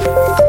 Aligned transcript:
Bye. 0.00 0.39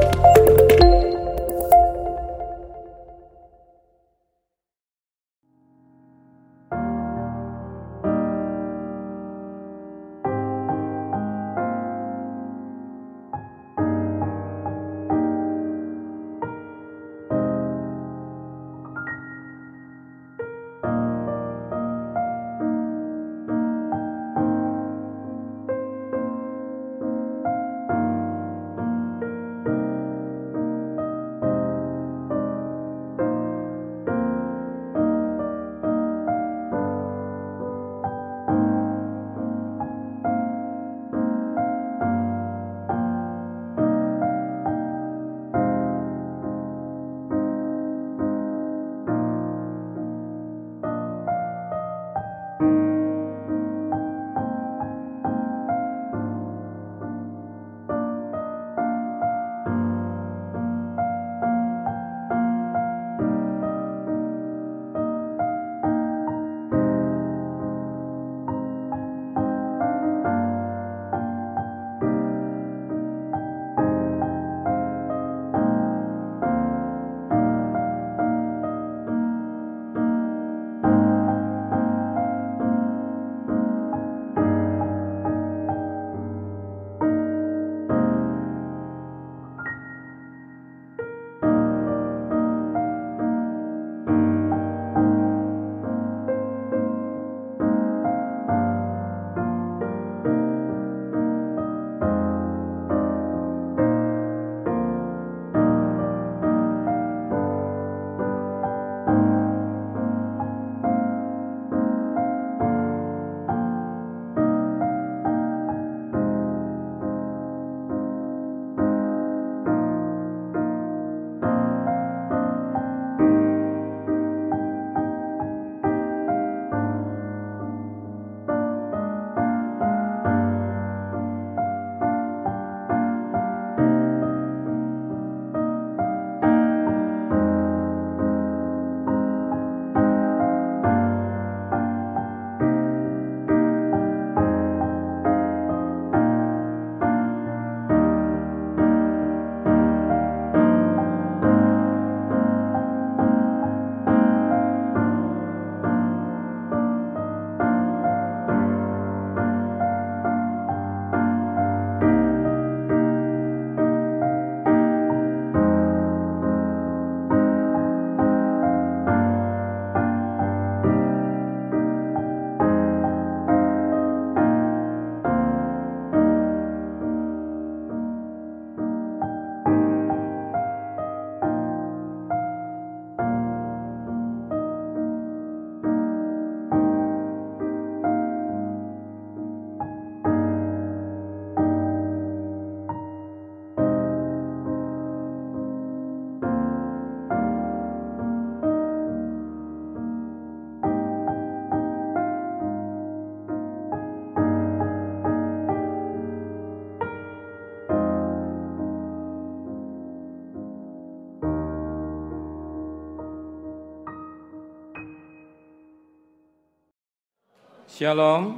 Shalom. 218.01 218.57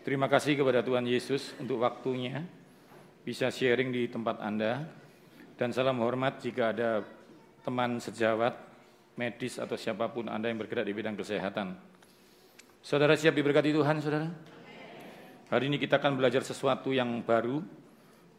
Terima 0.00 0.24
kasih 0.24 0.56
kepada 0.56 0.80
Tuhan 0.80 1.04
Yesus 1.04 1.52
untuk 1.60 1.84
waktunya 1.84 2.40
bisa 3.20 3.52
sharing 3.52 3.92
di 3.92 4.08
tempat 4.08 4.40
Anda. 4.40 4.88
Dan 5.60 5.76
salam 5.76 6.00
hormat 6.00 6.40
jika 6.40 6.72
ada 6.72 7.04
teman 7.60 8.00
sejawat, 8.00 8.56
medis 9.20 9.60
atau 9.60 9.76
siapa 9.76 10.08
pun 10.08 10.24
Anda 10.32 10.48
yang 10.48 10.56
bergerak 10.64 10.88
di 10.88 10.96
bidang 10.96 11.20
kesehatan. 11.20 11.76
Saudara 12.80 13.12
siap 13.12 13.36
diberkati 13.36 13.76
Tuhan, 13.76 14.00
saudara? 14.00 14.32
Hari 15.52 15.64
ini 15.68 15.76
kita 15.76 16.00
akan 16.00 16.16
belajar 16.16 16.48
sesuatu 16.48 16.96
yang 16.96 17.20
baru 17.20 17.60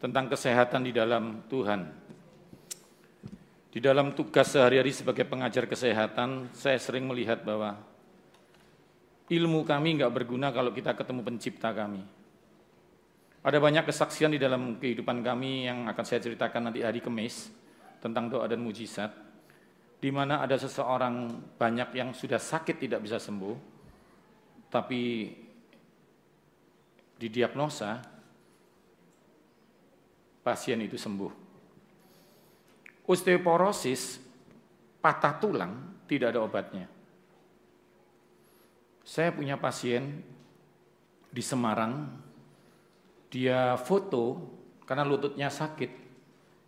tentang 0.02 0.34
kesehatan 0.34 0.82
di 0.82 0.90
dalam 0.90 1.46
Tuhan. 1.46 1.94
Di 3.70 3.78
dalam 3.78 4.18
tugas 4.18 4.50
sehari-hari 4.50 4.90
sebagai 4.90 5.22
pengajar 5.22 5.70
kesehatan, 5.70 6.50
saya 6.50 6.74
sering 6.82 7.06
melihat 7.06 7.46
bahwa 7.46 7.93
ilmu 9.28 9.64
kami 9.64 9.96
nggak 10.00 10.12
berguna 10.12 10.52
kalau 10.52 10.74
kita 10.74 10.92
ketemu 10.92 11.20
pencipta 11.24 11.72
kami. 11.72 12.02
Ada 13.44 13.60
banyak 13.60 13.84
kesaksian 13.84 14.32
di 14.32 14.40
dalam 14.40 14.80
kehidupan 14.80 15.20
kami 15.20 15.68
yang 15.68 15.84
akan 15.88 16.04
saya 16.04 16.20
ceritakan 16.24 16.72
nanti 16.72 16.80
hari 16.80 17.04
Kamis 17.04 17.52
tentang 18.00 18.32
doa 18.32 18.48
dan 18.48 18.60
mujizat, 18.64 19.12
di 20.00 20.08
mana 20.08 20.40
ada 20.40 20.56
seseorang 20.56 21.44
banyak 21.56 21.92
yang 21.92 22.16
sudah 22.16 22.40
sakit 22.40 22.80
tidak 22.80 23.04
bisa 23.04 23.20
sembuh, 23.20 23.56
tapi 24.72 25.28
didiagnosa 27.20 28.00
pasien 30.44 30.80
itu 30.80 30.96
sembuh. 30.96 31.32
Osteoporosis, 33.04 34.20
patah 35.04 35.36
tulang, 35.36 35.72
tidak 36.08 36.32
ada 36.32 36.40
obatnya. 36.40 36.93
Saya 39.04 39.36
punya 39.36 39.60
pasien 39.60 40.24
di 41.28 41.44
Semarang, 41.44 42.08
dia 43.28 43.76
foto 43.76 44.40
karena 44.88 45.04
lututnya 45.04 45.52
sakit, 45.52 45.92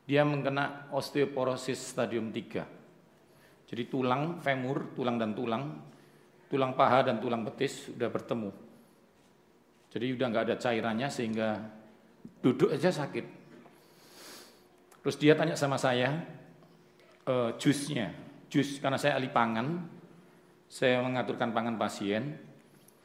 dia 0.04 0.20
mengkena 0.20 0.92
osteoporosis 0.92 1.96
stadium 1.96 2.28
3. 2.28 3.66
Jadi 3.66 3.82
tulang 3.88 4.38
femur, 4.44 4.92
tulang 4.92 5.16
dan 5.16 5.32
tulang, 5.32 5.64
tulang 6.52 6.76
paha 6.76 7.08
dan 7.08 7.18
tulang 7.18 7.40
betis 7.40 7.88
sudah 7.90 8.12
bertemu. 8.12 8.52
Jadi 9.90 10.06
udah 10.12 10.26
nggak 10.28 10.44
ada 10.52 10.56
cairannya 10.60 11.08
sehingga 11.08 11.56
duduk 12.44 12.68
aja 12.68 12.92
sakit. 12.92 13.26
Terus 15.00 15.16
dia 15.16 15.32
tanya 15.38 15.56
sama 15.56 15.80
saya, 15.80 16.20
e, 17.24 17.34
jusnya, 17.56 18.12
jus 18.52 18.76
karena 18.76 18.98
saya 19.00 19.16
ahli 19.16 19.30
pangan, 19.30 19.95
saya 20.66 20.98
mengaturkan 21.02 21.54
pangan 21.54 21.78
pasien, 21.78 22.36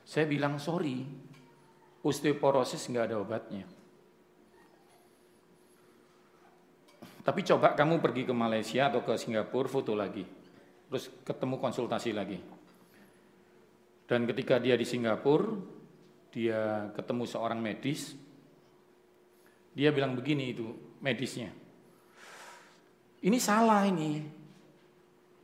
saya 0.01 0.25
bilang 0.25 0.57
sorry, 0.57 1.05
osteoporosis 2.01 2.89
nggak 2.89 3.05
ada 3.07 3.17
obatnya. 3.21 3.65
Tapi 7.21 7.45
coba 7.45 7.77
kamu 7.77 8.01
pergi 8.01 8.25
ke 8.25 8.33
Malaysia 8.33 8.89
atau 8.89 9.05
ke 9.05 9.13
Singapura, 9.13 9.69
foto 9.69 9.93
lagi. 9.93 10.25
Terus 10.89 11.05
ketemu 11.21 11.61
konsultasi 11.61 12.11
lagi. 12.17 12.41
Dan 14.09 14.25
ketika 14.25 14.57
dia 14.57 14.73
di 14.73 14.83
Singapura, 14.83 15.53
dia 16.33 16.89
ketemu 16.97 17.23
seorang 17.29 17.61
medis, 17.61 18.17
dia 19.71 19.93
bilang 19.93 20.17
begini 20.17 20.51
itu 20.51 20.67
medisnya. 20.99 21.53
Ini 23.21 23.37
salah 23.37 23.85
ini. 23.85 24.40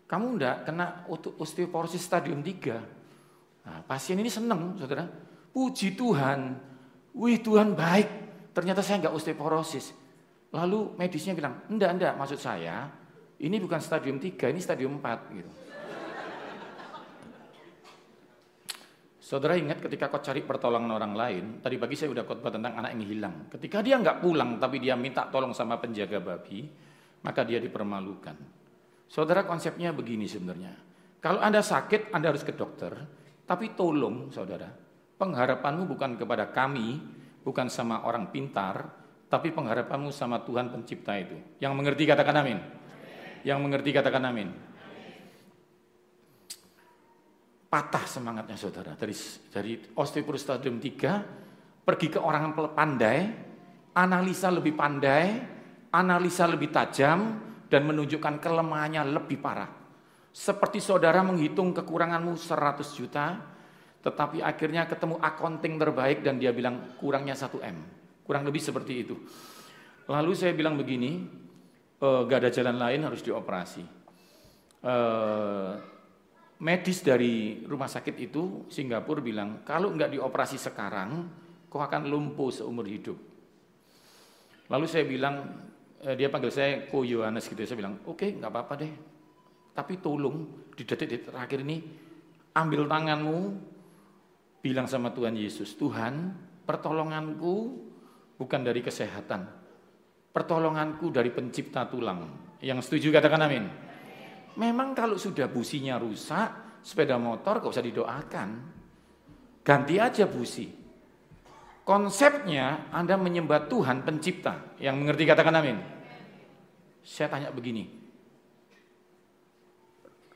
Kamu 0.07 0.39
enggak 0.39 0.63
kena 0.63 1.03
osteoporosis 1.11 1.99
stadium 1.99 2.39
3. 2.39 3.67
Nah, 3.67 3.83
pasien 3.83 4.15
ini 4.15 4.31
senang, 4.31 4.79
saudara. 4.79 5.03
Puji 5.51 5.99
Tuhan. 5.99 6.55
Wih 7.11 7.43
Tuhan 7.43 7.75
baik. 7.75 8.09
Ternyata 8.55 8.79
saya 8.79 9.03
enggak 9.03 9.15
osteoporosis. 9.19 9.91
Lalu 10.55 10.95
medisnya 10.95 11.35
bilang, 11.35 11.67
enggak, 11.67 11.91
enggak, 11.99 12.13
maksud 12.15 12.39
saya 12.39 12.87
ini 13.37 13.61
bukan 13.61 13.77
stadium 13.77 14.17
3, 14.17 14.49
ini 14.49 14.61
stadium 14.63 14.97
4 14.97 15.37
gitu. 15.37 15.51
Saudara 19.27 19.59
ingat 19.59 19.83
ketika 19.83 20.07
kau 20.07 20.23
cari 20.23 20.39
pertolongan 20.39 20.87
orang 20.95 21.11
lain, 21.11 21.43
tadi 21.59 21.75
pagi 21.75 21.99
saya 21.99 22.15
udah 22.15 22.23
khotbah 22.23 22.47
tentang 22.47 22.79
anak 22.79 22.95
yang 22.95 23.03
hilang. 23.03 23.35
Ketika 23.51 23.83
dia 23.83 23.99
nggak 23.99 24.23
pulang 24.23 24.55
tapi 24.55 24.79
dia 24.79 24.95
minta 24.95 25.27
tolong 25.27 25.51
sama 25.51 25.75
penjaga 25.83 26.23
babi, 26.23 26.63
maka 27.27 27.43
dia 27.43 27.59
dipermalukan. 27.59 28.56
Saudara 29.07 29.47
konsepnya 29.47 29.95
begini 29.95 30.27
sebenarnya. 30.27 30.75
Kalau 31.23 31.39
Anda 31.41 31.63
sakit, 31.63 32.11
Anda 32.13 32.35
harus 32.35 32.43
ke 32.43 32.53
dokter, 32.53 32.93
tapi 33.47 33.73
tolong 33.73 34.29
saudara, 34.29 34.67
pengharapanmu 35.17 35.87
bukan 35.87 36.19
kepada 36.19 36.51
kami, 36.51 36.99
bukan 37.41 37.71
sama 37.71 38.03
orang 38.03 38.29
pintar, 38.29 38.91
tapi 39.31 39.55
pengharapanmu 39.55 40.11
sama 40.11 40.43
Tuhan 40.43 40.71
pencipta 40.71 41.15
itu. 41.15 41.35
Yang 41.63 41.73
mengerti 41.73 42.03
katakan 42.03 42.35
amin. 42.43 42.59
Yang 43.47 43.59
mengerti 43.63 43.89
katakan 43.95 44.23
amin. 44.27 44.49
Patah 47.67 48.05
semangatnya 48.07 48.55
saudara. 48.55 48.95
Dari, 48.95 49.15
dari 49.51 49.73
osteoporosis 49.95 50.43
stadium 50.47 50.79
3, 50.79 51.83
pergi 51.83 52.07
ke 52.11 52.19
orang 52.19 52.51
yang 52.51 52.55
pandai, 52.71 53.17
analisa 53.95 54.47
lebih 54.51 54.75
pandai, 54.75 55.39
analisa 55.91 56.47
lebih 56.47 56.71
tajam, 56.71 57.46
dan 57.67 57.83
menunjukkan 57.87 58.39
kelemahannya 58.39 59.03
lebih 59.11 59.39
parah. 59.39 59.69
Seperti 60.31 60.79
saudara 60.79 61.23
menghitung 61.23 61.75
kekuranganmu 61.75 62.37
100 62.37 62.97
juta, 62.97 63.41
tetapi 64.03 64.39
akhirnya 64.39 64.87
ketemu 64.87 65.19
accounting 65.19 65.75
terbaik 65.75 66.23
dan 66.23 66.39
dia 66.39 66.55
bilang 66.55 66.95
kurangnya 66.95 67.35
1 67.35 67.59
M. 67.59 67.77
Kurang 68.23 68.43
lebih 68.47 68.61
seperti 68.61 68.93
itu. 69.03 69.15
Lalu 70.07 70.31
saya 70.37 70.55
bilang 70.55 70.79
begini, 70.79 71.25
e, 71.99 72.07
gak 72.29 72.39
ada 72.43 72.51
jalan 72.53 72.77
lain 72.79 73.01
harus 73.03 73.19
dioperasi. 73.19 73.83
E, 74.79 74.95
medis 76.63 77.03
dari 77.03 77.65
rumah 77.67 77.91
sakit 77.91 78.15
itu 78.17 78.65
Singapura 78.71 79.21
bilang 79.21 79.61
kalau 79.67 79.93
nggak 79.93 80.15
dioperasi 80.15 80.57
sekarang, 80.57 81.27
kau 81.67 81.83
akan 81.83 82.07
lumpuh 82.07 82.49
seumur 82.49 82.87
hidup. 82.87 83.17
Lalu 84.67 84.85
saya 84.87 85.03
bilang, 85.07 85.35
dia 85.97 86.29
panggil 86.29 86.51
saya 86.53 86.85
Ko 86.85 87.01
Yohanes 87.01 87.49
gitu, 87.49 87.57
saya 87.65 87.77
bilang, 87.77 88.01
oke 88.05 88.21
okay, 88.21 88.29
nggak 88.37 88.51
apa-apa 88.53 88.73
deh, 88.77 88.93
tapi 89.73 89.97
tolong 89.97 90.69
di 90.77 90.85
detik-detik 90.85 91.33
terakhir 91.33 91.65
ini 91.65 91.77
ambil 92.53 92.85
tanganmu, 92.85 93.39
bilang 94.61 94.85
sama 94.89 95.13
Tuhan 95.13 95.33
Yesus, 95.37 95.77
Tuhan 95.77 96.33
pertolonganku 96.67 97.55
bukan 98.37 98.61
dari 98.61 98.85
kesehatan. 98.85 99.41
Pertolonganku 100.29 101.09
dari 101.09 101.33
pencipta 101.33 101.89
tulang. 101.89 102.53
Yang 102.61 102.89
setuju 102.89 103.17
katakan 103.17 103.41
amin. 103.41 103.65
Memang 104.57 104.93
kalau 104.93 105.17
sudah 105.17 105.49
businya 105.49 105.97
rusak, 105.97 106.81
sepeda 106.85 107.17
motor 107.17 107.61
gak 107.61 107.73
usah 107.73 107.85
didoakan. 107.85 108.49
Ganti 109.65 109.97
aja 109.97 110.29
busi. 110.29 110.69
Konsepnya 111.87 112.91
Anda 112.91 113.15
menyembah 113.15 113.71
Tuhan 113.71 114.03
pencipta. 114.03 114.75
Yang 114.75 114.95
mengerti 114.99 115.23
katakan 115.23 115.55
amin. 115.55 115.79
Saya 116.99 117.31
tanya 117.31 117.47
begini. 117.47 117.87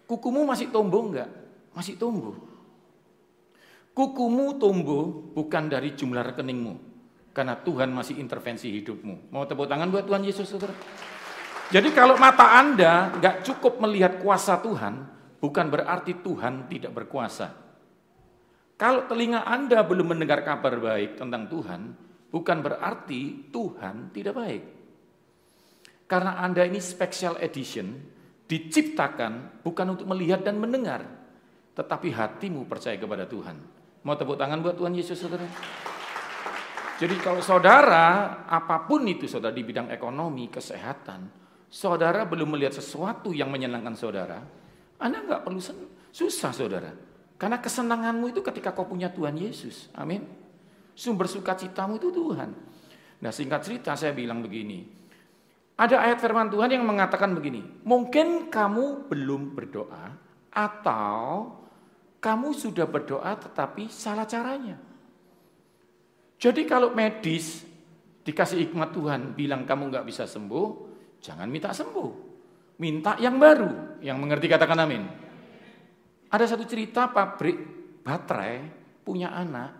Kukumu 0.07 0.47
masih 0.47 0.71
tumbuh 0.71 1.11
enggak? 1.11 1.27
Masih 1.75 1.99
tumbuh. 1.99 2.39
Kukumu 3.91 4.55
tumbuh 4.55 5.11
bukan 5.35 5.67
dari 5.67 5.91
jumlah 5.91 6.31
rekeningmu. 6.31 6.79
Karena 7.35 7.59
Tuhan 7.59 7.91
masih 7.91 8.15
intervensi 8.15 8.71
hidupmu. 8.71 9.35
Mau 9.35 9.43
tepuk 9.43 9.67
tangan 9.67 9.91
buat 9.91 10.07
Tuhan 10.07 10.23
Yesus, 10.23 10.47
saudara? 10.47 10.71
Jadi 11.67 11.91
kalau 11.91 12.15
mata 12.15 12.63
Anda 12.63 13.11
nggak 13.19 13.43
cukup 13.43 13.83
melihat 13.83 14.23
kuasa 14.23 14.59
Tuhan, 14.63 15.03
bukan 15.43 15.67
berarti 15.67 16.15
Tuhan 16.23 16.71
tidak 16.71 16.95
berkuasa. 16.95 17.60
Kalau 18.81 19.05
telinga 19.05 19.45
Anda 19.45 19.85
belum 19.85 20.17
mendengar 20.17 20.41
kabar 20.41 20.73
baik 20.81 21.21
tentang 21.21 21.45
Tuhan, 21.45 21.93
bukan 22.33 22.57
berarti 22.65 23.53
Tuhan 23.53 24.09
tidak 24.09 24.33
baik. 24.33 24.63
Karena 26.09 26.41
Anda 26.41 26.65
ini 26.65 26.81
special 26.81 27.37
edition, 27.45 27.93
diciptakan 28.49 29.61
bukan 29.61 29.85
untuk 29.93 30.09
melihat 30.09 30.41
dan 30.41 30.57
mendengar, 30.57 31.05
tetapi 31.77 32.09
hatimu 32.09 32.65
percaya 32.65 32.97
kepada 32.97 33.29
Tuhan. 33.29 33.61
Mau 34.01 34.17
tepuk 34.17 34.33
tangan 34.33 34.65
buat 34.65 34.73
Tuhan 34.73 34.97
Yesus, 34.97 35.21
saudara? 35.21 35.45
Jadi 36.97 37.21
kalau 37.21 37.45
saudara, 37.45 38.41
apa 38.49 38.81
pun 38.89 39.05
itu 39.05 39.29
saudara 39.29 39.53
di 39.53 39.61
bidang 39.61 39.93
ekonomi, 39.93 40.49
kesehatan, 40.49 41.29
saudara 41.69 42.25
belum 42.25 42.57
melihat 42.57 42.81
sesuatu 42.81 43.29
yang 43.29 43.53
menyenangkan 43.53 43.93
saudara, 43.93 44.41
Anda 44.97 45.21
nggak 45.21 45.41
perlu 45.45 45.61
susah 46.09 46.49
saudara. 46.49 47.10
Karena 47.41 47.57
kesenanganmu 47.57 48.29
itu 48.29 48.45
ketika 48.45 48.69
kau 48.69 48.85
punya 48.85 49.09
Tuhan 49.09 49.33
Yesus. 49.33 49.89
Amin. 49.97 50.29
Sumber 50.93 51.25
sukacitamu 51.25 51.97
itu 51.97 52.13
Tuhan. 52.13 52.53
Nah 53.17 53.31
singkat 53.33 53.65
cerita 53.65 53.97
saya 53.97 54.13
bilang 54.13 54.45
begini. 54.45 54.85
Ada 55.73 56.05
ayat 56.05 56.21
firman 56.21 56.53
Tuhan 56.53 56.69
yang 56.69 56.85
mengatakan 56.85 57.33
begini. 57.33 57.65
Mungkin 57.81 58.53
kamu 58.53 59.09
belum 59.09 59.57
berdoa 59.57 60.13
atau 60.53 61.57
kamu 62.21 62.53
sudah 62.53 62.85
berdoa 62.85 63.33
tetapi 63.33 63.89
salah 63.89 64.29
caranya. 64.29 64.77
Jadi 66.37 66.61
kalau 66.69 66.93
medis 66.93 67.65
dikasih 68.21 68.69
hikmat 68.69 68.93
Tuhan 68.93 69.33
bilang 69.33 69.65
kamu 69.65 69.89
nggak 69.89 70.05
bisa 70.05 70.29
sembuh, 70.29 70.67
jangan 71.17 71.49
minta 71.49 71.73
sembuh. 71.73 72.29
Minta 72.77 73.17
yang 73.17 73.41
baru, 73.41 73.97
yang 74.05 74.21
mengerti 74.21 74.45
katakan 74.45 74.85
amin. 74.85 75.30
Ada 76.31 76.55
satu 76.55 76.63
cerita 76.63 77.11
pabrik 77.11 77.59
baterai 78.07 78.63
punya 79.03 79.35
anak, 79.35 79.75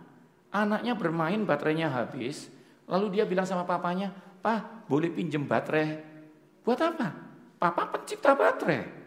anaknya 0.51 0.93
bermain 0.99 1.39
baterainya 1.47 1.87
habis, 1.87 2.51
lalu 2.91 3.15
dia 3.15 3.23
bilang 3.23 3.47
sama 3.47 3.63
papanya, 3.63 4.11
"Pak, 4.43 4.91
boleh 4.91 5.07
pinjem 5.07 5.47
baterai?" 5.47 6.03
Buat 6.61 6.79
apa? 6.83 7.07
Papa 7.57 7.83
pencipta 7.95 8.35
baterai. 8.35 9.01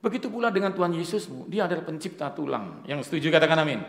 Begitu 0.00 0.32
pula 0.32 0.48
dengan 0.48 0.72
Tuhan 0.72 0.96
Yesusmu, 0.96 1.48
dia 1.48 1.68
adalah 1.68 1.84
pencipta 1.84 2.32
tulang. 2.32 2.84
Yang 2.88 3.10
setuju 3.10 3.36
katakan 3.36 3.64
amin. 3.64 3.80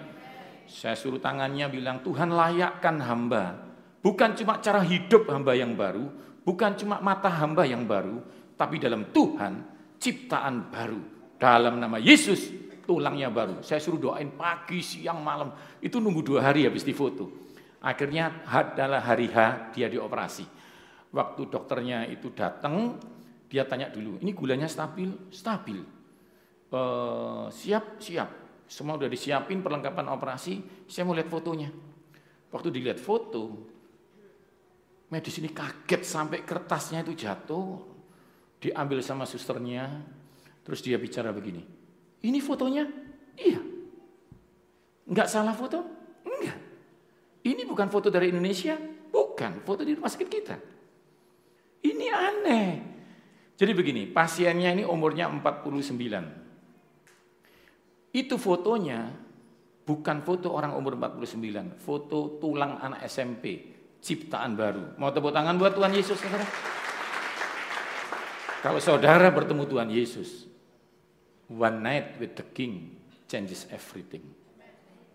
Saya 0.67 0.95
suruh 0.95 1.19
tangannya 1.19 1.67
bilang, 1.71 2.03
Tuhan 2.03 2.31
layakkan 2.31 3.00
hamba. 3.03 3.57
Bukan 4.01 4.33
cuma 4.39 4.60
cara 4.60 4.81
hidup 4.83 5.29
hamba 5.29 5.53
yang 5.55 5.77
baru, 5.77 6.10
bukan 6.43 6.74
cuma 6.75 7.00
mata 7.00 7.29
hamba 7.29 7.63
yang 7.63 7.86
baru, 7.86 8.19
tapi 8.57 8.81
dalam 8.81 9.07
Tuhan 9.13 9.62
ciptaan 10.01 10.74
baru. 10.74 11.21
Dalam 11.41 11.81
nama 11.81 11.98
Yesus 11.98 12.53
tulangnya 12.86 13.33
baru. 13.33 13.65
Saya 13.65 13.81
suruh 13.81 13.98
doain 13.98 14.29
pagi, 14.38 14.86
siang, 14.86 15.25
malam. 15.25 15.50
Itu 15.81 15.98
nunggu 15.98 16.21
dua 16.21 16.45
hari 16.45 16.69
habis 16.69 16.86
difoto. 16.86 17.33
Akhirnya 17.81 18.45
adalah 18.45 19.01
hari 19.01 19.25
H 19.25 19.74
dia 19.74 19.89
dioperasi. 19.89 20.45
Waktu 21.10 21.41
dokternya 21.50 22.05
itu 22.13 22.29
datang, 22.29 23.01
dia 23.50 23.65
tanya 23.65 23.89
dulu, 23.89 24.21
ini 24.21 24.31
gulanya 24.38 24.69
stabil? 24.69 25.33
Stabil. 25.33 25.81
Uh, 26.71 27.50
siap, 27.50 27.98
siap. 27.98 28.29
Semua 28.69 28.95
udah 28.95 29.10
disiapin 29.12 29.60
perlengkapan 29.60 30.07
operasi, 30.13 30.86
saya 30.88 31.03
mau 31.03 31.17
lihat 31.17 31.27
fotonya. 31.27 31.67
Waktu 32.53 32.69
dilihat 32.71 33.01
foto, 33.01 33.67
medis 35.12 35.36
ini 35.41 35.51
kaget 35.51 36.05
sampai 36.05 36.48
kertasnya 36.48 37.03
itu 37.03 37.12
jatuh, 37.17 37.81
diambil 38.63 39.03
sama 39.03 39.27
susternya, 39.27 39.89
terus 40.62 40.86
dia 40.86 41.01
bicara 41.01 41.34
begini, 41.34 41.65
ini 42.22 42.41
fotonya? 42.41 42.86
Iya. 43.38 43.62
Enggak 45.10 45.27
salah 45.27 45.53
foto? 45.58 45.82
Enggak. 46.24 46.58
Ini 47.41 47.65
bukan 47.65 47.89
foto 47.89 48.13
dari 48.13 48.30
Indonesia? 48.30 48.77
Bukan, 49.10 49.65
foto 49.65 49.82
di 49.82 49.98
rumah 49.98 50.13
sakit 50.13 50.30
kita. 50.30 50.56
Ini 51.82 52.06
aneh. 52.13 52.70
Jadi 53.58 53.74
begini, 53.74 54.06
pasiennya 54.10 54.74
ini 54.77 54.86
umurnya 54.86 55.25
49. 55.30 58.13
Itu 58.13 58.38
fotonya 58.38 59.10
bukan 59.86 60.22
foto 60.22 60.53
orang 60.53 60.77
umur 60.77 60.94
49, 60.98 61.82
foto 61.82 62.38
tulang 62.38 62.77
anak 62.82 63.01
SMP, 63.10 63.65
ciptaan 64.01 64.53
baru. 64.53 64.98
Mau 65.01 65.10
tepuk 65.10 65.34
tangan 65.34 65.58
buat 65.58 65.74
Tuhan 65.74 65.94
Yesus, 65.94 66.18
saudara? 66.22 66.46
Kalau 68.62 68.77
saudara 68.77 69.34
bertemu 69.34 69.65
Tuhan 69.65 69.89
Yesus, 69.89 70.50
one 71.51 71.84
night 71.84 72.15
with 72.15 72.39
the 72.39 72.48
King 72.55 72.96
changes 73.27 73.67
everything. 73.67 74.24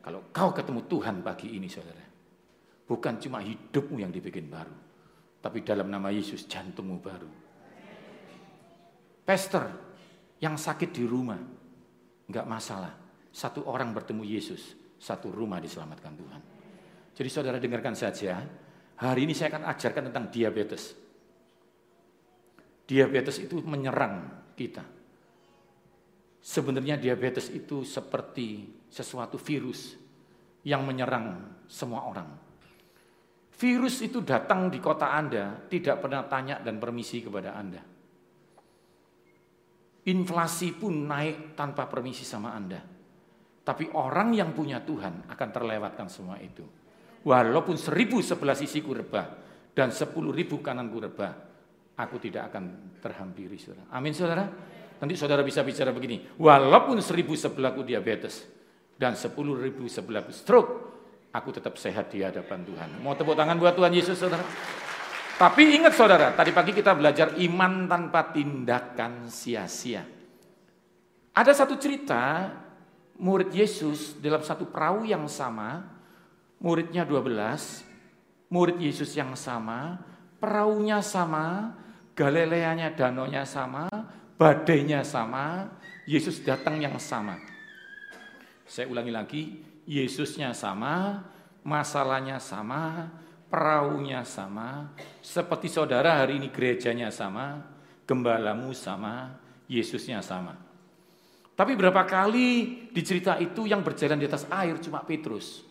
Kalau 0.05 0.29
kau 0.31 0.53
ketemu 0.53 0.87
Tuhan 0.87 1.25
pagi 1.25 1.57
ini, 1.57 1.67
saudara, 1.67 2.05
bukan 2.87 3.19
cuma 3.19 3.43
hidupmu 3.43 3.99
yang 3.99 4.15
dibikin 4.15 4.47
baru, 4.47 4.77
tapi 5.43 5.67
dalam 5.67 5.91
nama 5.91 6.15
Yesus 6.15 6.47
jantungmu 6.47 7.03
baru 7.03 7.47
Pastor 9.27 9.67
yang 10.39 10.55
sakit 10.55 10.95
di 10.95 11.03
rumah, 11.03 11.43
enggak 12.31 12.47
masalah. 12.47 12.95
Satu 13.35 13.67
orang 13.67 13.91
bertemu 13.91 14.23
Yesus, 14.23 14.79
satu 15.03 15.35
rumah 15.35 15.59
diselamatkan 15.59 16.15
Tuhan. 16.15 16.41
Jadi 17.11 17.29
saudara 17.29 17.59
dengarkan 17.59 17.99
saja, 17.99 18.39
hari 19.03 19.27
ini 19.27 19.35
saya 19.35 19.51
akan 19.51 19.67
ajarkan 19.67 20.03
tentang 20.09 20.31
diabetes. 20.31 20.95
Diabetes 22.87 23.43
itu 23.43 23.59
menyerang 23.67 24.31
kita. 24.55 24.87
Sebenarnya 26.47 26.95
diabetes 26.95 27.51
itu 27.51 27.83
seperti 27.83 28.71
sesuatu 28.87 29.35
virus 29.35 29.99
yang 30.63 30.87
menyerang 30.87 31.59
semua 31.67 32.07
orang. 32.07 32.31
Virus 33.59 33.99
itu 34.07 34.23
datang 34.23 34.71
di 34.71 34.79
kota 34.79 35.11
Anda, 35.11 35.67
tidak 35.67 36.07
pernah 36.07 36.23
tanya 36.31 36.63
dan 36.63 36.79
permisi 36.79 37.19
kepada 37.19 37.51
Anda. 37.51 37.83
Inflasi 40.07 40.71
pun 40.71 41.11
naik 41.11 41.59
tanpa 41.59 41.91
permisi 41.91 42.23
sama 42.23 42.55
Anda. 42.55 42.79
Tapi 43.67 43.91
orang 43.99 44.31
yang 44.31 44.55
punya 44.55 44.79
Tuhan 44.87 45.27
akan 45.27 45.49
terlewatkan 45.51 46.07
semua 46.07 46.39
itu. 46.39 46.63
Walaupun 47.27 47.75
seribu 47.75 48.23
sebelah 48.23 48.55
sisiku 48.55 48.95
rebah 48.95 49.27
dan 49.75 49.91
sepuluh 49.91 50.31
ribu 50.31 50.63
kananku 50.63 51.11
rebah, 51.11 51.35
aku 51.99 52.23
tidak 52.23 52.55
akan 52.55 52.95
terhampiri 53.03 53.59
saudara. 53.59 53.91
Amin 53.91 54.15
saudara. 54.15 54.47
Nanti 54.97 55.15
saudara 55.17 55.45
bisa 55.45 55.61
bicara 55.61 55.93
begini, 55.93 56.25
walaupun 56.41 56.97
seribu 57.05 57.37
sebelahku 57.37 57.85
diabetes 57.85 58.49
dan 58.97 59.13
sepuluh 59.13 59.57
ribu 59.57 59.85
sebelahku 59.85 60.33
stroke, 60.33 60.73
aku 61.37 61.53
tetap 61.53 61.77
sehat 61.77 62.09
di 62.09 62.25
hadapan 62.25 62.65
Tuhan. 62.65 62.89
Mau 63.05 63.13
tepuk 63.13 63.37
tangan 63.37 63.61
buat 63.61 63.77
Tuhan 63.77 63.93
Yesus 63.93 64.17
saudara. 64.17 64.45
Tapi 65.37 65.77
ingat 65.77 65.93
saudara, 65.93 66.33
tadi 66.33 66.49
pagi 66.49 66.73
kita 66.73 66.97
belajar 66.97 67.37
iman 67.37 67.85
tanpa 67.85 68.33
tindakan 68.33 69.29
sia-sia. 69.29 70.01
Ada 71.37 71.53
satu 71.53 71.77
cerita 71.77 72.49
murid 73.21 73.53
Yesus 73.53 74.17
dalam 74.17 74.41
satu 74.41 74.65
perahu 74.65 75.05
yang 75.05 75.29
sama, 75.29 75.85
muridnya 76.57 77.05
12, 77.05 77.85
murid 78.49 78.81
Yesus 78.81 79.13
yang 79.13 79.37
sama, 79.37 80.01
perahunya 80.41 81.05
sama, 81.05 81.77
Galileanya 82.17 82.97
danonya 82.97 83.45
sama, 83.45 83.93
badainya 84.37 85.03
sama, 85.03 85.73
Yesus 86.07 86.41
datang 86.45 86.79
yang 86.79 86.97
sama. 87.01 87.41
Saya 88.69 88.87
ulangi 88.87 89.13
lagi, 89.13 89.43
Yesusnya 89.89 90.53
sama, 90.53 91.25
masalahnya 91.65 92.39
sama, 92.39 93.11
perahunya 93.51 94.23
sama, 94.23 94.93
seperti 95.25 95.73
saudara 95.73 96.23
hari 96.23 96.39
ini 96.39 96.53
gerejanya 96.53 97.11
sama, 97.11 97.65
gembalamu 98.07 98.71
sama, 98.77 99.35
Yesusnya 99.67 100.23
sama. 100.23 100.55
Tapi 101.57 101.73
berapa 101.73 102.05
kali 102.05 102.49
di 102.93 103.03
cerita 103.03 103.41
itu 103.41 103.65
yang 103.65 103.81
berjalan 103.81 104.21
di 104.21 104.29
atas 104.29 104.45
air 104.53 104.77
cuma 104.79 105.01
Petrus. 105.03 105.65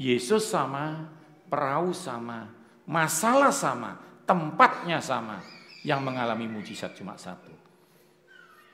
Yesus 0.00 0.48
sama, 0.48 1.12
perahu 1.52 1.92
sama, 1.92 2.48
masalah 2.88 3.52
sama, 3.52 4.00
tempatnya 4.24 5.02
sama. 5.04 5.55
Yang 5.86 6.00
mengalami 6.02 6.50
mujizat 6.50 6.98
cuma 6.98 7.14
satu. 7.14 7.54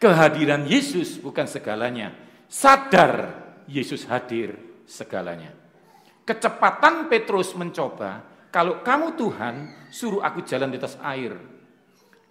Kehadiran 0.00 0.64
Yesus 0.64 1.21
bukan 1.21 1.45
segalanya. 1.45 2.16
Sadar 2.49 3.37
Yesus 3.69 4.09
hadir 4.09 4.57
segalanya. 4.88 5.52
Kecepatan 6.25 7.12
Petrus 7.12 7.52
mencoba, 7.52 8.25
kalau 8.49 8.81
kamu 8.81 9.12
Tuhan, 9.21 9.54
suruh 9.92 10.25
aku 10.25 10.40
jalan 10.49 10.73
di 10.73 10.81
atas 10.81 10.97
air. 11.04 11.37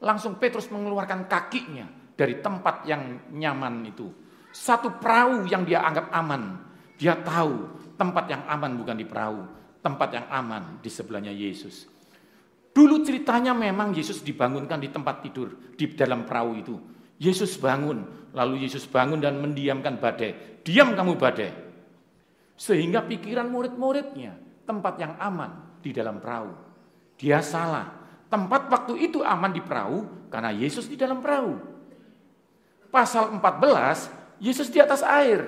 Langsung 0.01 0.41
Petrus 0.41 0.69
mengeluarkan 0.73 1.29
kakinya 1.29 1.85
dari 2.17 2.41
tempat 2.41 2.85
yang 2.89 3.33
nyaman 3.37 3.85
itu. 3.85 4.09
Satu 4.49 4.97
perahu 4.97 5.45
yang 5.45 5.61
dia 5.61 5.85
anggap 5.85 6.09
aman. 6.09 6.57
Dia 6.97 7.17
tahu 7.21 7.69
tempat 8.01 8.25
yang 8.29 8.43
aman 8.49 8.73
bukan 8.77 8.97
di 8.97 9.05
perahu, 9.05 9.41
tempat 9.81 10.09
yang 10.09 10.25
aman 10.29 10.81
di 10.81 10.89
sebelahnya 10.89 11.29
Yesus. 11.29 11.85
Dulu 12.71 13.03
ceritanya 13.03 13.51
memang 13.51 13.91
Yesus 13.91 14.23
dibangunkan 14.23 14.79
di 14.79 14.87
tempat 14.87 15.19
tidur 15.27 15.75
di 15.75 15.91
dalam 15.91 16.23
perahu 16.23 16.51
itu. 16.55 16.75
Yesus 17.19 17.59
bangun, 17.59 18.31
lalu 18.31 18.63
Yesus 18.63 18.87
bangun 18.87 19.19
dan 19.19 19.37
mendiamkan 19.43 19.99
badai. 19.99 20.63
Diam 20.63 20.95
kamu 20.95 21.19
badai. 21.19 21.51
Sehingga 22.55 23.03
pikiran 23.03 23.51
murid-muridnya 23.51 24.39
tempat 24.63 24.95
yang 25.03 25.19
aman 25.19 25.81
di 25.83 25.91
dalam 25.91 26.23
perahu. 26.23 26.55
Dia 27.19 27.43
salah. 27.43 27.91
Tempat 28.31 28.71
waktu 28.71 29.11
itu 29.11 29.19
aman 29.19 29.51
di 29.51 29.59
perahu 29.59 30.07
karena 30.31 30.55
Yesus 30.55 30.87
di 30.87 30.95
dalam 30.95 31.19
perahu. 31.19 31.59
Pasal 32.87 33.35
14, 33.35 34.39
Yesus 34.39 34.71
di 34.71 34.79
atas 34.79 35.03
air. 35.03 35.43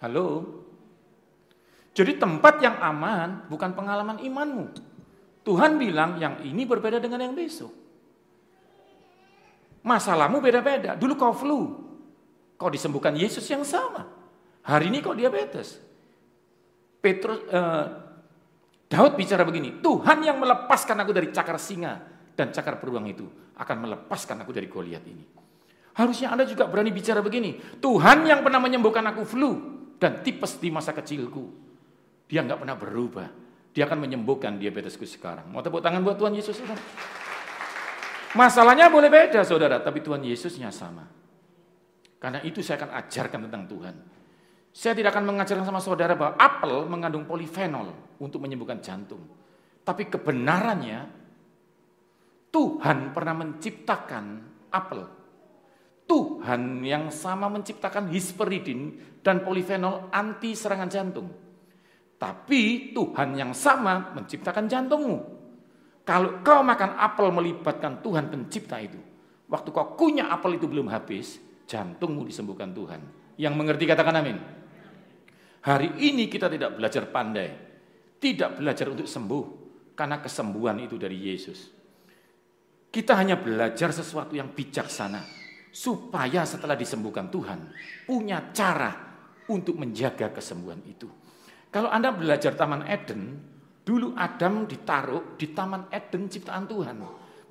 Halo? 0.00 0.58
Jadi 1.92 2.16
tempat 2.16 2.58
yang 2.64 2.80
aman 2.80 3.46
bukan 3.52 3.76
pengalaman 3.76 4.18
imanmu. 4.24 4.72
Tuhan 5.42 5.74
bilang 5.74 6.18
yang 6.22 6.38
ini 6.46 6.62
berbeda 6.62 7.02
dengan 7.02 7.26
yang 7.26 7.34
besok. 7.34 7.74
Masalahmu 9.82 10.38
beda-beda. 10.38 10.94
Dulu 10.94 11.18
kau 11.18 11.34
flu, 11.34 11.60
kau 12.54 12.70
disembuhkan 12.70 13.14
Yesus 13.18 13.42
yang 13.50 13.66
sama. 13.66 14.06
Hari 14.62 14.94
ini 14.94 15.02
kok 15.02 15.18
diabetes? 15.18 15.82
Petrus 17.02 17.42
eh, 17.50 17.86
Daud 18.86 19.18
bicara 19.18 19.42
begini, 19.42 19.82
Tuhan 19.82 20.22
yang 20.22 20.38
melepaskan 20.38 21.02
aku 21.02 21.10
dari 21.10 21.34
cakar 21.34 21.58
singa 21.58 21.98
dan 22.38 22.54
cakar 22.54 22.78
beruang 22.78 23.10
itu 23.10 23.26
akan 23.58 23.76
melepaskan 23.88 24.46
aku 24.46 24.54
dari 24.54 24.70
Goliat 24.70 25.02
ini. 25.08 25.24
Harusnya 25.98 26.30
Anda 26.30 26.46
juga 26.46 26.70
berani 26.70 26.94
bicara 26.94 27.24
begini, 27.24 27.58
Tuhan 27.82 28.22
yang 28.28 28.44
pernah 28.44 28.62
menyembuhkan 28.62 29.02
aku 29.10 29.26
flu 29.26 29.50
dan 29.96 30.22
tipes 30.22 30.60
di 30.62 30.68
masa 30.70 30.94
kecilku. 30.94 31.50
Dia 32.30 32.44
nggak 32.46 32.60
pernah 32.62 32.76
berubah. 32.76 33.28
Dia 33.72 33.88
akan 33.88 34.04
menyembuhkan 34.04 34.60
diabetesku 34.60 35.08
sekarang. 35.08 35.48
Mau 35.48 35.64
tepuk 35.64 35.80
tangan 35.80 36.04
buat 36.04 36.20
Tuhan 36.20 36.36
Yesus, 36.36 36.60
saudara? 36.60 36.80
Masalahnya 38.32 38.92
boleh 38.92 39.08
beda, 39.08 39.44
saudara, 39.44 39.80
tapi 39.80 40.04
Tuhan 40.04 40.24
Yesusnya 40.24 40.68
sama. 40.72 41.04
Karena 42.20 42.40
itu 42.44 42.60
saya 42.60 42.84
akan 42.84 42.90
ajarkan 43.00 43.40
tentang 43.48 43.64
Tuhan. 43.66 43.94
Saya 44.72 44.96
tidak 44.96 45.12
akan 45.12 45.24
mengajarkan 45.28 45.68
sama 45.68 45.80
saudara 45.84 46.16
bahwa 46.16 46.40
apel 46.40 46.88
mengandung 46.88 47.28
polifenol 47.28 48.16
untuk 48.20 48.40
menyembuhkan 48.40 48.80
jantung. 48.80 49.20
Tapi 49.84 50.08
kebenarannya 50.08 51.00
Tuhan 52.48 53.12
pernah 53.12 53.34
menciptakan 53.36 54.24
apel. 54.72 55.00
Tuhan 56.08 56.84
yang 56.84 57.08
sama 57.12 57.48
menciptakan 57.52 58.12
hisperidin 58.12 58.96
dan 59.24 59.44
polifenol 59.44 60.12
anti 60.12 60.52
serangan 60.56 60.88
jantung. 60.88 61.28
Tapi 62.22 62.94
Tuhan 62.94 63.34
yang 63.34 63.50
sama 63.50 64.14
menciptakan 64.14 64.70
jantungmu. 64.70 65.18
Kalau 66.06 66.38
kau 66.46 66.62
makan 66.62 66.94
apel 66.94 67.34
melibatkan 67.34 67.98
Tuhan 67.98 68.30
pencipta 68.30 68.78
itu. 68.78 69.02
Waktu 69.50 69.74
kau 69.74 69.98
kunyah 69.98 70.30
apel 70.30 70.54
itu 70.54 70.70
belum 70.70 70.86
habis, 70.86 71.42
jantungmu 71.66 72.22
disembuhkan 72.22 72.70
Tuhan. 72.70 73.02
Yang 73.34 73.54
mengerti 73.58 73.90
katakan 73.90 74.22
amin. 74.22 74.38
Hari 75.66 75.98
ini 75.98 76.30
kita 76.30 76.46
tidak 76.46 76.78
belajar 76.78 77.10
pandai, 77.10 77.50
tidak 78.22 78.54
belajar 78.62 78.86
untuk 78.94 79.10
sembuh, 79.10 79.44
karena 79.98 80.22
kesembuhan 80.22 80.78
itu 80.78 80.94
dari 80.94 81.18
Yesus. 81.18 81.74
Kita 82.86 83.18
hanya 83.18 83.34
belajar 83.34 83.90
sesuatu 83.90 84.38
yang 84.38 84.54
bijaksana, 84.54 85.26
supaya 85.74 86.46
setelah 86.46 86.78
disembuhkan 86.78 87.26
Tuhan, 87.34 87.66
punya 88.06 88.54
cara 88.54 88.94
untuk 89.50 89.74
menjaga 89.74 90.30
kesembuhan 90.30 90.82
itu. 90.86 91.21
Kalau 91.72 91.88
Anda 91.88 92.12
belajar 92.12 92.52
Taman 92.52 92.84
Eden, 92.84 93.40
dulu 93.80 94.12
Adam 94.12 94.68
ditaruh 94.68 95.40
di 95.40 95.56
Taman 95.56 95.88
Eden 95.88 96.28
ciptaan 96.28 96.68
Tuhan. 96.68 96.96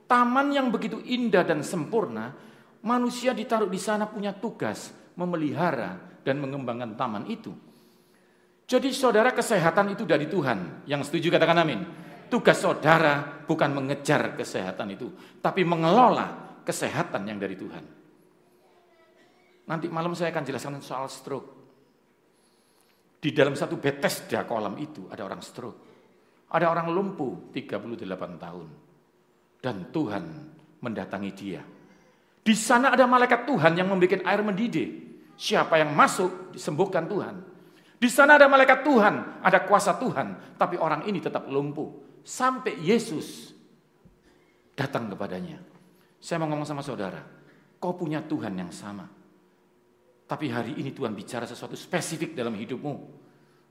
Taman 0.06 0.48
yang 0.54 0.70
begitu 0.70 1.02
indah 1.02 1.42
dan 1.42 1.66
sempurna, 1.66 2.30
manusia 2.86 3.34
ditaruh 3.34 3.66
di 3.66 3.82
sana 3.82 4.06
punya 4.06 4.30
tugas 4.38 4.94
memelihara 5.18 6.22
dan 6.22 6.38
mengembangkan 6.38 6.94
taman 6.94 7.26
itu. 7.30 7.50
Jadi 8.70 8.94
saudara 8.96 9.36
kesehatan 9.36 9.98
itu 9.98 10.08
dari 10.08 10.30
Tuhan. 10.32 10.88
Yang 10.88 11.12
setuju 11.12 11.36
katakan 11.36 11.60
amin. 11.60 11.82
Tugas 12.32 12.64
saudara 12.64 13.44
bukan 13.44 13.76
mengejar 13.76 14.40
kesehatan 14.40 14.96
itu, 14.96 15.12
tapi 15.44 15.68
mengelola 15.68 16.62
kesehatan 16.64 17.28
yang 17.28 17.36
dari 17.36 17.60
Tuhan. 17.60 17.84
Nanti 19.68 19.92
malam 19.92 20.16
saya 20.16 20.32
akan 20.32 20.44
jelaskan 20.48 20.80
soal 20.80 21.12
stroke. 21.12 21.61
Di 23.22 23.30
dalam 23.30 23.54
satu 23.54 23.78
Bethesda 23.78 24.50
kolam 24.50 24.82
itu 24.82 25.06
ada 25.14 25.22
orang 25.22 25.46
stroke. 25.46 25.78
Ada 26.50 26.74
orang 26.74 26.90
lumpuh 26.90 27.54
38 27.54 28.02
tahun. 28.42 28.68
Dan 29.62 29.94
Tuhan 29.94 30.26
mendatangi 30.82 31.32
dia. 31.38 31.62
Di 32.42 32.58
sana 32.58 32.90
ada 32.90 33.06
malaikat 33.06 33.46
Tuhan 33.46 33.78
yang 33.78 33.94
membuat 33.94 34.26
air 34.26 34.42
mendidih. 34.42 34.90
Siapa 35.38 35.78
yang 35.78 35.94
masuk 35.94 36.58
disembuhkan 36.58 37.06
Tuhan. 37.06 37.46
Di 38.02 38.10
sana 38.10 38.42
ada 38.42 38.50
malaikat 38.50 38.82
Tuhan, 38.82 39.46
ada 39.46 39.62
kuasa 39.70 39.94
Tuhan, 40.02 40.58
tapi 40.58 40.74
orang 40.82 41.06
ini 41.06 41.22
tetap 41.22 41.46
lumpuh. 41.46 42.02
Sampai 42.26 42.82
Yesus 42.82 43.54
datang 44.74 45.06
kepadanya. 45.14 45.62
Saya 46.18 46.42
mau 46.42 46.50
ngomong 46.50 46.66
sama 46.66 46.82
saudara, 46.82 47.22
kau 47.78 47.94
punya 47.94 48.26
Tuhan 48.26 48.58
yang 48.58 48.74
sama. 48.74 49.21
Tapi 50.32 50.48
hari 50.48 50.80
ini 50.80 50.96
Tuhan 50.96 51.12
bicara 51.12 51.44
sesuatu 51.44 51.76
spesifik 51.76 52.32
dalam 52.32 52.56
hidupmu. 52.56 53.20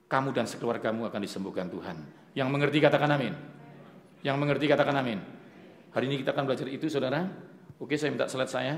Kamu 0.04 0.28
dan 0.36 0.44
sekeluargamu 0.44 1.08
akan 1.08 1.24
disembuhkan 1.24 1.72
Tuhan. 1.72 1.96
Yang 2.36 2.48
mengerti 2.52 2.84
katakan 2.84 3.08
amin. 3.16 3.32
Yang 4.20 4.36
mengerti 4.36 4.68
katakan 4.68 4.92
amin. 5.00 5.24
Hari 5.96 6.04
ini 6.04 6.20
kita 6.20 6.36
akan 6.36 6.44
belajar 6.44 6.68
itu 6.68 6.84
saudara. 6.92 7.24
Oke 7.80 7.96
saya 7.96 8.12
minta 8.12 8.28
slide 8.28 8.52
saya. 8.52 8.76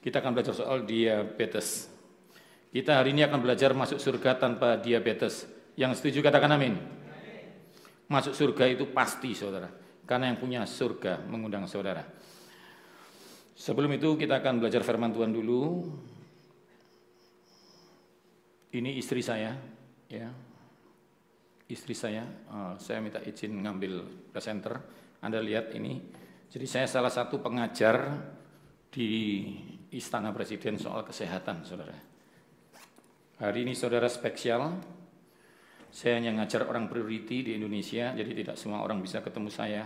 Kita 0.00 0.24
akan 0.24 0.32
belajar 0.32 0.56
soal 0.56 0.88
diabetes. 0.88 1.92
Kita 2.72 3.04
hari 3.04 3.12
ini 3.12 3.20
akan 3.28 3.44
belajar 3.44 3.76
masuk 3.76 4.00
surga 4.00 4.40
tanpa 4.40 4.80
diabetes. 4.80 5.44
Yang 5.76 6.00
setuju 6.00 6.32
katakan 6.32 6.48
amin. 6.48 6.80
Masuk 8.08 8.32
surga 8.32 8.72
itu 8.72 8.88
pasti 8.88 9.36
saudara. 9.36 9.68
Karena 10.08 10.32
yang 10.32 10.40
punya 10.40 10.64
surga 10.64 11.20
mengundang 11.28 11.68
saudara. 11.68 12.08
Sebelum 13.52 13.92
itu 13.92 14.16
kita 14.16 14.40
akan 14.40 14.64
belajar 14.64 14.80
firman 14.80 15.12
Tuhan 15.12 15.32
dulu. 15.32 15.84
Ini 18.72 18.96
istri 18.96 19.20
saya, 19.20 19.52
ya. 20.08 20.32
Istri 21.68 21.94
saya, 21.96 22.24
uh, 22.48 22.74
saya 22.80 23.04
minta 23.04 23.20
izin 23.20 23.60
ngambil 23.60 24.28
presenter. 24.32 24.80
Anda 25.20 25.44
lihat 25.44 25.76
ini. 25.76 26.00
Jadi 26.52 26.66
saya 26.68 26.84
salah 26.88 27.12
satu 27.12 27.40
pengajar 27.40 28.12
di 28.92 29.08
Istana 29.92 30.32
Presiden 30.32 30.76
soal 30.76 31.04
kesehatan, 31.04 31.64
saudara. 31.64 31.96
Hari 33.40 33.64
ini 33.64 33.72
saudara 33.72 34.08
spesial. 34.08 34.76
Saya 35.92 36.16
hanya 36.16 36.32
ngajar 36.40 36.64
orang 36.64 36.88
priority 36.88 37.44
di 37.44 37.52
Indonesia, 37.60 38.16
jadi 38.16 38.32
tidak 38.32 38.56
semua 38.56 38.80
orang 38.80 39.04
bisa 39.04 39.20
ketemu 39.20 39.52
saya. 39.52 39.84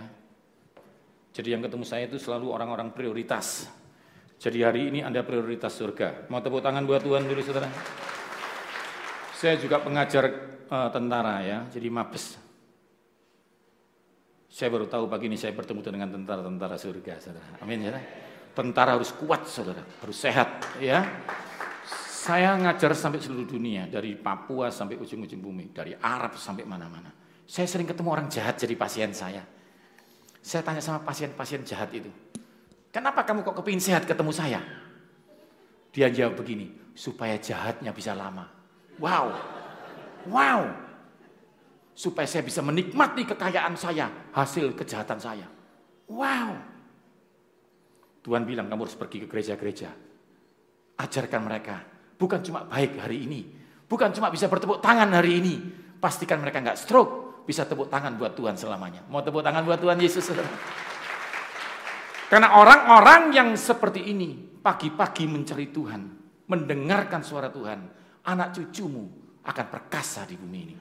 Jadi 1.37 1.53
yang 1.53 1.61
ketemu 1.61 1.85
saya 1.85 2.09
itu 2.09 2.17
selalu 2.17 2.49
orang-orang 2.49 2.97
prioritas. 2.97 3.69
Jadi 4.41 4.65
hari 4.65 4.89
ini 4.89 5.05
Anda 5.05 5.21
prioritas 5.21 5.77
surga. 5.77 6.33
Mau 6.33 6.41
tepuk 6.41 6.65
tangan 6.65 6.89
buat 6.89 7.05
Tuhan 7.05 7.29
dulu 7.29 7.45
saudara. 7.45 7.69
Saya 9.37 9.61
juga 9.61 9.85
pengajar 9.85 10.33
uh, 10.73 10.89
tentara 10.89 11.45
ya, 11.45 11.59
jadi 11.69 11.93
mabes. 11.93 12.41
Saya 14.49 14.73
baru 14.73 14.89
tahu 14.89 15.13
pagi 15.13 15.29
ini 15.29 15.37
saya 15.37 15.53
bertemu 15.53 15.85
dengan 15.85 16.09
tentara-tentara 16.17 16.81
surga, 16.81 17.21
saudara. 17.21 17.61
Amin 17.61 17.85
ya. 17.85 18.01
Tentara 18.57 18.97
harus 18.97 19.13
kuat, 19.13 19.45
saudara, 19.45 19.85
harus 19.85 20.17
sehat, 20.17 20.81
ya. 20.81 21.05
Saya 22.01 22.57
ngajar 22.57 22.97
sampai 22.97 23.21
seluruh 23.21 23.45
dunia, 23.45 23.85
dari 23.85 24.17
Papua 24.17 24.73
sampai 24.73 24.97
ujung-ujung 24.97 25.45
bumi, 25.45 25.77
dari 25.77 25.93
Arab 26.01 26.41
sampai 26.41 26.65
mana-mana. 26.65 27.13
Saya 27.45 27.69
sering 27.69 27.85
ketemu 27.85 28.09
orang 28.09 28.33
jahat 28.33 28.57
jadi 28.57 28.73
pasien 28.73 29.13
saya. 29.13 29.45
Saya 30.47 30.63
tanya 30.63 30.79
sama 30.79 31.03
pasien-pasien 31.03 31.67
jahat 31.67 31.91
itu, 31.91 32.07
kenapa 32.95 33.27
kamu 33.27 33.43
kok 33.43 33.59
kepingin 33.59 33.83
sehat 33.83 34.07
ketemu 34.07 34.31
saya? 34.31 34.63
Dia 35.91 36.07
jawab 36.07 36.39
begini, 36.39 36.71
supaya 36.95 37.35
jahatnya 37.35 37.91
bisa 37.91 38.15
lama. 38.15 38.47
Wow, 39.03 39.35
wow, 40.31 40.71
supaya 41.99 42.31
saya 42.31 42.47
bisa 42.47 42.63
menikmati 42.63 43.27
kekayaan 43.27 43.75
saya, 43.75 44.07
hasil 44.31 44.71
kejahatan 44.79 45.19
saya. 45.19 45.51
Wow. 46.07 46.63
Tuhan 48.23 48.47
bilang 48.47 48.71
kamu 48.71 48.87
harus 48.87 48.95
pergi 48.95 49.27
ke 49.27 49.27
gereja-gereja. 49.27 49.91
Ajarkan 51.03 51.43
mereka, 51.43 51.83
bukan 52.15 52.39
cuma 52.47 52.63
baik 52.71 53.03
hari 53.03 53.27
ini, 53.27 53.51
bukan 53.91 54.15
cuma 54.15 54.31
bisa 54.31 54.47
bertepuk 54.47 54.79
tangan 54.79 55.11
hari 55.11 55.43
ini, 55.43 55.59
pastikan 55.99 56.39
mereka 56.39 56.63
nggak 56.63 56.79
stroke, 56.79 57.26
bisa 57.47 57.63
tepuk 57.63 57.87
tangan 57.87 58.19
buat 58.19 58.35
Tuhan 58.35 58.59
selamanya. 58.59 59.07
Mau 59.07 59.23
tepuk 59.23 59.41
tangan 59.41 59.63
buat 59.63 59.79
Tuhan 59.79 59.97
Yesus? 60.03 60.35
Karena 62.27 62.59
orang-orang 62.59 63.31
yang 63.31 63.49
seperti 63.55 64.11
ini 64.11 64.35
pagi-pagi 64.35 65.31
mencari 65.31 65.71
Tuhan, 65.71 66.03
mendengarkan 66.51 67.23
suara 67.23 67.47
Tuhan, 67.55 67.87
anak 68.27 68.51
cucumu 68.51 69.07
akan 69.47 69.67
perkasa 69.71 70.27
di 70.27 70.35
bumi 70.35 70.59
ini. 70.59 70.77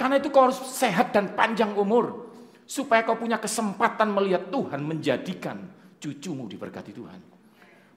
Karena 0.00 0.16
itu 0.16 0.32
kau 0.32 0.48
harus 0.48 0.58
sehat 0.72 1.12
dan 1.12 1.36
panjang 1.36 1.76
umur 1.76 2.32
supaya 2.64 3.04
kau 3.04 3.20
punya 3.20 3.36
kesempatan 3.36 4.08
melihat 4.08 4.48
Tuhan 4.48 4.80
menjadikan 4.80 5.60
cucumu 6.00 6.48
diberkati 6.48 6.96
Tuhan. 6.96 7.20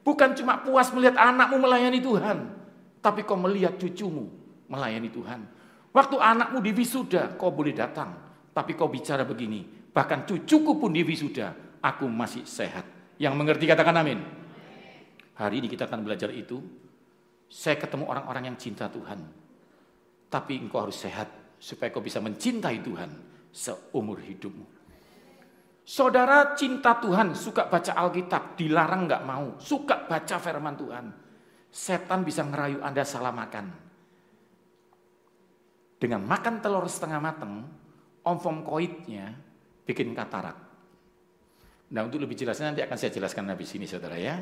Bukan 0.03 0.35
cuma 0.37 0.61
puas 0.61 0.91
melihat 0.91 1.17
anakmu 1.17 1.57
melayani 1.63 2.03
Tuhan, 2.03 2.37
tapi 2.99 3.23
kau 3.23 3.39
melihat 3.39 3.79
cucumu 3.79 4.29
melayani 4.67 5.09
Tuhan. 5.09 5.47
Waktu 5.95 6.19
anakmu 6.19 6.59
di 6.59 6.75
wisuda, 6.75 7.39
kau 7.39 7.55
boleh 7.55 7.71
datang. 7.71 8.11
Tapi 8.51 8.75
kau 8.75 8.91
bicara 8.91 9.23
begini, 9.23 9.63
bahkan 9.95 10.27
cucuku 10.27 10.75
pun 10.75 10.91
di 10.91 11.07
wisuda, 11.07 11.79
aku 11.79 12.11
masih 12.11 12.43
sehat. 12.43 12.83
Yang 13.15 13.33
mengerti 13.39 13.63
katakan 13.63 14.03
amin. 14.03 14.19
Hari 15.39 15.63
ini 15.63 15.71
kita 15.71 15.87
akan 15.87 16.03
belajar 16.03 16.35
itu. 16.35 16.59
Saya 17.47 17.79
ketemu 17.79 18.11
orang-orang 18.11 18.51
yang 18.51 18.57
cinta 18.59 18.91
Tuhan. 18.91 19.23
Tapi 20.27 20.59
engkau 20.59 20.83
harus 20.83 20.99
sehat 20.99 21.31
supaya 21.55 21.87
kau 21.95 22.03
bisa 22.03 22.19
mencintai 22.19 22.83
Tuhan 22.83 23.11
seumur 23.55 24.19
hidupmu. 24.19 24.67
Saudara 25.87 26.59
cinta 26.59 26.99
Tuhan, 26.99 27.31
suka 27.39 27.71
baca 27.71 27.95
Alkitab, 27.95 28.59
dilarang 28.59 29.07
nggak 29.07 29.23
mau, 29.23 29.55
suka 29.63 30.03
baca 30.11 30.35
firman 30.43 30.75
Tuhan. 30.75 31.05
Setan 31.71 32.27
bisa 32.27 32.43
ngerayu 32.43 32.83
Anda 32.83 33.07
salah 33.07 33.31
makan 33.31 33.84
dengan 36.05 36.21
makan 36.21 36.61
telur 36.61 36.85
setengah 36.85 37.17
matang, 37.17 37.65
omfomkoidnya 38.21 39.33
bikin 39.89 40.13
katarak. 40.13 40.53
Nah 41.89 42.05
untuk 42.05 42.21
lebih 42.21 42.37
jelasnya 42.37 42.69
nanti 42.69 42.85
akan 42.85 42.93
saya 42.93 43.09
jelaskan 43.09 43.49
habis 43.49 43.73
ini 43.73 43.89
saudara 43.89 44.13
ya. 44.13 44.37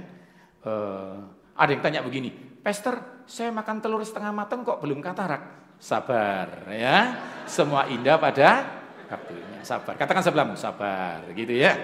Uh, 0.59 1.23
ada 1.55 1.71
yang 1.71 1.79
tanya 1.79 2.03
begini, 2.03 2.35
Pester, 2.59 3.23
saya 3.23 3.55
makan 3.55 3.79
telur 3.79 4.03
setengah 4.03 4.35
matang 4.35 4.67
kok 4.67 4.83
belum 4.83 4.99
katarak? 4.99 5.63
Sabar 5.79 6.67
ya, 6.67 7.15
semua 7.47 7.87
indah 7.87 8.19
pada 8.19 8.67
waktunya. 9.07 9.63
Sabar. 9.63 9.95
Katakan 9.95 10.23
sebelahmu, 10.23 10.55
sabar 10.59 11.23
gitu 11.31 11.55
ya. 11.55 11.79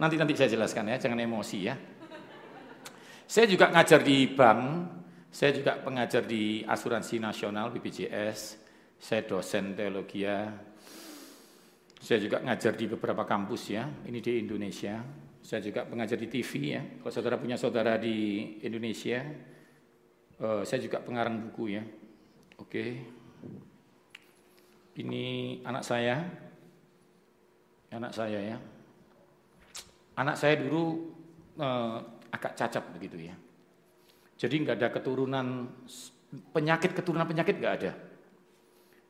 Nanti 0.00 0.16
nanti 0.16 0.32
saya 0.32 0.48
jelaskan 0.48 0.88
ya, 0.88 0.96
jangan 0.96 1.20
emosi 1.20 1.58
ya. 1.68 1.76
Saya 3.28 3.44
juga 3.44 3.68
ngajar 3.72 4.00
di 4.00 4.28
bank, 4.32 4.64
saya 5.32 5.52
juga 5.56 5.80
pengajar 5.80 6.24
di 6.24 6.64
asuransi 6.64 7.16
nasional 7.20 7.72
BPJS, 7.72 8.61
saya 9.02 9.26
dosen 9.26 9.74
teologi 9.74 10.22
ya. 10.22 10.46
Saya 11.98 12.22
juga 12.22 12.38
ngajar 12.38 12.78
di 12.78 12.86
beberapa 12.86 13.26
kampus 13.26 13.74
ya, 13.74 13.82
ini 14.06 14.22
di 14.22 14.46
Indonesia. 14.46 15.02
Saya 15.42 15.58
juga 15.58 15.82
pengajar 15.82 16.14
di 16.14 16.30
TV 16.30 16.78
ya. 16.78 16.82
Kalau 17.02 17.10
saudara 17.10 17.34
punya 17.34 17.58
saudara 17.58 17.98
di 17.98 18.46
Indonesia, 18.62 19.26
uh, 20.38 20.62
saya 20.62 20.78
juga 20.86 21.02
pengarang 21.02 21.50
buku 21.50 21.74
ya. 21.74 21.82
Oke. 22.62 23.02
Ini 25.02 25.24
anak 25.66 25.82
saya, 25.82 26.22
anak 27.90 28.14
saya 28.14 28.38
ya. 28.38 28.58
Anak 30.14 30.38
saya 30.38 30.62
dulu 30.62 31.10
uh, 31.58 31.98
agak 32.30 32.54
cacat 32.54 32.84
begitu 32.94 33.30
ya. 33.30 33.34
Jadi 34.38 34.54
nggak 34.62 34.78
ada 34.78 34.88
keturunan 34.94 35.70
penyakit 36.54 36.94
keturunan 36.94 37.26
penyakit 37.26 37.58
nggak 37.58 37.76
ada. 37.82 38.11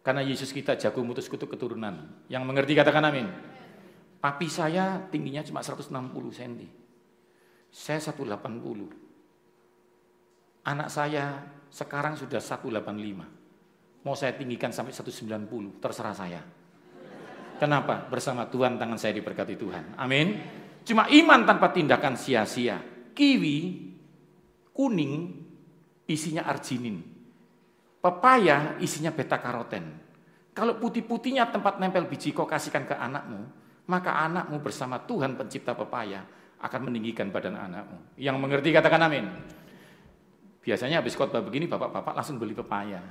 Karena 0.03 0.23
Yesus 0.27 0.51
kita 0.51 0.75
jago 0.75 1.07
mutus 1.07 1.31
kutuk 1.31 1.55
keturunan. 1.55 2.27
Yang 2.27 2.43
mengerti 2.43 2.75
katakan 2.75 3.07
amin. 3.07 3.31
Papi 4.19 4.47
saya 4.51 4.99
tingginya 5.11 5.47
cuma 5.47 5.63
160 5.63 5.95
cm. 6.31 6.67
Saya 7.71 7.99
180. 8.03 8.39
Anak 10.63 10.89
saya 10.91 11.43
sekarang 11.71 12.19
sudah 12.19 12.43
185. 12.43 14.03
Mau 14.03 14.19
saya 14.19 14.35
tinggikan 14.35 14.75
sampai 14.75 14.91
190, 14.91 15.79
terserah 15.79 16.15
saya. 16.15 16.43
Kenapa? 17.63 18.11
Bersama 18.11 18.51
Tuhan 18.51 18.75
tangan 18.75 18.99
saya 18.99 19.15
diberkati 19.15 19.55
Tuhan. 19.55 19.95
Amin. 19.95 20.43
Cuma 20.83 21.07
iman 21.07 21.47
tanpa 21.47 21.71
tindakan 21.71 22.19
sia-sia. 22.19 22.83
Kiwi 23.15 23.59
kuning 24.75 25.15
isinya 26.11 26.43
arginin. 26.51 27.12
Pepaya 28.03 28.75
isinya 28.83 29.15
beta 29.15 29.39
karoten. 29.39 29.95
Kalau 30.53 30.77
putih-putihnya 30.83 31.49
tempat 31.55 31.79
nempel 31.79 32.11
biji 32.11 32.35
kau 32.35 32.45
kasihkan 32.45 32.83
ke 32.85 32.99
anakmu, 32.99 33.47
maka 33.87 34.27
anakmu 34.27 34.59
bersama 34.59 34.99
Tuhan 35.07 35.39
pencipta 35.39 35.73
pepaya 35.73 36.27
akan 36.59 36.91
meninggikan 36.91 37.31
badan 37.31 37.55
anakmu. 37.55 38.19
Yang 38.19 38.37
mengerti 38.43 38.75
katakan 38.75 39.07
amin. 39.07 39.31
Biasanya 40.63 41.03
habis 41.03 41.19
khotbah 41.19 41.43
begini 41.43 41.71
bapak-bapak 41.71 42.15
langsung 42.15 42.39
beli 42.39 42.55
pepaya. 42.55 43.03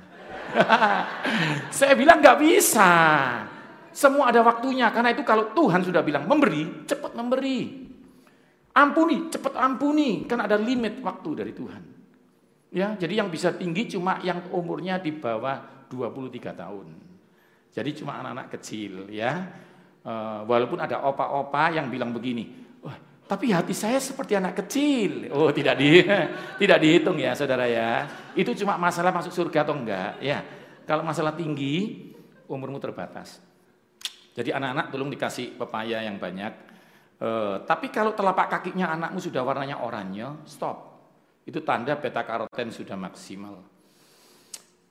Saya 1.76 1.92
bilang 1.96 2.20
nggak 2.20 2.38
bisa. 2.40 2.90
Semua 3.92 4.32
ada 4.32 4.40
waktunya. 4.40 4.88
Karena 4.88 5.12
itu 5.12 5.20
kalau 5.20 5.52
Tuhan 5.52 5.84
sudah 5.84 6.00
bilang 6.00 6.24
memberi, 6.24 6.88
cepat 6.88 7.12
memberi. 7.12 7.84
Ampuni, 8.72 9.28
cepat 9.28 9.52
ampuni. 9.60 10.24
Karena 10.24 10.48
ada 10.48 10.56
limit 10.56 11.04
waktu 11.04 11.44
dari 11.44 11.52
Tuhan. 11.52 11.91
Ya, 12.72 12.96
jadi 12.96 13.20
yang 13.20 13.28
bisa 13.28 13.52
tinggi 13.52 13.84
cuma 13.92 14.16
yang 14.24 14.48
umurnya 14.48 14.96
di 14.96 15.12
bawah 15.12 15.86
23 15.92 16.56
tahun. 16.56 16.88
Jadi 17.72 17.90
cuma 18.00 18.16
anak-anak 18.20 18.48
kecil 18.56 19.12
ya. 19.12 19.52
Uh, 20.02 20.42
walaupun 20.50 20.82
ada 20.82 21.04
opa-opa 21.04 21.70
yang 21.70 21.86
bilang 21.86 22.10
begini, 22.10 22.62
tapi 23.32 23.48
hati 23.48 23.72
saya 23.72 23.96
seperti 23.96 24.36
anak 24.36 24.60
kecil. 24.60 25.32
Oh, 25.32 25.48
tidak 25.48 25.80
di 25.80 26.04
tidak 26.60 26.78
dihitung 26.84 27.16
ya, 27.16 27.32
Saudara 27.32 27.64
ya. 27.64 28.04
Itu 28.36 28.52
cuma 28.52 28.76
masalah 28.76 29.08
masuk 29.08 29.32
surga 29.32 29.64
atau 29.64 29.72
enggak, 29.72 30.20
ya. 30.20 30.44
Kalau 30.84 31.00
masalah 31.00 31.32
tinggi, 31.32 32.12
umurmu 32.44 32.76
terbatas. 32.76 33.40
Jadi 34.36 34.52
anak-anak 34.52 34.92
tolong 34.92 35.08
dikasih 35.08 35.56
pepaya 35.56 36.04
yang 36.04 36.20
banyak. 36.20 36.52
E, 37.16 37.28
tapi 37.64 37.88
kalau 37.88 38.12
telapak 38.12 38.52
kakinya 38.52 38.92
anakmu 38.92 39.16
sudah 39.16 39.40
warnanya 39.40 39.80
oranye, 39.80 40.44
stop. 40.44 40.91
Itu 41.42 41.60
tanda 41.62 41.98
beta 41.98 42.22
karoten 42.22 42.70
sudah 42.70 42.94
maksimal. 42.94 43.58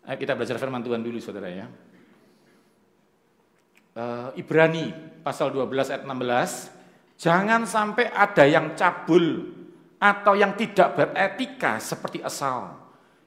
Ayo 0.08 0.18
kita 0.18 0.34
belajar 0.36 0.58
firman 0.58 0.84
Tuhan 0.84 1.00
dulu 1.00 1.22
saudara 1.22 1.48
ya. 1.48 1.68
E, 3.96 4.04
Ibrani 4.42 4.92
pasal 5.24 5.54
12 5.54 5.94
ayat 5.94 6.04
16. 6.04 7.22
Jangan 7.22 7.62
sampai 7.70 8.10
ada 8.10 8.44
yang 8.50 8.74
cabul 8.74 9.48
atau 10.02 10.34
yang 10.34 10.58
tidak 10.58 10.98
beretika 10.98 11.78
seperti 11.78 12.20
asal. 12.26 12.82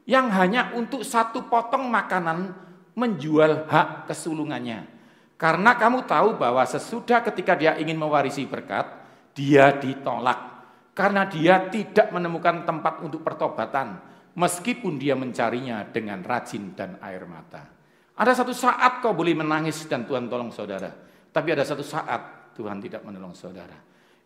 Yang 0.04 0.26
hanya 0.36 0.62
untuk 0.76 1.06
satu 1.06 1.46
potong 1.48 1.88
makanan 1.88 2.52
menjual 2.92 3.70
hak 3.70 4.10
kesulungannya 4.10 4.94
karena 5.34 5.74
kamu 5.74 6.06
tahu 6.06 6.38
bahwa 6.38 6.62
sesudah 6.62 7.20
ketika 7.26 7.58
dia 7.58 7.74
ingin 7.74 7.98
mewarisi 7.98 8.46
berkat, 8.46 8.86
dia 9.34 9.74
ditolak. 9.74 10.53
Karena 10.94 11.26
dia 11.26 11.66
tidak 11.68 12.14
menemukan 12.14 12.62
tempat 12.62 13.02
untuk 13.02 13.26
pertobatan, 13.26 13.98
meskipun 14.38 14.94
dia 14.94 15.18
mencarinya 15.18 15.82
dengan 15.90 16.22
rajin 16.22 16.70
dan 16.78 17.02
air 17.02 17.26
mata. 17.26 17.66
Ada 18.14 18.46
satu 18.46 18.54
saat 18.54 19.02
kau 19.02 19.10
boleh 19.10 19.34
menangis 19.34 19.90
dan 19.90 20.06
Tuhan 20.06 20.30
tolong 20.30 20.54
saudara. 20.54 20.86
Tapi 21.34 21.48
ada 21.50 21.66
satu 21.66 21.82
saat 21.82 22.54
Tuhan 22.54 22.78
tidak 22.78 23.02
menolong 23.02 23.34
saudara. 23.34 23.74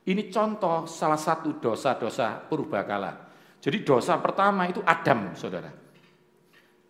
Ini 0.04 0.28
contoh 0.28 0.85
salah 0.85 1.16
satu 1.16 1.57
dosa-dosa 1.57 2.44
purbakala. 2.44 3.16
Jadi 3.57 3.81
dosa 3.81 4.20
pertama 4.20 4.68
itu 4.68 4.85
Adam, 4.85 5.33
saudara. 5.33 5.72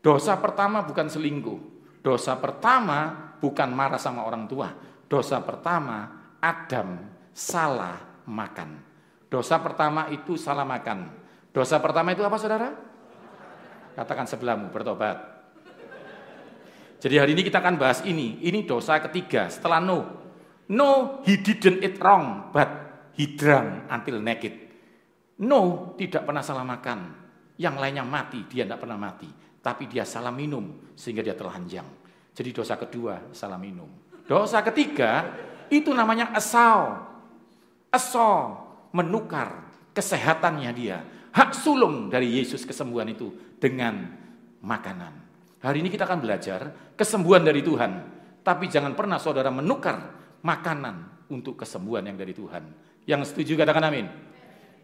Dosa 0.02 0.34
pertama 0.42 0.82
bukan 0.82 1.06
selingkuh. 1.06 1.58
Dosa 2.02 2.34
pertama 2.34 3.30
bukan 3.38 3.70
marah 3.70 3.98
sama 3.98 4.26
orang 4.26 4.50
tua. 4.50 4.74
Dosa 5.06 5.38
pertama, 5.38 6.10
Adam 6.42 6.98
salah 7.30 8.26
makan. 8.26 8.87
Dosa 9.28 9.60
pertama 9.60 10.08
itu 10.08 10.40
salah 10.40 10.64
makan. 10.64 11.12
Dosa 11.52 11.76
pertama 11.84 12.16
itu 12.16 12.24
apa 12.24 12.36
saudara? 12.40 12.72
Katakan 13.92 14.24
sebelahmu, 14.24 14.72
bertobat. 14.72 15.20
Jadi 16.98 17.14
hari 17.14 17.36
ini 17.36 17.44
kita 17.44 17.60
akan 17.60 17.76
bahas 17.76 18.00
ini. 18.08 18.40
Ini 18.42 18.64
dosa 18.64 18.98
ketiga 19.04 19.52
setelah 19.52 19.78
no. 19.78 19.98
No, 20.68 21.20
he 21.24 21.40
didn't 21.40 21.80
eat 21.80 21.96
wrong, 22.00 22.52
but 22.52 22.68
he 23.16 23.36
drank 23.36 23.88
until 23.88 24.20
naked. 24.20 24.52
No, 25.40 25.94
tidak 25.96 26.24
pernah 26.24 26.42
salah 26.42 26.66
makan. 26.66 27.14
Yang 27.60 27.74
lainnya 27.78 28.04
mati, 28.04 28.44
dia 28.48 28.64
tidak 28.64 28.82
pernah 28.82 28.98
mati. 28.98 29.28
Tapi 29.60 29.90
dia 29.90 30.08
salah 30.08 30.32
minum 30.32 30.92
sehingga 30.96 31.20
dia 31.20 31.36
telanjang. 31.36 31.86
Jadi 32.32 32.50
dosa 32.54 32.78
kedua 32.78 33.34
salah 33.34 33.58
minum. 33.58 33.90
Dosa 34.24 34.62
ketiga 34.62 35.26
itu 35.68 35.90
namanya 35.90 36.30
asal. 36.32 37.02
Asal 37.88 38.67
menukar 38.92 39.68
kesehatannya 39.92 40.70
dia. 40.72 40.98
Hak 41.32 41.54
sulung 41.54 42.08
dari 42.08 42.40
Yesus 42.40 42.64
kesembuhan 42.64 43.08
itu 43.12 43.30
dengan 43.60 44.08
makanan. 44.64 45.12
Hari 45.58 45.82
ini 45.82 45.90
kita 45.90 46.06
akan 46.06 46.22
belajar 46.22 46.60
kesembuhan 46.94 47.42
dari 47.42 47.60
Tuhan. 47.62 47.92
Tapi 48.42 48.64
jangan 48.70 48.94
pernah 48.96 49.20
saudara 49.20 49.52
menukar 49.52 50.14
makanan 50.40 51.26
untuk 51.28 51.60
kesembuhan 51.60 52.06
yang 52.06 52.16
dari 52.16 52.32
Tuhan. 52.32 52.64
Yang 53.04 53.34
setuju 53.34 53.60
katakan 53.60 53.84
amin. 53.90 54.06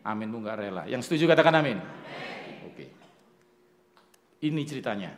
Amin 0.04 0.28
bu 0.28 0.44
nggak 0.44 0.56
rela. 0.60 0.82
Yang 0.84 1.08
setuju 1.08 1.32
katakan 1.32 1.64
amin. 1.64 1.78
Oke. 2.68 2.92
Ini 4.44 4.62
ceritanya. 4.68 5.16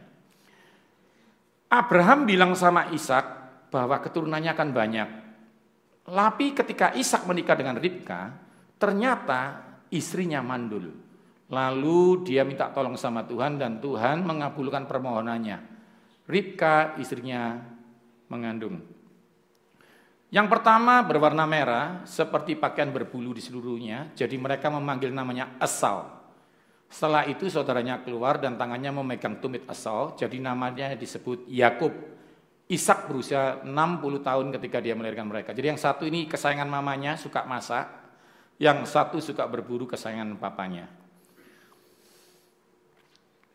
Abraham 1.67 2.31
bilang 2.31 2.55
sama 2.55 2.95
Ishak 2.95 3.27
bahwa 3.75 3.99
keturunannya 3.99 4.51
akan 4.55 4.69
banyak. 4.71 5.09
Tapi 6.07 6.47
ketika 6.55 6.95
Ishak 6.95 7.27
menikah 7.27 7.59
dengan 7.59 7.75
Ribka, 7.83 8.46
ternyata 8.77 9.65
istrinya 9.91 10.41
mandul. 10.41 10.93
Lalu 11.47 12.27
dia 12.27 12.43
minta 12.43 12.71
tolong 12.75 12.99
sama 12.99 13.23
Tuhan 13.23 13.61
dan 13.61 13.79
Tuhan 13.79 14.27
mengabulkan 14.27 14.91
permohonannya. 14.91 15.59
Ribka 16.27 16.99
istrinya 16.99 17.63
mengandung. 18.27 18.83
Yang 20.27 20.47
pertama 20.51 21.07
berwarna 21.07 21.47
merah 21.47 22.03
seperti 22.03 22.59
pakaian 22.59 22.91
berbulu 22.91 23.31
di 23.31 23.39
seluruhnya, 23.39 24.11
jadi 24.19 24.35
mereka 24.35 24.67
memanggil 24.75 25.15
namanya 25.15 25.55
Esau. 25.63 26.03
Setelah 26.91 27.31
itu 27.31 27.47
saudaranya 27.47 28.03
keluar 28.03 28.43
dan 28.43 28.59
tangannya 28.59 28.91
memegang 28.91 29.39
tumit 29.39 29.63
Esau, 29.71 30.19
jadi 30.19 30.43
namanya 30.43 30.99
disebut 30.99 31.47
Yakub. 31.47 31.95
Ishak 32.67 33.07
berusia 33.07 33.63
60 33.63 34.27
tahun 34.27 34.47
ketika 34.59 34.83
dia 34.83 34.99
melahirkan 34.99 35.31
mereka. 35.31 35.55
Jadi 35.55 35.71
yang 35.71 35.79
satu 35.79 36.03
ini 36.03 36.27
kesayangan 36.27 36.67
mamanya, 36.67 37.15
suka 37.15 37.47
masak. 37.47 37.87
Yang 38.57 38.89
satu 38.89 39.21
suka 39.21 39.45
berburu 39.45 39.85
kesayangan 39.85 40.41
papanya. 40.41 40.89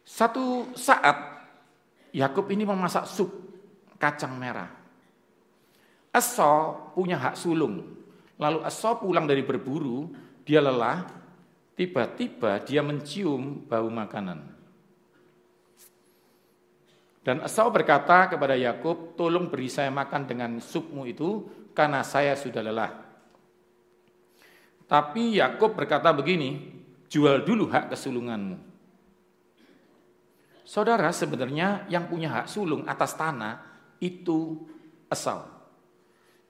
Satu 0.06 0.70
saat 0.78 1.18
Yakub 2.12 2.46
ini 2.52 2.68
memasak 2.68 3.08
sup 3.08 3.32
kacang 3.96 4.36
merah. 4.36 4.68
Esau 6.12 6.92
punya 6.92 7.16
hak 7.16 7.40
sulung. 7.40 7.82
Lalu 8.36 8.60
Esau 8.68 9.00
pulang 9.00 9.24
dari 9.24 9.46
berburu, 9.46 10.12
dia 10.44 10.60
lelah, 10.60 11.08
tiba-tiba 11.78 12.60
dia 12.62 12.84
mencium 12.84 13.64
bau 13.64 13.88
makanan. 13.88 14.44
Dan 17.22 17.46
Esau 17.46 17.70
berkata 17.70 18.28
kepada 18.28 18.58
Yakub, 18.58 19.14
"Tolong 19.14 19.48
beri 19.48 19.70
saya 19.70 19.94
makan 19.94 20.26
dengan 20.26 20.52
supmu 20.60 21.06
itu 21.06 21.48
karena 21.72 22.02
saya 22.02 22.34
sudah 22.34 22.66
lelah." 22.66 23.11
Tapi 24.92 25.40
Yakub 25.40 25.72
berkata 25.72 26.12
begini, 26.12 26.60
"Jual 27.08 27.48
dulu 27.48 27.72
hak 27.72 27.96
kesulunganmu." 27.96 28.60
Saudara, 30.68 31.08
sebenarnya 31.16 31.88
yang 31.88 32.12
punya 32.12 32.28
hak 32.28 32.52
sulung 32.52 32.84
atas 32.84 33.16
tanah 33.16 33.60
itu 34.04 34.68
Esau. 35.08 35.48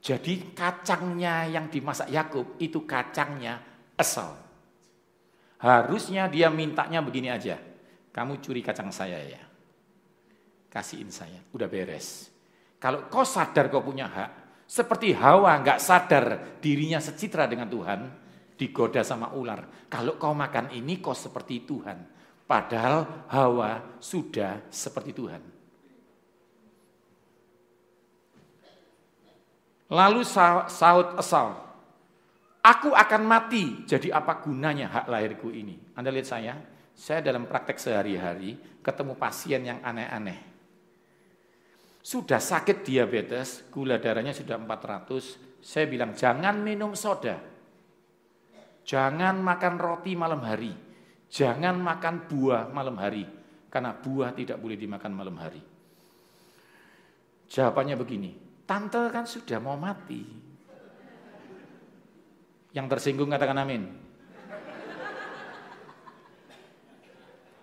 Jadi 0.01 0.57
kacangnya 0.57 1.45
yang 1.45 1.69
dimasak 1.69 2.09
Yakub 2.09 2.57
itu 2.57 2.81
kacangnya 2.89 3.61
Esau. 3.93 4.33
Harusnya 5.61 6.25
dia 6.25 6.49
mintanya 6.49 7.05
begini 7.05 7.29
aja. 7.29 7.61
Kamu 8.09 8.41
curi 8.41 8.65
kacang 8.65 8.89
saya 8.89 9.21
ya. 9.21 9.41
Kasihin 10.69 11.13
saya, 11.13 11.45
udah 11.53 11.69
beres. 11.69 12.33
Kalau 12.81 13.05
kau 13.05 13.21
sadar 13.21 13.69
kau 13.69 13.85
punya 13.85 14.09
hak, 14.09 14.29
seperti 14.65 15.13
Hawa 15.13 15.61
nggak 15.61 15.77
sadar 15.77 16.25
dirinya 16.57 16.97
secitra 16.97 17.45
dengan 17.45 17.69
Tuhan, 17.69 18.20
digoda 18.61 19.01
sama 19.01 19.33
ular. 19.33 19.89
Kalau 19.89 20.21
kau 20.21 20.37
makan 20.37 20.69
ini 20.77 21.01
kau 21.01 21.17
seperti 21.17 21.65
Tuhan. 21.65 21.97
Padahal 22.45 23.25
Hawa 23.25 23.97
sudah 23.97 24.69
seperti 24.69 25.17
Tuhan. 25.17 25.41
Lalu 29.91 30.21
saut 30.23 31.19
Esau, 31.19 31.71
Aku 32.61 32.93
akan 32.93 33.25
mati, 33.25 33.89
jadi 33.89 34.13
apa 34.13 34.37
gunanya 34.37 34.85
hak 34.85 35.09
lahirku 35.09 35.49
ini? 35.49 35.81
Anda 35.97 36.13
lihat 36.13 36.29
saya, 36.29 36.53
saya 36.93 37.25
dalam 37.25 37.49
praktek 37.49 37.81
sehari-hari 37.81 38.53
ketemu 38.85 39.17
pasien 39.17 39.65
yang 39.65 39.81
aneh-aneh. 39.81 40.37
Sudah 42.05 42.37
sakit 42.37 42.85
diabetes, 42.85 43.65
gula 43.73 43.97
darahnya 43.97 44.29
sudah 44.37 44.61
400, 44.61 45.57
saya 45.57 45.85
bilang 45.89 46.13
jangan 46.13 46.61
minum 46.61 46.93
soda. 46.93 47.50
Jangan 48.91 49.39
makan 49.39 49.79
roti 49.79 50.19
malam 50.19 50.43
hari. 50.43 50.75
Jangan 51.31 51.79
makan 51.79 52.27
buah 52.27 52.67
malam 52.75 52.99
hari. 52.99 53.23
Karena 53.71 53.95
buah 53.95 54.35
tidak 54.35 54.59
boleh 54.59 54.75
dimakan 54.75 55.15
malam 55.15 55.39
hari. 55.39 55.63
Jawabannya 57.47 57.95
begini, 57.95 58.31
tante 58.67 58.99
kan 59.07 59.23
sudah 59.23 59.63
mau 59.63 59.79
mati. 59.79 60.27
Yang 62.75 62.87
tersinggung 62.91 63.31
katakan 63.31 63.63
amin. 63.63 63.83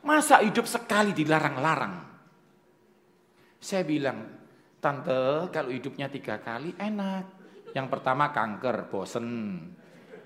Masa 0.09 0.41
hidup 0.41 0.65
sekali 0.65 1.13
dilarang-larang? 1.13 2.09
Saya 3.61 3.85
bilang, 3.85 4.25
tante 4.81 5.53
kalau 5.53 5.69
hidupnya 5.69 6.09
tiga 6.09 6.41
kali 6.41 6.73
enak. 6.73 7.25
Yang 7.77 7.87
pertama 7.93 8.33
kanker, 8.33 8.89
bosen. 8.89 9.29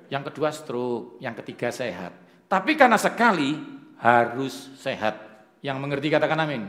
Yang 0.08 0.32
kedua 0.32 0.48
stroke, 0.50 1.20
yang 1.22 1.36
ketiga 1.38 1.68
sehat. 1.70 2.12
Tapi 2.48 2.74
karena 2.74 2.96
sekali 2.96 3.56
harus 4.02 4.74
sehat. 4.78 5.14
Yang 5.62 5.76
mengerti 5.78 6.08
katakan 6.10 6.42
amin. 6.42 6.66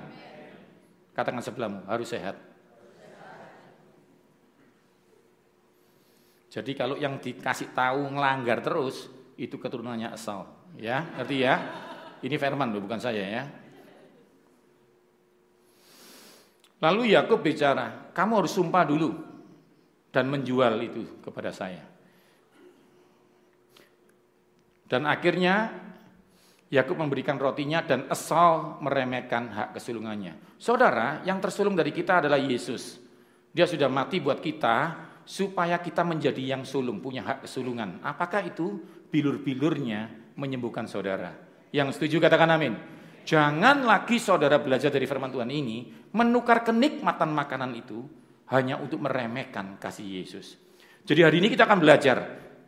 Katakan 1.13 1.41
sebelahmu, 1.41 1.86
harus 1.89 2.10
sehat. 2.10 2.38
Jadi 6.54 6.78
kalau 6.78 6.93
yang 7.02 7.17
dikasih 7.17 7.74
tahu 7.74 8.13
ngelanggar 8.13 8.62
terus 8.62 9.10
itu 9.41 9.58
keturunannya 9.58 10.13
asal, 10.13 10.46
ya, 10.78 11.02
ngerti 11.17 11.41
ya? 11.41 11.58
Ini 12.22 12.36
firman 12.38 12.69
loh, 12.69 12.86
bukan 12.86 13.02
saya 13.02 13.26
ya. 13.26 13.43
Lalu 16.78 17.17
Yakub 17.17 17.41
bicara, 17.41 18.13
kamu 18.13 18.46
harus 18.46 18.54
sumpah 18.54 18.86
dulu 18.86 19.17
dan 20.13 20.30
menjual 20.30 20.78
itu 20.86 21.26
kepada 21.26 21.50
saya. 21.50 21.93
Dan 24.94 25.10
akhirnya 25.10 25.74
Yakub 26.70 27.02
memberikan 27.02 27.42
rotinya 27.42 27.82
dan 27.82 28.06
Esau 28.14 28.78
meremehkan 28.78 29.50
hak 29.50 29.70
kesulungannya. 29.82 30.54
Saudara, 30.62 31.26
yang 31.26 31.42
tersulung 31.42 31.74
dari 31.74 31.90
kita 31.90 32.22
adalah 32.22 32.38
Yesus. 32.38 33.02
Dia 33.50 33.66
sudah 33.66 33.90
mati 33.90 34.22
buat 34.22 34.38
kita, 34.38 34.94
supaya 35.26 35.82
kita 35.82 36.06
menjadi 36.06 36.46
yang 36.46 36.62
sulung, 36.62 37.02
punya 37.02 37.26
hak 37.26 37.50
kesulungan. 37.50 38.06
Apakah 38.06 38.46
itu 38.46 38.86
bilur-bilurnya 39.10 40.34
menyembuhkan 40.38 40.86
saudara? 40.86 41.34
Yang 41.74 41.98
setuju 41.98 42.30
katakan 42.30 42.54
amin. 42.54 42.78
Jangan 43.26 43.82
lagi 43.82 44.22
saudara 44.22 44.62
belajar 44.62 44.94
dari 44.94 45.10
firman 45.10 45.34
Tuhan 45.34 45.50
ini, 45.50 45.90
menukar 46.14 46.62
kenikmatan 46.62 47.34
makanan 47.34 47.74
itu 47.74 48.06
hanya 48.54 48.78
untuk 48.78 49.02
meremehkan 49.02 49.82
kasih 49.82 50.22
Yesus. 50.22 50.54
Jadi 51.02 51.26
hari 51.26 51.42
ini 51.42 51.50
kita 51.50 51.66
akan 51.66 51.82
belajar, 51.82 52.18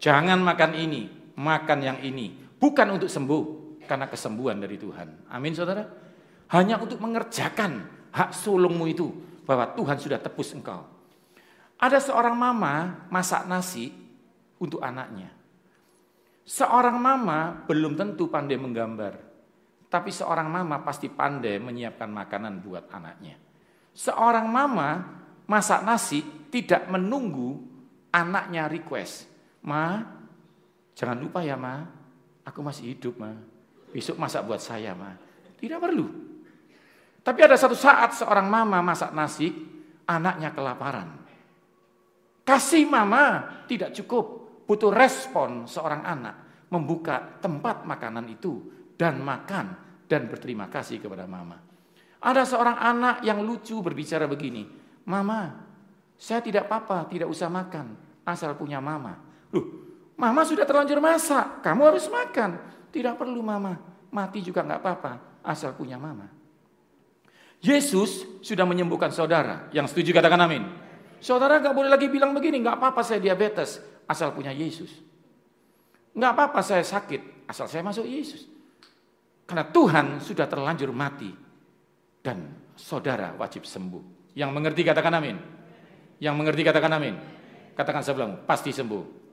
jangan 0.01 0.41
makan 0.41 0.73
ini, 0.73 1.24
makan 1.35 1.79
yang 1.83 1.99
ini. 2.01 2.33
Bukan 2.55 2.87
untuk 2.95 3.11
sembuh, 3.11 3.43
karena 3.85 4.09
kesembuhan 4.09 4.57
dari 4.57 4.75
Tuhan. 4.79 5.29
Amin 5.29 5.53
saudara. 5.53 5.85
Hanya 6.51 6.81
untuk 6.81 6.97
mengerjakan 6.99 7.85
hak 8.11 8.31
sulungmu 8.33 8.85
itu, 8.89 9.07
bahwa 9.45 9.71
Tuhan 9.77 10.01
sudah 10.01 10.17
tebus 10.17 10.55
engkau. 10.57 10.83
Ada 11.77 12.01
seorang 12.01 12.33
mama 12.33 13.05
masak 13.11 13.45
nasi 13.45 13.93
untuk 14.57 14.81
anaknya. 14.81 15.29
Seorang 16.45 16.97
mama 16.97 17.65
belum 17.65 17.97
tentu 17.97 18.29
pandai 18.29 18.57
menggambar, 18.57 19.17
tapi 19.89 20.13
seorang 20.13 20.45
mama 20.45 20.81
pasti 20.85 21.09
pandai 21.09 21.57
menyiapkan 21.57 22.09
makanan 22.09 22.61
buat 22.61 22.89
anaknya. 22.93 23.37
Seorang 23.95 24.45
mama 24.49 24.89
masak 25.49 25.81
nasi 25.81 26.21
tidak 26.53 26.85
menunggu 26.87 27.59
anaknya 28.13 28.69
request. 28.69 29.27
Ma, 29.65 30.14
jangan 30.95 31.19
lupa 31.19 31.43
ya 31.43 31.59
ma, 31.59 31.85
aku 32.47 32.59
masih 32.63 32.95
hidup 32.95 33.19
ma. 33.19 33.35
Besok 33.91 34.17
masak 34.17 34.47
buat 34.47 34.63
saya 34.63 34.95
ma. 34.95 35.13
Tidak 35.59 35.79
perlu. 35.79 36.07
Tapi 37.25 37.39
ada 37.41 37.57
satu 37.57 37.73
saat 37.73 38.13
seorang 38.13 38.45
mama 38.45 38.81
masak 38.85 39.11
nasi, 39.13 39.49
anaknya 40.05 40.53
kelaparan. 40.53 41.25
Kasih 42.45 42.85
mama 42.85 43.41
tidak 43.65 43.97
cukup, 43.97 44.25
butuh 44.69 44.93
respon 44.93 45.65
seorang 45.65 46.05
anak 46.05 46.35
membuka 46.69 47.41
tempat 47.41 47.85
makanan 47.85 48.29
itu 48.29 48.69
dan 48.93 49.21
makan 49.21 49.73
dan 50.05 50.29
berterima 50.29 50.69
kasih 50.69 51.01
kepada 51.01 51.25
mama. 51.25 51.57
Ada 52.21 52.45
seorang 52.45 52.77
anak 52.77 53.15
yang 53.21 53.41
lucu 53.41 53.77
berbicara 53.81 54.25
begini, 54.25 54.65
"Mama, 55.05 55.53
saya 56.17 56.41
tidak 56.41 56.69
apa-apa, 56.69 57.09
tidak 57.09 57.29
usah 57.29 57.49
makan, 57.49 57.97
asal 58.25 58.57
punya 58.57 58.81
mama." 58.81 59.17
Loh, 59.53 59.84
mama 60.15 60.41
sudah 60.47 60.63
terlanjur 60.63 60.99
masak, 60.99 61.63
kamu 61.63 61.81
harus 61.93 62.05
makan. 62.07 62.59
Tidak 62.91 63.15
perlu 63.19 63.43
mama, 63.43 63.75
mati 64.11 64.39
juga 64.39 64.63
nggak 64.63 64.79
apa-apa, 64.79 65.11
asal 65.43 65.75
punya 65.75 65.99
mama. 65.99 66.31
Yesus 67.59 68.23
sudah 68.45 68.63
menyembuhkan 68.63 69.11
saudara. 69.11 69.67
Yang 69.75 69.95
setuju 69.95 70.15
katakan 70.21 70.39
amin. 70.43 70.63
Saudara 71.19 71.57
nggak 71.59 71.75
boleh 71.75 71.89
lagi 71.89 72.07
bilang 72.07 72.31
begini, 72.31 72.61
nggak 72.61 72.77
apa-apa 72.77 73.01
saya 73.01 73.19
diabetes, 73.19 73.81
asal 74.05 74.31
punya 74.31 74.53
Yesus. 74.53 74.91
Nggak 76.15 76.31
apa-apa 76.31 76.59
saya 76.63 76.85
sakit, 76.85 77.49
asal 77.49 77.67
saya 77.67 77.83
masuk 77.83 78.05
Yesus. 78.07 78.47
Karena 79.45 79.65
Tuhan 79.67 80.21
sudah 80.21 80.47
terlanjur 80.47 80.89
mati 80.95 81.29
dan 82.21 82.49
saudara 82.73 83.33
wajib 83.37 83.65
sembuh. 83.65 84.33
Yang 84.33 84.49
mengerti 84.51 84.81
katakan 84.81 85.13
amin. 85.15 85.37
Yang 86.17 86.35
mengerti 86.37 86.61
katakan 86.63 86.91
amin. 86.95 87.15
Katakan 87.75 88.01
sebelum 88.01 88.29
pasti 88.47 88.71
sembuh. 88.73 89.24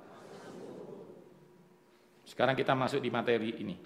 Sekarang 2.33 2.57
kita 2.57 2.73
masuk 2.73 3.05
di 3.05 3.13
materi 3.13 3.61
ini. 3.61 3.77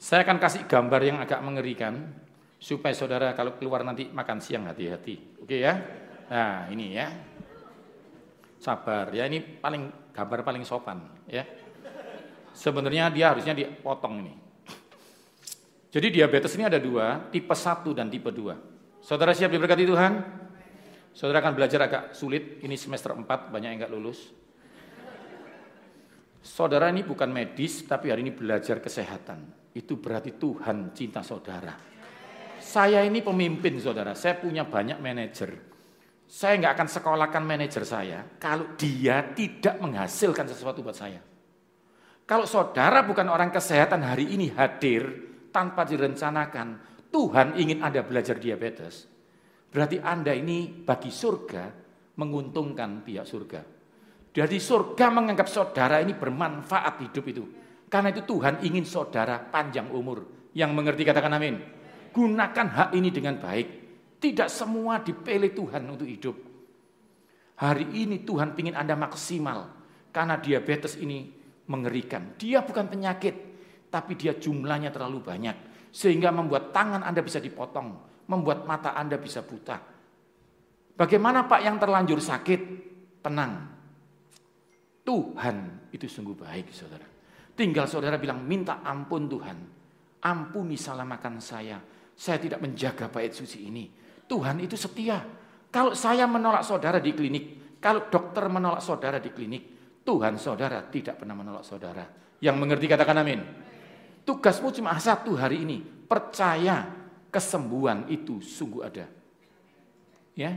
Saya 0.00 0.24
akan 0.24 0.40
kasih 0.40 0.64
gambar 0.64 1.00
yang 1.04 1.20
agak 1.20 1.44
mengerikan 1.44 2.08
supaya 2.56 2.96
saudara 2.96 3.36
kalau 3.36 3.60
keluar 3.60 3.84
nanti 3.84 4.08
makan 4.08 4.40
siang 4.40 4.64
hati-hati. 4.64 5.44
Oke 5.44 5.60
ya? 5.60 5.76
Nah, 6.32 6.72
ini 6.72 6.96
ya. 6.96 7.12
Sabar 8.56 9.12
ya, 9.12 9.28
ini 9.28 9.44
paling 9.60 10.08
gambar 10.16 10.40
paling 10.40 10.64
sopan 10.64 11.04
ya. 11.28 11.44
Sebenarnya 12.56 13.12
dia 13.12 13.36
harusnya 13.36 13.52
dipotong 13.52 14.24
ini. 14.24 14.34
Jadi 15.92 16.16
diabetes 16.16 16.56
ini 16.56 16.64
ada 16.64 16.80
dua, 16.80 17.28
tipe 17.28 17.52
1 17.52 17.92
dan 17.92 18.08
tipe 18.08 18.32
2. 18.32 19.04
Saudara 19.04 19.36
siap 19.36 19.52
diberkati 19.52 19.84
Tuhan? 19.84 20.12
Saudara 21.12 21.44
akan 21.44 21.52
belajar 21.60 21.84
agak 21.84 22.16
sulit, 22.16 22.64
ini 22.64 22.74
semester 22.80 23.12
4 23.12 23.52
banyak 23.52 23.68
yang 23.68 23.78
enggak 23.84 23.92
lulus. 23.92 24.32
Saudara 26.44 26.92
ini 26.92 27.00
bukan 27.00 27.32
medis, 27.32 27.88
tapi 27.88 28.12
hari 28.12 28.20
ini 28.20 28.36
belajar 28.36 28.76
kesehatan. 28.76 29.72
Itu 29.72 29.96
berarti 29.96 30.36
Tuhan 30.36 30.92
cinta 30.92 31.24
saudara. 31.24 31.72
Saya 32.60 33.00
ini 33.00 33.24
pemimpin 33.24 33.80
saudara, 33.80 34.12
saya 34.12 34.36
punya 34.36 34.68
banyak 34.68 35.00
manajer. 35.00 35.56
Saya 36.28 36.60
nggak 36.60 36.74
akan 36.76 36.88
sekolahkan 36.88 37.44
manajer 37.44 37.84
saya 37.88 38.20
kalau 38.36 38.76
dia 38.76 39.24
tidak 39.32 39.80
menghasilkan 39.80 40.44
sesuatu 40.44 40.84
buat 40.84 40.96
saya. 40.96 41.20
Kalau 42.28 42.44
saudara 42.44 43.04
bukan 43.04 43.28
orang 43.28 43.48
kesehatan 43.48 44.04
hari 44.04 44.36
ini 44.36 44.52
hadir 44.52 45.04
tanpa 45.48 45.88
direncanakan, 45.88 46.80
Tuhan 47.08 47.56
ingin 47.56 47.80
Anda 47.80 48.04
belajar 48.04 48.36
diabetes. 48.36 49.08
Berarti 49.72 49.96
Anda 49.96 50.36
ini 50.36 50.68
bagi 50.68 51.08
surga 51.08 51.64
menguntungkan 52.20 53.00
pihak 53.00 53.24
surga. 53.24 53.73
Jadi 54.34 54.58
surga 54.58 55.14
menganggap 55.14 55.46
saudara 55.46 56.02
ini 56.02 56.18
bermanfaat 56.18 57.06
hidup 57.06 57.24
itu. 57.30 57.44
Karena 57.86 58.10
itu 58.10 58.26
Tuhan 58.26 58.66
ingin 58.66 58.82
saudara 58.82 59.38
panjang 59.38 59.86
umur. 59.94 60.50
Yang 60.50 60.70
mengerti 60.74 61.06
katakan 61.06 61.38
amin. 61.38 61.62
Gunakan 62.10 62.66
hak 62.66 62.90
ini 62.98 63.14
dengan 63.14 63.38
baik. 63.38 63.66
Tidak 64.18 64.50
semua 64.50 64.98
dipilih 64.98 65.54
Tuhan 65.54 65.86
untuk 65.86 66.10
hidup. 66.10 66.34
Hari 67.62 67.94
ini 67.94 68.26
Tuhan 68.26 68.58
ingin 68.58 68.74
Anda 68.74 68.98
maksimal. 68.98 69.70
Karena 70.10 70.34
diabetes 70.42 70.98
ini 70.98 71.30
mengerikan. 71.70 72.34
Dia 72.34 72.66
bukan 72.66 72.90
penyakit, 72.90 73.34
tapi 73.86 74.18
dia 74.18 74.34
jumlahnya 74.34 74.90
terlalu 74.90 75.22
banyak. 75.22 75.54
Sehingga 75.94 76.34
membuat 76.34 76.74
tangan 76.74 77.06
Anda 77.06 77.22
bisa 77.22 77.38
dipotong. 77.38 78.02
Membuat 78.26 78.66
mata 78.66 78.98
Anda 78.98 79.14
bisa 79.14 79.46
buta. 79.46 79.78
Bagaimana 80.98 81.46
Pak 81.46 81.60
yang 81.62 81.78
terlanjur 81.78 82.18
sakit? 82.18 82.60
Tenang. 83.22 83.74
Tuhan 85.04 85.88
itu 85.92 86.08
sungguh 86.08 86.32
baik 86.32 86.72
saudara. 86.72 87.04
Tinggal 87.54 87.86
saudara 87.86 88.16
bilang 88.16 88.42
minta 88.42 88.80
ampun 88.82 89.28
Tuhan. 89.28 89.58
Ampuni 90.24 90.74
salah 90.80 91.04
makan 91.04 91.38
saya. 91.38 91.78
Saya 92.16 92.40
tidak 92.40 92.64
menjaga 92.64 93.12
bait 93.12 93.36
suci 93.36 93.68
ini. 93.68 93.84
Tuhan 94.24 94.64
itu 94.64 94.74
setia. 94.74 95.20
Kalau 95.68 95.92
saya 95.92 96.24
menolak 96.24 96.64
saudara 96.64 96.98
di 96.98 97.12
klinik, 97.12 97.76
kalau 97.78 98.08
dokter 98.08 98.48
menolak 98.48 98.80
saudara 98.80 99.20
di 99.20 99.28
klinik, 99.28 99.62
Tuhan 100.00 100.40
saudara 100.40 100.80
tidak 100.88 101.20
pernah 101.20 101.36
menolak 101.36 101.66
saudara. 101.66 102.04
Yang 102.40 102.56
mengerti 102.56 102.86
katakan 102.88 103.20
amin. 103.20 103.40
Tugasmu 104.24 104.72
cuma 104.72 104.96
satu 104.96 105.36
hari 105.36 105.68
ini, 105.68 105.84
percaya 105.84 106.88
kesembuhan 107.28 108.08
itu 108.08 108.40
sungguh 108.40 108.82
ada. 108.86 109.04
Ya, 110.32 110.54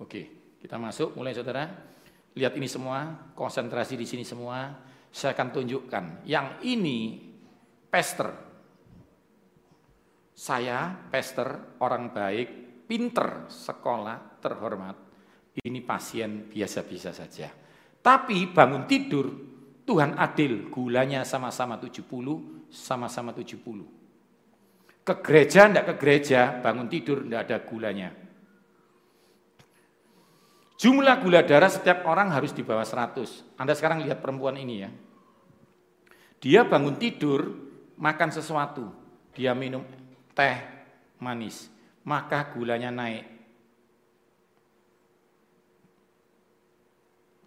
oke, 0.00 0.56
kita 0.62 0.80
masuk 0.80 1.12
mulai 1.18 1.36
saudara. 1.36 1.89
Lihat 2.34 2.54
ini 2.54 2.70
semua, 2.70 3.30
konsentrasi 3.34 3.98
di 3.98 4.06
sini 4.06 4.22
semua. 4.22 4.70
Saya 5.10 5.34
akan 5.34 5.48
tunjukkan. 5.50 6.04
Yang 6.26 6.46
ini 6.62 6.98
pester. 7.90 8.30
Saya 10.30 10.94
pester, 11.10 11.76
orang 11.82 12.14
baik, 12.14 12.48
pinter 12.88 13.50
sekolah, 13.50 14.40
terhormat, 14.40 14.96
ini 15.60 15.84
pasien 15.84 16.48
biasa-biasa 16.48 17.10
saja. 17.12 17.52
Tapi 18.00 18.48
bangun 18.48 18.88
tidur, 18.88 19.26
Tuhan 19.84 20.16
adil, 20.16 20.72
gulanya 20.72 21.26
sama-sama 21.28 21.76
70, 21.76 22.72
sama-sama 22.72 23.36
70. 23.36 23.84
Ke 25.04 25.14
gereja, 25.20 25.68
enggak 25.68 25.92
ke 25.92 25.94
gereja, 26.00 26.62
bangun 26.62 26.88
tidur, 26.88 27.26
enggak 27.26 27.42
ada 27.50 27.56
gulanya. 27.60 28.08
Jumlah 30.80 31.20
gula 31.20 31.44
darah 31.44 31.68
setiap 31.68 32.08
orang 32.08 32.32
harus 32.32 32.56
di 32.56 32.64
bawah 32.64 32.88
100. 32.88 33.60
Anda 33.60 33.76
sekarang 33.76 34.00
lihat 34.00 34.24
perempuan 34.24 34.56
ini 34.56 34.80
ya. 34.80 34.88
Dia 36.40 36.64
bangun 36.64 36.96
tidur, 36.96 37.52
makan 38.00 38.32
sesuatu. 38.32 38.88
Dia 39.36 39.52
minum 39.52 39.84
teh 40.32 40.56
manis. 41.20 41.68
Maka 42.08 42.48
gulanya 42.56 42.88
naik. 42.88 43.28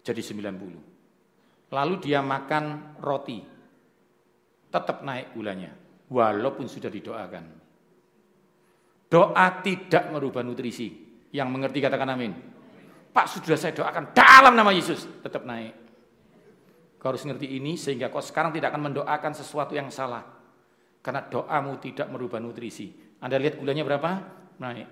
Jadi 0.06 0.22
90. 0.22 1.74
Lalu 1.74 1.94
dia 1.98 2.22
makan 2.22 2.94
roti. 3.02 3.42
Tetap 4.70 5.02
naik 5.02 5.34
gulanya. 5.34 5.74
Walaupun 6.06 6.70
sudah 6.70 6.86
didoakan. 6.86 7.44
Doa 9.10 9.46
tidak 9.58 10.14
merubah 10.14 10.46
nutrisi. 10.46 11.02
Yang 11.34 11.48
mengerti 11.50 11.82
katakan 11.82 12.14
amin. 12.14 12.53
Pak 13.14 13.30
sudah 13.30 13.54
saya 13.54 13.70
doakan 13.70 14.10
dalam 14.10 14.58
nama 14.58 14.74
Yesus, 14.74 15.06
tetap 15.22 15.46
naik. 15.46 15.70
Kau 16.98 17.14
harus 17.14 17.22
ngerti 17.22 17.46
ini 17.54 17.78
sehingga 17.78 18.10
kau 18.10 18.18
sekarang 18.18 18.50
tidak 18.50 18.74
akan 18.74 18.90
mendoakan 18.90 19.32
sesuatu 19.38 19.78
yang 19.78 19.86
salah. 19.94 20.26
Karena 20.98 21.22
doamu 21.22 21.78
tidak 21.78 22.10
merubah 22.10 22.42
nutrisi. 22.42 22.90
Anda 23.22 23.38
lihat 23.38 23.62
gulanya 23.62 23.86
berapa? 23.86 24.10
Naik. 24.58 24.88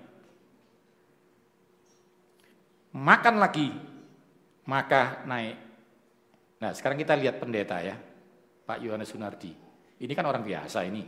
Makan 2.95 3.35
lagi, 3.41 3.67
maka 4.69 5.25
naik. 5.27 5.57
Nah 6.63 6.71
sekarang 6.71 6.95
kita 6.95 7.19
lihat 7.19 7.43
pendeta 7.43 7.81
ya, 7.83 7.97
Pak 8.63 8.79
Yohanes 8.79 9.11
Sunardi. 9.11 9.51
Ini 9.99 10.13
kan 10.15 10.23
orang 10.23 10.47
biasa 10.47 10.85
ini. 10.87 11.03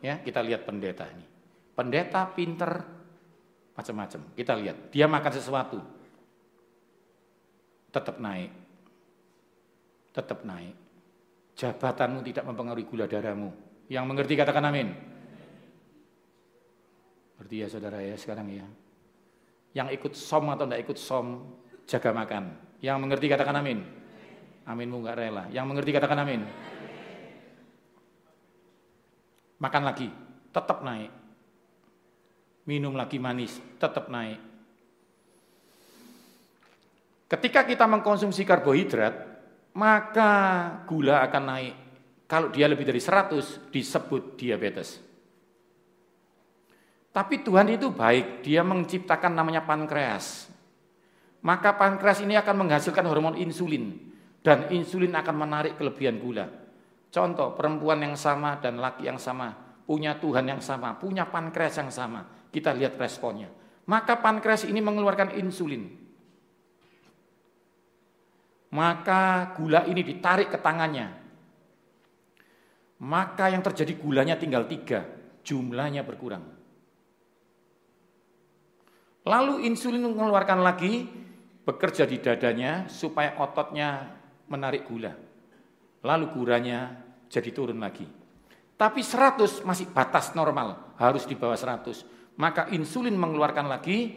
Ya, 0.00 0.22
kita 0.22 0.40
lihat 0.40 0.64
pendeta 0.64 1.04
ini. 1.12 1.26
Pendeta 1.76 2.24
pinter 2.30 2.72
macam-macam. 3.76 4.20
Kita 4.32 4.52
lihat, 4.56 4.88
dia 4.88 5.04
makan 5.04 5.32
sesuatu, 5.32 5.78
tetap 7.96 8.20
naik. 8.20 8.52
Tetap 10.12 10.44
naik. 10.44 10.76
Jabatanmu 11.56 12.20
tidak 12.20 12.44
mempengaruhi 12.44 12.84
gula 12.84 13.08
darahmu. 13.08 13.48
Yang 13.88 14.04
mengerti 14.04 14.36
katakan 14.36 14.68
amin. 14.68 14.92
Berarti 17.40 17.56
ya 17.64 17.66
saudara 17.72 18.04
ya 18.04 18.16
sekarang 18.20 18.52
ya. 18.52 18.66
Yang 19.72 19.88
ikut 20.00 20.12
som 20.12 20.44
atau 20.52 20.68
tidak 20.68 20.80
ikut 20.84 20.98
som, 21.00 21.26
jaga 21.88 22.12
makan. 22.12 22.52
Yang 22.84 22.96
mengerti 23.00 23.26
katakan 23.32 23.56
amin. 23.56 23.80
Aminmu 24.68 25.00
nggak 25.00 25.16
rela. 25.16 25.44
Yang 25.48 25.64
mengerti 25.68 25.90
katakan 25.96 26.20
amin. 26.20 26.42
Makan 29.56 29.82
lagi, 29.84 30.08
tetap 30.52 30.84
naik. 30.84 31.12
Minum 32.68 32.92
lagi 32.92 33.16
manis, 33.16 33.56
tetap 33.80 34.12
naik. 34.12 34.55
Ketika 37.26 37.66
kita 37.66 37.90
mengkonsumsi 37.90 38.46
karbohidrat, 38.46 39.14
maka 39.74 40.32
gula 40.86 41.26
akan 41.26 41.42
naik. 41.42 41.74
Kalau 42.26 42.50
dia 42.54 42.70
lebih 42.70 42.86
dari 42.86 43.02
100 43.02 43.70
disebut 43.70 44.38
diabetes. 44.38 45.02
Tapi 47.10 47.42
Tuhan 47.42 47.70
itu 47.74 47.90
baik, 47.90 48.46
dia 48.46 48.62
menciptakan 48.62 49.34
namanya 49.34 49.66
pankreas. 49.66 50.46
Maka 51.42 51.74
pankreas 51.74 52.22
ini 52.22 52.34
akan 52.38 52.66
menghasilkan 52.66 53.06
hormon 53.06 53.38
insulin 53.38 53.94
dan 54.42 54.70
insulin 54.70 55.14
akan 55.14 55.34
menarik 55.34 55.74
kelebihan 55.78 56.18
gula. 56.22 56.46
Contoh, 57.10 57.54
perempuan 57.54 58.02
yang 58.02 58.18
sama 58.18 58.58
dan 58.58 58.78
laki 58.78 59.06
yang 59.06 59.18
sama, 59.18 59.54
punya 59.86 60.18
Tuhan 60.18 60.46
yang 60.46 60.62
sama, 60.62 60.94
punya 60.98 61.26
pankreas 61.26 61.78
yang 61.78 61.90
sama. 61.90 62.22
Kita 62.50 62.74
lihat 62.74 62.98
responnya. 62.98 63.50
Maka 63.86 64.18
pankreas 64.18 64.66
ini 64.66 64.82
mengeluarkan 64.82 65.38
insulin 65.38 66.05
maka 68.74 69.54
gula 69.54 69.86
ini 69.86 70.02
ditarik 70.02 70.50
ke 70.50 70.58
tangannya. 70.58 71.06
Maka 72.96 73.52
yang 73.52 73.60
terjadi 73.60 73.92
gulanya 74.00 74.40
tinggal 74.40 74.64
tiga, 74.64 75.04
jumlahnya 75.44 76.02
berkurang. 76.02 76.42
Lalu 79.26 79.66
insulin 79.66 80.06
mengeluarkan 80.06 80.62
lagi, 80.62 81.04
bekerja 81.66 82.06
di 82.06 82.22
dadanya 82.22 82.86
supaya 82.86 83.36
ototnya 83.42 84.16
menarik 84.46 84.86
gula. 84.86 85.12
Lalu 86.06 86.24
gulanya 86.30 86.94
jadi 87.26 87.50
turun 87.50 87.82
lagi. 87.82 88.06
Tapi 88.76 89.00
100 89.02 89.66
masih 89.66 89.90
batas 89.90 90.30
normal, 90.38 90.94
harus 90.94 91.26
di 91.26 91.34
bawah 91.34 91.58
100. 91.58 92.38
Maka 92.38 92.70
insulin 92.70 93.18
mengeluarkan 93.18 93.66
lagi, 93.66 94.14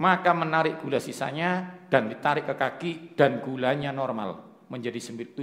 maka 0.00 0.34
menarik 0.34 0.82
gula 0.82 0.98
sisanya 0.98 1.77
dan 1.88 2.12
ditarik 2.12 2.44
ke 2.44 2.54
kaki 2.54 2.92
dan 3.16 3.40
gulanya 3.40 3.90
normal 3.90 4.62
menjadi 4.68 5.00
70. 5.00 5.40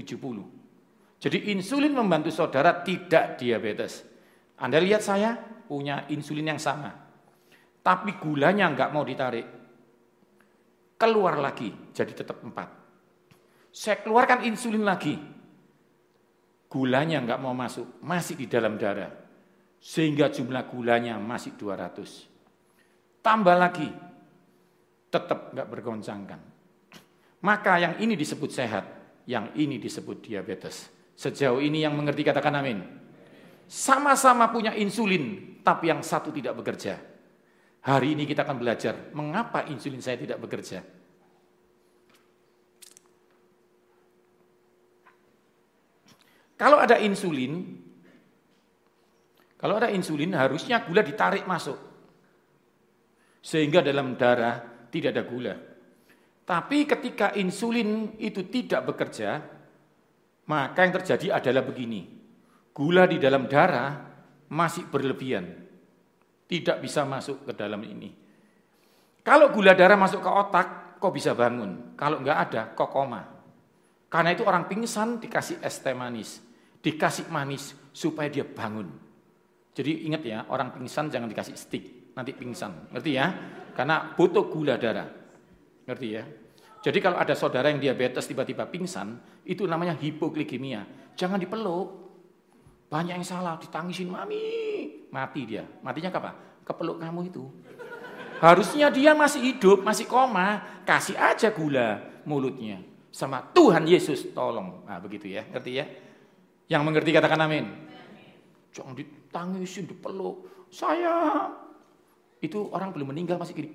Jadi 1.17 1.37
insulin 1.49 1.93
membantu 1.97 2.29
saudara 2.29 2.85
tidak 2.85 3.41
diabetes. 3.41 4.05
Anda 4.61 4.77
lihat 4.77 5.01
saya 5.01 5.33
punya 5.65 6.05
insulin 6.13 6.53
yang 6.55 6.61
sama. 6.61 6.93
Tapi 7.81 8.17
gulanya 8.21 8.69
nggak 8.69 8.93
mau 8.93 9.01
ditarik. 9.01 9.47
Keluar 10.95 11.41
lagi 11.41 11.73
jadi 11.91 12.13
tetap 12.13 12.39
4. 12.45 13.73
Saya 13.75 13.99
keluarkan 13.99 14.47
insulin 14.47 14.85
lagi. 14.87 15.17
Gulanya 16.71 17.19
nggak 17.25 17.41
mau 17.41 17.51
masuk, 17.51 17.99
masih 17.99 18.39
di 18.39 18.47
dalam 18.47 18.79
darah. 18.79 19.11
Sehingga 19.81 20.31
jumlah 20.31 20.65
gulanya 20.71 21.19
masih 21.19 21.53
200. 21.59 23.21
Tambah 23.21 23.57
lagi, 23.57 23.89
tetap 25.15 25.55
nggak 25.55 25.67
bergoncangkan. 25.71 26.39
Maka 27.47 27.73
yang 27.79 27.95
ini 28.03 28.19
disebut 28.19 28.51
sehat, 28.51 28.85
yang 29.23 29.55
ini 29.55 29.79
disebut 29.79 30.19
diabetes. 30.19 30.91
Sejauh 31.15 31.63
ini 31.63 31.87
yang 31.87 31.95
mengerti 31.95 32.27
katakan 32.27 32.59
amin. 32.59 32.83
Sama-sama 33.65 34.51
punya 34.51 34.75
insulin, 34.75 35.55
tapi 35.63 35.87
yang 35.87 36.03
satu 36.03 36.35
tidak 36.35 36.59
bekerja. 36.59 36.99
Hari 37.85 38.17
ini 38.17 38.27
kita 38.27 38.43
akan 38.43 38.57
belajar 38.59 39.13
mengapa 39.15 39.63
insulin 39.71 40.01
saya 40.03 40.19
tidak 40.19 40.41
bekerja. 40.41 40.83
Kalau 46.55 46.81
ada 46.81 46.97
insulin, 46.97 47.77
kalau 49.55 49.77
ada 49.77 49.91
insulin 49.93 50.33
harusnya 50.33 50.81
gula 50.83 51.05
ditarik 51.05 51.45
masuk. 51.45 51.77
Sehingga 53.45 53.85
dalam 53.85 54.17
darah 54.17 54.74
tidak 54.89 55.15
ada 55.15 55.23
gula. 55.25 55.55
Tapi 56.45 56.85
ketika 56.85 57.33
insulin 57.33 58.13
itu 58.21 58.45
tidak 58.45 58.93
bekerja, 58.93 59.41
maka 60.45 60.79
yang 60.85 60.93
terjadi 61.01 61.27
adalah 61.41 61.65
begini. 61.65 62.05
Gula 62.69 63.09
di 63.09 63.17
dalam 63.17 63.49
darah 63.49 63.97
masih 64.53 64.85
berlebihan. 64.91 65.45
Tidak 66.45 66.77
bisa 66.77 67.01
masuk 67.01 67.49
ke 67.49 67.53
dalam 67.57 67.81
ini. 67.81 68.13
Kalau 69.25 69.49
gula 69.49 69.73
darah 69.73 69.97
masuk 69.97 70.21
ke 70.21 70.29
otak, 70.29 70.67
kok 71.01 71.09
bisa 71.09 71.33
bangun. 71.33 71.97
Kalau 71.97 72.21
enggak 72.21 72.37
ada, 72.49 72.61
kok 72.77 72.93
koma. 72.93 73.25
Karena 74.05 74.37
itu 74.37 74.45
orang 74.45 74.69
pingsan 74.69 75.17
dikasih 75.17 75.65
es 75.65 75.81
teh 75.81 75.97
manis. 75.97 76.37
Dikasih 76.85 77.33
manis 77.33 77.73
supaya 77.89 78.29
dia 78.29 78.45
bangun. 78.45 78.85
Jadi 79.75 80.05
ingat 80.07 80.21
ya, 80.23 80.45
orang 80.47 80.71
pingsan 80.71 81.11
jangan 81.11 81.27
dikasih 81.27 81.57
stick, 81.57 81.94
nanti 82.15 82.31
pingsan. 82.31 82.89
Ngerti 82.95 83.11
ya? 83.13 83.27
Karena 83.75 84.15
butuh 84.15 84.47
gula 84.47 84.79
darah. 84.79 85.11
Ngerti 85.85 86.07
ya? 86.07 86.23
Jadi 86.81 86.97
kalau 87.01 87.17
ada 87.19 87.33
saudara 87.33 87.67
yang 87.67 87.81
diabetes 87.81 88.29
tiba-tiba 88.29 88.65
pingsan, 88.69 89.19
itu 89.43 89.67
namanya 89.67 89.97
hipoglikemia. 89.99 91.13
Jangan 91.17 91.41
dipeluk. 91.41 92.07
Banyak 92.87 93.17
yang 93.17 93.25
salah, 93.25 93.57
ditangisin, 93.57 94.13
mami. 94.13 95.09
Mati 95.09 95.41
dia. 95.43 95.65
Matinya 95.81 96.13
apa? 96.13 96.31
Kepeluk 96.61 97.01
kamu 97.01 97.21
itu. 97.27 97.43
Harusnya 98.37 98.93
dia 98.93 99.17
masih 99.17 99.41
hidup, 99.41 99.81
masih 99.81 100.05
koma. 100.05 100.61
Kasih 100.85 101.17
aja 101.17 101.49
gula 101.49 102.21
mulutnya. 102.29 102.83
Sama 103.09 103.41
Tuhan 103.55 103.89
Yesus, 103.89 104.29
tolong. 104.35 104.85
Nah 104.85 105.01
begitu 105.01 105.31
ya, 105.31 105.47
ngerti 105.49 105.71
ya? 105.73 105.85
Yang 106.69 106.81
mengerti 106.85 107.09
katakan 107.15 107.41
amin. 107.49 107.65
Jangan 108.75 108.93
ditangisin, 108.93 109.89
dipeluk. 109.89 110.67
Saya 110.67 111.47
itu 112.45 112.69
orang 112.71 112.93
belum 112.93 113.11
meninggal 113.11 113.41
masih 113.41 113.57
gini. 113.57 113.69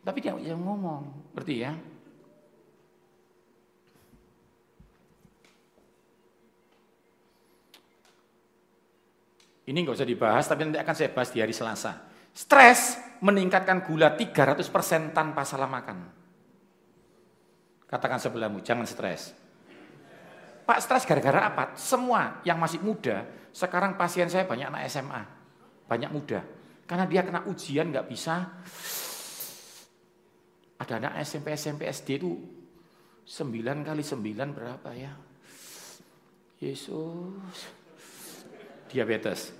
Tapi 0.00 0.18
dia 0.18 0.34
yang 0.34 0.58
ngomong, 0.58 1.32
berarti 1.36 1.54
ya. 1.60 1.72
Ini 9.70 9.78
nggak 9.86 9.96
usah 10.02 10.08
dibahas, 10.08 10.50
tapi 10.50 10.66
nanti 10.66 10.82
akan 10.82 10.94
saya 10.98 11.14
bahas 11.14 11.30
di 11.30 11.38
hari 11.38 11.54
Selasa. 11.54 12.10
Stres 12.34 12.98
meningkatkan 13.22 13.86
gula 13.86 14.18
300% 14.18 15.14
tanpa 15.14 15.46
salah 15.46 15.70
makan. 15.70 16.10
Katakan 17.86 18.18
sebelahmu, 18.18 18.62
jangan 18.66 18.86
stres. 18.86 19.34
Pak 20.66 20.78
stres 20.78 21.06
gara-gara 21.06 21.50
apa? 21.50 21.74
Semua 21.74 22.38
yang 22.46 22.58
masih 22.58 22.78
muda, 22.82 23.26
sekarang 23.50 23.98
pasien 23.98 24.30
saya 24.30 24.46
banyak 24.46 24.70
anak 24.70 24.86
SMA, 24.86 25.22
banyak 25.90 26.10
muda. 26.14 26.42
Karena 26.90 27.06
dia 27.06 27.22
kena 27.22 27.46
ujian 27.46 27.94
nggak 27.94 28.10
bisa. 28.10 28.50
Ada 30.82 30.98
anak 30.98 31.22
SMP, 31.22 31.54
SMP, 31.54 31.86
SD 31.86 32.18
itu 32.18 32.34
9 33.30 33.86
kali 33.86 34.02
9 34.02 34.18
berapa 34.50 34.90
ya? 34.98 35.14
Yesus. 36.58 37.70
Diabetes. 38.90 39.54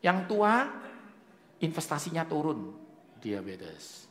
Yang 0.00 0.18
tua 0.32 0.64
investasinya 1.60 2.24
turun, 2.24 2.72
diabetes. 3.20 4.08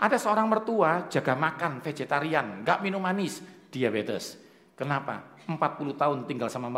Ada 0.00 0.16
seorang 0.16 0.48
mertua 0.48 1.06
jaga 1.12 1.36
makan 1.36 1.84
vegetarian, 1.84 2.64
nggak 2.64 2.80
minum 2.80 3.04
manis, 3.04 3.44
diabetes. 3.68 4.40
Kenapa? 4.72 5.36
40 5.44 5.60
tahun 6.00 6.18
tinggal 6.24 6.48
sama 6.48 6.72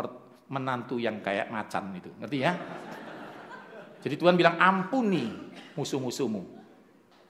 menantu 0.47 0.99
yang 0.99 1.19
kayak 1.19 1.51
macan 1.51 1.91
itu, 1.95 2.11
ngerti 2.19 2.37
ya? 2.39 2.53
Jadi 4.03 4.15
Tuhan 4.15 4.39
bilang 4.39 4.55
ampuni 4.61 5.27
musuh-musuhmu. 5.75 6.55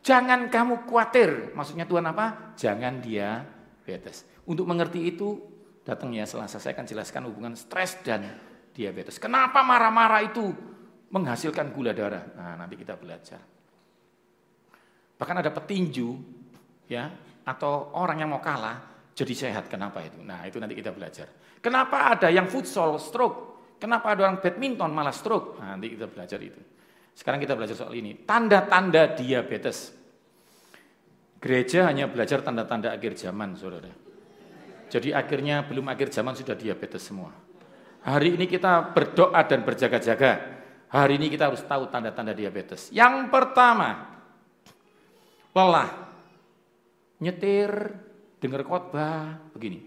Jangan 0.05 0.47
kamu 0.47 0.87
khawatir, 0.87 1.51
maksudnya 1.57 1.83
Tuhan 1.89 2.05
apa? 2.07 2.55
Jangan 2.55 3.01
dia 3.03 3.43
diabetes. 3.87 4.27
Untuk 4.43 4.67
mengerti 4.67 5.07
itu, 5.07 5.39
datangnya 5.87 6.27
selasa 6.27 6.59
saya 6.59 6.75
akan 6.75 6.87
jelaskan 6.87 7.23
hubungan 7.31 7.55
stres 7.55 8.03
dan 8.03 8.27
diabetes. 8.75 9.15
Kenapa 9.15 9.63
marah-marah 9.63 10.27
itu 10.27 10.51
menghasilkan 11.07 11.71
gula 11.71 11.95
darah? 11.95 12.27
Nah, 12.35 12.59
nanti 12.59 12.75
kita 12.75 12.99
belajar. 12.99 13.39
Bahkan 15.15 15.37
ada 15.39 15.51
petinju 15.55 16.19
ya 16.91 17.07
atau 17.47 17.95
orang 17.95 18.19
yang 18.19 18.29
mau 18.35 18.43
kalah 18.43 18.96
jadi 19.17 19.33
sehat. 19.33 19.65
Kenapa 19.65 20.05
itu? 20.05 20.21
Nah, 20.21 20.45
itu 20.45 20.61
nanti 20.61 20.77
kita 20.77 20.93
belajar. 20.93 21.25
Kenapa 21.57 22.13
ada 22.13 22.29
yang 22.29 22.45
futsal 22.45 23.01
stroke? 23.01 23.73
Kenapa 23.81 24.13
ada 24.13 24.29
orang 24.29 24.37
badminton 24.37 24.93
malah 24.93 25.09
stroke? 25.09 25.57
Nah, 25.57 25.73
nanti 25.73 25.97
kita 25.97 26.05
belajar 26.05 26.37
itu. 26.37 26.61
Sekarang 27.17 27.41
kita 27.41 27.57
belajar 27.57 27.73
soal 27.73 27.97
ini. 27.97 28.13
Tanda-tanda 28.13 29.17
diabetes. 29.17 29.89
Gereja 31.41 31.89
hanya 31.89 32.05
belajar 32.05 32.45
tanda-tanda 32.45 32.93
akhir 32.93 33.17
zaman, 33.17 33.57
saudara. 33.57 33.89
Jadi 34.87 35.09
akhirnya 35.17 35.65
belum 35.65 35.89
akhir 35.89 36.13
zaman 36.13 36.37
sudah 36.37 36.53
diabetes 36.53 37.01
semua. 37.01 37.33
Hari 38.05 38.37
ini 38.37 38.45
kita 38.45 38.93
berdoa 38.93 39.41
dan 39.49 39.65
berjaga-jaga. 39.65 40.61
Hari 40.93 41.17
ini 41.17 41.27
kita 41.33 41.49
harus 41.49 41.65
tahu 41.65 41.89
tanda-tanda 41.89 42.37
diabetes. 42.37 42.93
Yang 42.93 43.33
pertama, 43.33 44.13
lelah, 45.57 45.89
nyetir, 47.19 48.06
dengar 48.37 48.61
khotbah, 48.65 49.37
begini. 49.53 49.81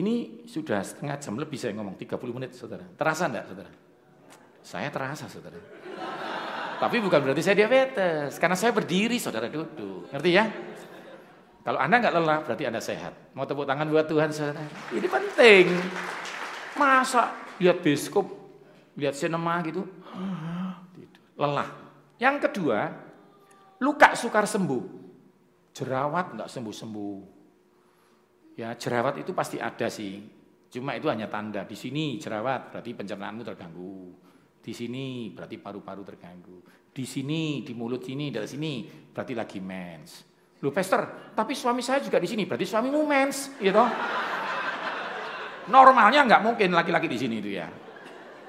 Ini 0.00 0.44
sudah 0.48 0.80
setengah 0.80 1.20
jam 1.20 1.36
lebih 1.36 1.60
saya 1.60 1.76
ngomong, 1.76 1.94
30 2.00 2.36
menit 2.36 2.56
saudara. 2.56 2.84
Terasa 2.96 3.28
enggak 3.28 3.46
saudara? 3.52 3.70
Saya 4.60 4.88
terasa 4.88 5.28
saudara. 5.28 5.60
Tapi 6.80 6.96
bukan 7.04 7.20
berarti 7.20 7.44
saya 7.44 7.60
diabetes, 7.60 8.40
karena 8.40 8.56
saya 8.56 8.72
berdiri 8.72 9.20
saudara 9.20 9.52
duduk. 9.52 10.08
Ngerti 10.08 10.30
ya? 10.32 10.48
Kalau 11.60 11.76
Anda 11.76 12.00
nggak 12.00 12.14
lelah, 12.16 12.38
berarti 12.40 12.64
Anda 12.64 12.80
sehat. 12.80 13.36
Mau 13.36 13.44
tepuk 13.44 13.68
tangan 13.68 13.84
buat 13.92 14.08
Tuhan 14.08 14.32
saudara. 14.32 14.64
Ini 14.88 15.04
penting. 15.04 15.76
Masa 16.80 17.36
lihat 17.60 17.84
biskop, 17.84 18.24
lihat 18.96 19.12
sinema 19.12 19.60
gitu, 19.68 19.84
lelah. 21.36 21.68
Yang 22.16 22.48
kedua, 22.48 22.88
luka 23.76 24.16
sukar 24.16 24.48
sembuh. 24.48 24.99
Jerawat 25.80 26.36
enggak 26.36 26.52
sembuh-sembuh. 26.52 27.18
Ya, 28.60 28.76
jerawat 28.76 29.16
itu 29.16 29.32
pasti 29.32 29.56
ada 29.56 29.88
sih. 29.88 30.20
Cuma 30.68 30.92
itu 30.92 31.08
hanya 31.08 31.24
tanda. 31.32 31.64
Di 31.64 31.72
sini 31.72 32.20
jerawat 32.20 32.68
berarti 32.68 32.92
pencernaanmu 32.92 33.40
terganggu. 33.40 34.12
Di 34.60 34.76
sini 34.76 35.32
berarti 35.32 35.56
paru-paru 35.56 36.04
terganggu. 36.04 36.60
Di 36.92 37.08
sini, 37.08 37.64
di 37.64 37.72
mulut 37.72 38.04
sini, 38.04 38.28
dari 38.28 38.44
sini 38.44 38.84
berarti 38.84 39.32
lagi 39.32 39.56
mens. 39.64 40.10
Lu 40.60 40.68
pester, 40.68 41.32
tapi 41.32 41.56
suami 41.56 41.80
saya 41.80 42.04
juga 42.04 42.20
di 42.20 42.28
sini, 42.28 42.44
berarti 42.44 42.68
suamimu 42.68 43.00
mens, 43.08 43.56
gitu. 43.56 43.80
Normalnya 45.72 46.28
nggak 46.28 46.42
mungkin 46.44 46.76
laki-laki 46.76 47.08
di 47.08 47.16
sini 47.16 47.40
itu 47.40 47.56
ya. 47.56 47.72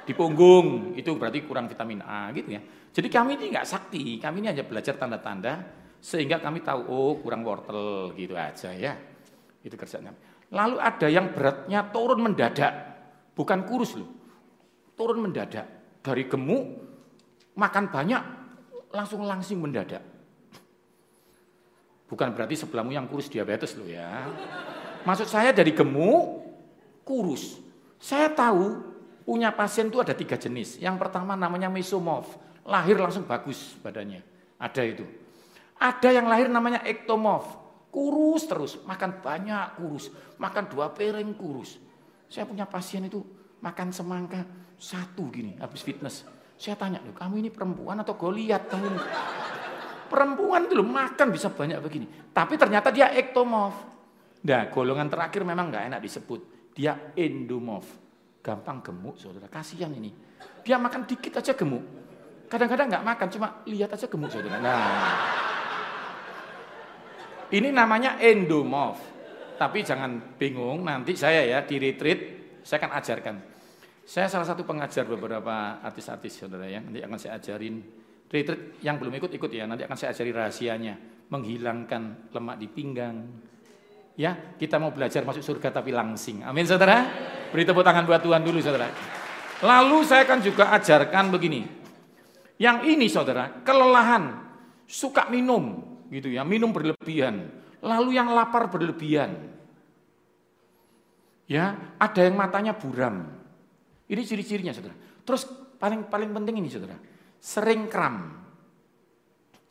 Di 0.03 0.11
punggung 0.11 0.91
itu 0.99 1.15
berarti 1.15 1.47
kurang 1.47 1.71
vitamin 1.71 2.03
A 2.03 2.27
gitu 2.35 2.51
ya. 2.51 2.61
Jadi 2.91 3.07
kami 3.07 3.39
ini 3.39 3.55
nggak 3.55 3.63
sakti, 3.63 4.19
kami 4.19 4.43
ini 4.43 4.47
hanya 4.51 4.67
belajar 4.67 4.99
tanda-tanda 4.99 5.80
sehingga 6.01 6.41
kami 6.41 6.65
tahu 6.65 6.81
oh 6.89 7.13
kurang 7.21 7.45
wortel 7.45 8.11
gitu 8.17 8.33
aja 8.33 8.73
ya. 8.73 8.97
Itu 9.61 9.77
kerjanya. 9.77 10.11
Lalu 10.51 10.81
ada 10.81 11.07
yang 11.07 11.31
beratnya 11.31 11.85
turun 11.93 12.25
mendadak, 12.25 12.73
bukan 13.37 13.63
kurus 13.69 13.95
loh. 13.95 14.09
Turun 14.97 15.21
mendadak 15.21 15.63
dari 16.01 16.25
gemuk 16.25 16.65
makan 17.55 17.93
banyak 17.93 18.23
langsung 18.91 19.23
langsing 19.23 19.61
mendadak. 19.61 20.01
Bukan 22.09 22.35
berarti 22.35 22.59
sebelahmu 22.59 22.91
yang 22.91 23.07
kurus 23.07 23.31
diabetes 23.31 23.77
loh 23.79 23.87
ya. 23.87 24.27
Maksud 25.07 25.29
saya 25.29 25.55
dari 25.55 25.71
gemuk 25.71 26.43
kurus. 27.07 27.61
Saya 28.01 28.27
tahu 28.33 28.81
punya 29.23 29.53
pasien 29.53 29.87
itu 29.87 30.01
ada 30.01 30.11
tiga 30.11 30.35
jenis. 30.35 30.81
Yang 30.81 30.99
pertama 30.99 31.37
namanya 31.39 31.71
mesomorph 31.71 32.35
lahir 32.67 32.99
langsung 32.99 33.23
bagus 33.23 33.77
badannya. 33.79 34.19
Ada 34.59 34.83
itu. 34.83 35.20
Ada 35.81 36.13
yang 36.13 36.29
lahir 36.29 36.45
namanya 36.45 36.85
ektomorf, 36.85 37.57
kurus 37.89 38.45
terus, 38.45 38.77
makan 38.85 39.17
banyak 39.17 39.81
kurus, 39.81 40.13
makan 40.37 40.69
dua 40.69 40.93
piring 40.93 41.33
kurus. 41.33 41.81
Saya 42.29 42.45
punya 42.45 42.69
pasien 42.69 43.01
itu 43.09 43.17
makan 43.65 43.89
semangka 43.89 44.45
satu 44.77 45.25
gini 45.33 45.57
habis 45.57 45.81
fitness. 45.81 46.21
Saya 46.53 46.77
tanya, 46.77 47.01
loh 47.01 47.17
kamu 47.17 47.41
ini 47.41 47.49
perempuan 47.49 47.97
atau 47.97 48.13
goliat 48.13 48.69
kamu? 48.69 48.93
Perempuan 50.05 50.69
itu 50.69 50.77
makan 50.85 51.27
bisa 51.33 51.49
banyak 51.49 51.81
begini. 51.81 52.05
Tapi 52.29 52.61
ternyata 52.61 52.93
dia 52.93 53.09
ektomorf. 53.17 53.73
Nah 54.45 54.69
golongan 54.69 55.09
terakhir 55.09 55.41
memang 55.41 55.73
nggak 55.73 55.89
enak 55.89 55.99
disebut. 56.05 56.39
Dia 56.77 56.93
endomorf. 57.17 57.89
Gampang 58.41 58.85
gemuk 58.85 59.17
saudara, 59.17 59.49
kasihan 59.49 59.89
ini. 59.93 60.13
Dia 60.61 60.77
makan 60.77 61.09
dikit 61.09 61.41
aja 61.41 61.57
gemuk. 61.57 61.81
Kadang-kadang 62.49 62.89
nggak 62.89 63.05
makan, 63.05 63.27
cuma 63.33 63.47
lihat 63.65 63.93
aja 63.93 64.05
gemuk 64.09 64.29
saudara. 64.33 64.57
Nah, 64.57 65.50
ini 67.51 67.69
namanya 67.69 68.17
endomorph. 68.19 69.11
Tapi 69.59 69.85
jangan 69.85 70.39
bingung, 70.41 70.81
nanti 70.81 71.13
saya 71.13 71.45
ya 71.45 71.61
di 71.61 71.77
retreat, 71.77 72.19
saya 72.65 72.81
akan 72.81 72.91
ajarkan. 72.97 73.35
Saya 74.01 74.25
salah 74.25 74.47
satu 74.49 74.65
pengajar 74.65 75.05
beberapa 75.05 75.77
artis-artis 75.85 76.41
saudara 76.41 76.65
ya, 76.65 76.81
nanti 76.81 76.97
akan 76.97 77.17
saya 77.21 77.37
ajarin. 77.37 77.77
Retreat 78.25 78.81
yang 78.81 78.97
belum 78.97 79.13
ikut, 79.21 79.29
ikut 79.37 79.51
ya, 79.53 79.69
nanti 79.69 79.85
akan 79.85 79.93
saya 79.93 80.17
ajari 80.17 80.33
rahasianya. 80.33 80.95
Menghilangkan 81.29 82.33
lemak 82.33 82.57
di 82.57 82.67
pinggang. 82.73 83.17
Ya, 84.17 84.35
kita 84.57 84.81
mau 84.81 84.89
belajar 84.91 85.21
masuk 85.23 85.45
surga 85.45 85.69
tapi 85.71 85.93
langsing. 85.93 86.41
Amin 86.43 86.65
saudara. 86.65 87.07
Beri 87.53 87.63
tepuk 87.63 87.85
tangan 87.85 88.03
buat 88.03 88.19
Tuhan 88.19 88.41
dulu 88.41 88.59
saudara. 88.59 88.89
Lalu 89.61 89.97
saya 90.03 90.25
akan 90.25 90.39
juga 90.41 90.73
ajarkan 90.73 91.29
begini. 91.29 91.61
Yang 92.57 92.77
ini 92.97 93.07
saudara, 93.07 93.61
kelelahan, 93.61 94.41
suka 94.89 95.29
minum 95.29 95.90
gitu 96.11 96.27
ya, 96.27 96.43
minum 96.43 96.75
berlebihan. 96.75 97.47
Lalu 97.81 98.19
yang 98.19 98.29
lapar 98.29 98.67
berlebihan. 98.69 99.33
Ya, 101.49 101.95
ada 101.97 102.21
yang 102.21 102.37
matanya 102.37 102.75
buram. 102.75 103.25
Ini 104.05 104.21
ciri-cirinya 104.21 104.75
saudara. 104.75 104.95
Terus 105.23 105.47
paling 105.79 106.11
paling 106.11 106.29
penting 106.35 106.61
ini 106.61 106.69
saudara, 106.69 106.95
sering 107.39 107.87
kram. 107.87 108.37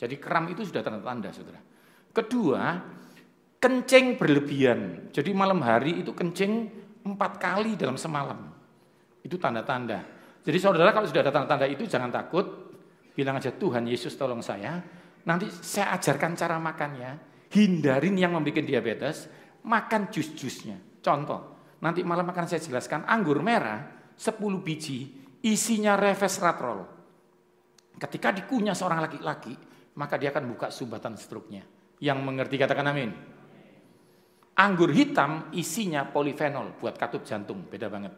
Jadi 0.00 0.16
kram 0.16 0.48
itu 0.48 0.64
sudah 0.64 0.80
tanda-tanda 0.80 1.28
saudara. 1.30 1.60
Kedua, 2.10 2.80
kencing 3.60 4.16
berlebihan. 4.16 5.12
Jadi 5.12 5.30
malam 5.36 5.60
hari 5.60 6.00
itu 6.00 6.16
kencing 6.16 6.52
empat 7.04 7.36
kali 7.36 7.76
dalam 7.76 8.00
semalam. 8.00 8.48
Itu 9.20 9.36
tanda-tanda. 9.36 10.00
Jadi 10.40 10.56
saudara 10.56 10.90
kalau 10.96 11.04
sudah 11.04 11.20
ada 11.20 11.32
tanda-tanda 11.32 11.68
itu 11.68 11.84
jangan 11.84 12.08
takut, 12.08 12.70
Bilang 13.20 13.36
aja 13.36 13.50
Tuhan 13.52 13.84
Yesus 13.84 14.14
tolong 14.14 14.40
saya. 14.40 14.80
Nanti 15.26 15.50
saya 15.50 15.92
ajarkan 15.96 16.32
cara 16.38 16.56
makannya. 16.56 17.10
Hindarin 17.50 18.16
yang 18.16 18.32
membuat 18.36 18.64
diabetes. 18.64 19.26
Makan 19.66 20.08
jus-jusnya. 20.08 20.78
Contoh. 21.02 21.58
Nanti 21.80 22.04
malam 22.04 22.28
akan 22.28 22.46
saya 22.48 22.60
jelaskan. 22.62 23.04
Anggur 23.04 23.40
merah 23.44 24.12
10 24.16 24.40
biji. 24.64 25.12
Isinya 25.40 25.96
resveratrol. 25.96 26.80
Ketika 28.00 28.32
dikunyah 28.32 28.76
seorang 28.76 29.04
laki-laki. 29.04 29.52
Maka 29.98 30.16
dia 30.16 30.32
akan 30.32 30.56
buka 30.56 30.72
sumbatan 30.72 31.18
struknya. 31.18 31.66
Yang 32.00 32.18
mengerti 32.24 32.56
katakan 32.56 32.88
amin. 32.88 33.10
Anggur 34.56 34.92
hitam 34.92 35.52
isinya 35.56 36.08
polifenol 36.08 36.76
buat 36.80 36.96
katup 36.96 37.24
jantung. 37.28 37.68
Beda 37.68 37.92
banget. 37.92 38.12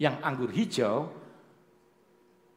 Yang 0.00 0.14
anggur 0.24 0.50
hijau 0.52 0.96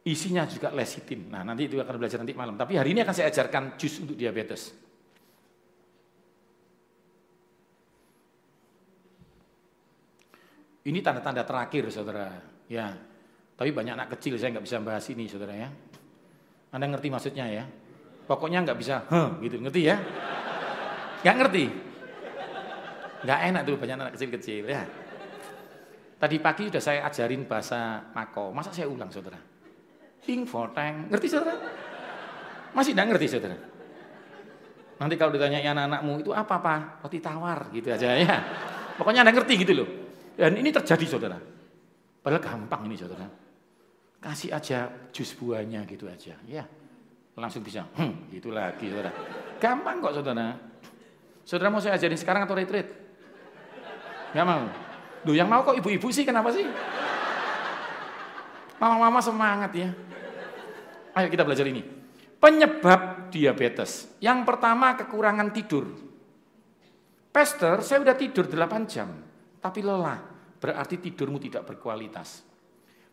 isinya 0.02 0.42
juga 0.50 0.74
lesitin. 0.74 1.30
Nah, 1.30 1.46
nanti 1.46 1.70
itu 1.70 1.78
akan 1.78 1.94
belajar 1.94 2.18
nanti 2.18 2.34
malam. 2.34 2.58
Tapi 2.58 2.74
hari 2.74 2.90
ini 2.90 3.06
akan 3.06 3.14
saya 3.14 3.30
ajarkan 3.30 3.78
jus 3.78 4.02
untuk 4.02 4.18
diabetes. 4.18 4.74
Ini 10.82 10.98
tanda-tanda 10.98 11.46
terakhir, 11.46 11.86
saudara. 11.94 12.34
Ya, 12.66 12.90
tapi 13.54 13.70
banyak 13.70 13.94
anak 13.94 14.18
kecil, 14.18 14.34
saya 14.34 14.58
nggak 14.58 14.66
bisa 14.66 14.82
bahas 14.82 15.06
ini, 15.14 15.30
saudara 15.30 15.54
ya. 15.54 15.70
Anda 16.74 16.90
ngerti 16.90 17.06
maksudnya 17.06 17.46
ya? 17.46 17.64
Pokoknya 18.26 18.66
nggak 18.66 18.78
bisa, 18.82 19.06
huh, 19.06 19.38
gitu, 19.38 19.62
ngerti 19.62 19.86
ya? 19.86 20.02
Nggak 21.22 21.36
ngerti? 21.38 21.64
Nggak 23.22 23.40
enak 23.54 23.62
tuh 23.62 23.74
banyak 23.78 23.96
anak 24.02 24.12
kecil-kecil 24.18 24.66
ya. 24.66 24.82
Tadi 26.18 26.36
pagi 26.42 26.66
sudah 26.70 26.82
saya 26.82 27.00
ajarin 27.06 27.46
bahasa 27.46 28.02
Mako, 28.10 28.50
masa 28.50 28.74
saya 28.74 28.90
ulang 28.90 29.10
saudara? 29.14 29.51
Ting 30.22 30.46
for 30.46 30.70
tang, 30.70 31.10
ngerti 31.10 31.26
saudara? 31.26 31.58
Masih 32.72 32.94
nggak 32.94 33.06
ngerti 33.10 33.26
saudara? 33.26 33.56
Nanti 35.02 35.14
kalau 35.18 35.34
ditanya 35.34 35.58
anak-anakmu 35.74 36.22
itu 36.22 36.30
apa 36.30 36.62
pak? 36.62 37.02
Roti 37.02 37.18
tawar 37.18 37.74
gitu 37.74 37.90
aja 37.90 38.14
ya. 38.14 38.38
Pokoknya 38.94 39.26
anda 39.26 39.34
ngerti 39.34 39.58
gitu 39.66 39.82
loh. 39.82 39.88
Dan 40.38 40.54
ini 40.54 40.70
terjadi 40.70 41.04
saudara. 41.10 41.38
Padahal 42.22 42.38
gampang 42.38 42.86
ini 42.86 42.94
saudara. 42.94 43.26
Kasih 44.22 44.54
aja 44.54 44.86
jus 45.10 45.34
buahnya 45.34 45.82
gitu 45.90 46.06
aja. 46.06 46.38
Ya, 46.46 46.62
langsung 47.34 47.66
bisa. 47.66 47.82
Hmm, 47.98 48.30
gitu 48.30 48.54
lagi 48.54 48.86
saudara. 48.94 49.10
Gampang 49.58 49.98
kok 49.98 50.14
saudara. 50.14 50.54
Saudara 51.42 51.68
mau 51.74 51.82
saya 51.82 51.98
ajarin 51.98 52.14
sekarang 52.14 52.46
atau 52.46 52.54
retreat? 52.54 52.86
Gak 54.30 54.46
mau. 54.46 54.70
Duh 55.26 55.34
yang 55.34 55.50
mau 55.50 55.66
kok 55.66 55.74
ibu-ibu 55.82 56.14
sih 56.14 56.22
kenapa 56.22 56.54
sih? 56.54 56.62
Mama-mama 58.82 59.22
semangat 59.22 59.70
ya. 59.78 59.94
Ayo 61.14 61.30
kita 61.30 61.46
belajar 61.46 61.62
ini. 61.70 61.86
Penyebab 62.42 63.30
diabetes. 63.30 64.10
Yang 64.18 64.42
pertama 64.42 64.98
kekurangan 64.98 65.54
tidur. 65.54 65.86
Pester, 67.30 67.78
saya 67.86 68.02
udah 68.02 68.18
tidur 68.18 68.50
8 68.50 68.90
jam. 68.90 69.06
Tapi 69.62 69.86
lelah. 69.86 70.18
Berarti 70.58 70.98
tidurmu 70.98 71.38
tidak 71.38 71.62
berkualitas. 71.62 72.42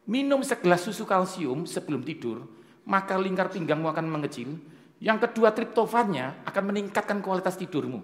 Minum 0.09 0.41
segelas 0.41 0.81
susu 0.81 1.05
kalsium 1.05 1.69
sebelum 1.69 2.01
tidur, 2.01 2.49
maka 2.89 3.13
lingkar 3.21 3.53
pinggangmu 3.53 3.93
akan 3.93 4.09
mengecil. 4.09 4.57
Yang 4.97 5.29
kedua, 5.29 5.53
triptofannya 5.53 6.49
akan 6.49 6.63
meningkatkan 6.65 7.21
kualitas 7.21 7.53
tidurmu. 7.61 8.01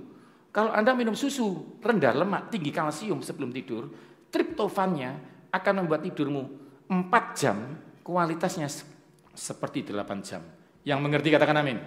Kalau 0.53 0.70
Anda 0.70 0.93
minum 0.93 1.18
susu 1.18 1.82
rendah 1.82 2.13
lemak, 2.13 2.53
tinggi 2.53 2.70
kalsium 2.70 3.26
sebelum 3.26 3.49
tidur, 3.49 3.89
triptofannya 4.30 5.34
akan 5.49 5.74
membuat 5.82 6.05
tidurmu 6.05 6.64
4 6.89 7.39
jam, 7.39 7.57
kualitasnya 8.05 8.69
seperti 9.33 9.81
8 9.89 10.21
jam. 10.21 10.41
Yang 10.86 10.99
mengerti 11.01 11.29
katakan 11.33 11.57
amin. 11.57 11.79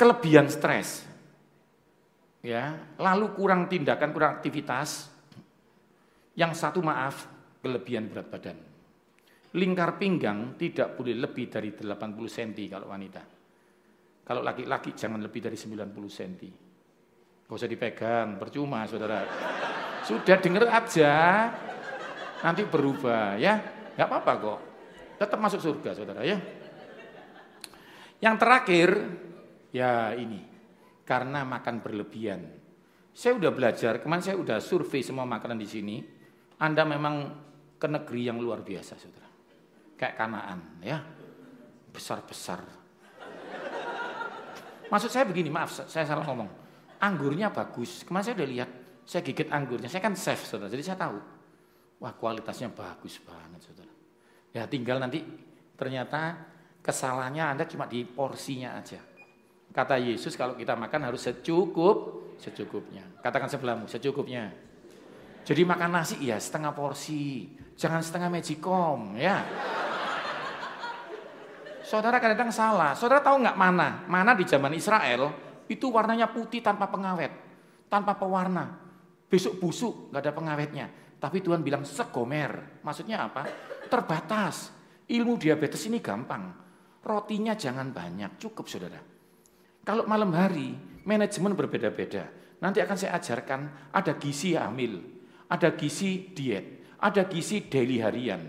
Kelebihan 0.00 0.48
stres 0.48 1.04
ya, 2.40 2.72
lalu 2.96 3.36
kurang 3.36 3.68
tindakan, 3.68 4.10
kurang 4.16 4.40
aktivitas. 4.40 5.12
Yang 6.32 6.52
satu 6.56 6.80
maaf, 6.80 7.28
kelebihan 7.60 8.08
berat 8.08 8.32
badan. 8.32 8.58
Lingkar 9.60 9.98
pinggang 10.00 10.56
tidak 10.56 10.96
boleh 10.96 11.20
lebih 11.20 11.52
dari 11.52 11.74
80 11.74 12.16
cm 12.16 12.52
kalau 12.70 12.86
wanita. 12.88 13.22
Kalau 14.24 14.46
laki-laki 14.46 14.94
jangan 14.94 15.20
lebih 15.20 15.42
dari 15.42 15.58
90 15.58 15.90
cm. 15.90 16.69
Gak 17.50 17.58
usah 17.58 17.66
dipegang, 17.66 18.38
percuma 18.38 18.86
saudara. 18.86 19.26
Sudah 20.06 20.38
denger 20.38 20.70
aja, 20.70 21.50
nanti 22.46 22.62
berubah 22.62 23.34
ya. 23.42 23.58
Gak 23.98 24.06
apa-apa 24.06 24.32
kok. 24.38 24.58
Tetap 25.18 25.34
masuk 25.42 25.58
surga 25.58 25.90
saudara 25.98 26.22
ya. 26.22 26.38
Yang 28.22 28.36
terakhir, 28.38 28.88
ya 29.74 30.14
ini 30.14 30.46
karena 31.02 31.42
makan 31.42 31.82
berlebihan. 31.82 32.46
Saya 33.10 33.34
udah 33.34 33.50
belajar, 33.50 33.98
kemarin 33.98 34.22
saya 34.22 34.38
udah 34.38 34.62
survei 34.62 35.02
semua 35.02 35.26
makanan 35.26 35.58
di 35.58 35.66
sini. 35.66 35.96
Anda 36.62 36.86
memang 36.86 37.34
ke 37.82 37.90
negeri 37.90 38.30
yang 38.30 38.38
luar 38.38 38.62
biasa, 38.62 38.94
saudara. 38.94 39.26
Kayak 39.98 40.14
kanaan, 40.14 40.78
ya. 40.86 41.02
Besar-besar. 41.90 42.62
Maksud 44.86 45.10
saya 45.10 45.26
begini, 45.26 45.50
maaf, 45.50 45.74
saya 45.90 46.06
salah 46.06 46.22
ngomong. 46.22 46.59
Anggurnya 47.00 47.48
bagus. 47.48 48.04
Kemarin 48.04 48.24
saya 48.28 48.36
udah 48.36 48.50
lihat, 48.52 48.70
saya 49.08 49.20
gigit 49.24 49.48
anggurnya. 49.48 49.88
Saya 49.88 50.04
kan 50.04 50.12
chef, 50.12 50.44
saudara, 50.44 50.68
jadi 50.68 50.84
saya 50.92 50.98
tahu. 51.00 51.16
Wah, 52.00 52.12
kualitasnya 52.12 52.68
bagus 52.72 53.20
banget, 53.24 53.60
saudara. 53.64 53.92
Ya, 54.52 54.68
tinggal 54.68 55.00
nanti 55.00 55.24
ternyata 55.80 56.36
kesalahannya 56.84 57.56
Anda 57.56 57.64
cuma 57.64 57.88
di 57.88 58.04
porsinya 58.04 58.76
aja. 58.76 59.00
Kata 59.70 59.96
Yesus 59.96 60.34
kalau 60.34 60.58
kita 60.58 60.74
makan 60.74 61.08
harus 61.08 61.24
secukup 61.24 61.96
secukupnya. 62.36 63.06
Katakan 63.22 63.46
sebelahmu 63.46 63.86
secukupnya. 63.86 64.50
Jadi 65.46 65.62
makan 65.64 65.90
nasi 65.94 66.20
ya 66.20 66.36
setengah 66.36 66.74
porsi, 66.76 67.54
jangan 67.78 68.02
setengah 68.04 68.28
magicom 68.28 69.16
ya. 69.16 69.40
Saudara 71.86 72.22
kadang-kadang 72.22 72.54
salah. 72.54 72.92
Saudara 72.94 73.24
tahu 73.24 73.40
nggak 73.40 73.56
mana? 73.56 74.04
Mana 74.06 74.34
di 74.36 74.44
zaman 74.46 74.74
Israel 74.76 75.49
itu 75.70 75.86
warnanya 75.86 76.26
putih 76.34 76.58
tanpa 76.58 76.90
pengawet, 76.90 77.30
tanpa 77.86 78.18
pewarna. 78.18 78.74
Besok 79.30 79.62
busuk 79.62 79.94
nggak 80.10 80.22
ada 80.26 80.32
pengawetnya. 80.34 80.86
Tapi 81.22 81.38
Tuhan 81.38 81.62
bilang 81.62 81.86
segomer. 81.86 82.82
Maksudnya 82.82 83.30
apa? 83.30 83.46
Terbatas. 83.86 84.74
Ilmu 85.06 85.38
diabetes 85.38 85.86
ini 85.86 86.02
gampang. 86.02 86.50
Rotinya 87.00 87.54
jangan 87.54 87.94
banyak, 87.94 88.36
cukup 88.42 88.66
saudara. 88.66 88.98
Kalau 89.86 90.04
malam 90.04 90.34
hari, 90.34 90.74
manajemen 91.06 91.56
berbeda-beda. 91.56 92.28
Nanti 92.60 92.82
akan 92.82 92.96
saya 92.98 93.16
ajarkan 93.16 93.90
ada 93.94 94.12
gizi 94.20 94.52
hamil, 94.52 95.00
ada 95.48 95.72
gizi 95.72 96.28
diet, 96.36 96.94
ada 97.00 97.24
gizi 97.24 97.64
daily 97.64 98.04
harian. 98.04 98.42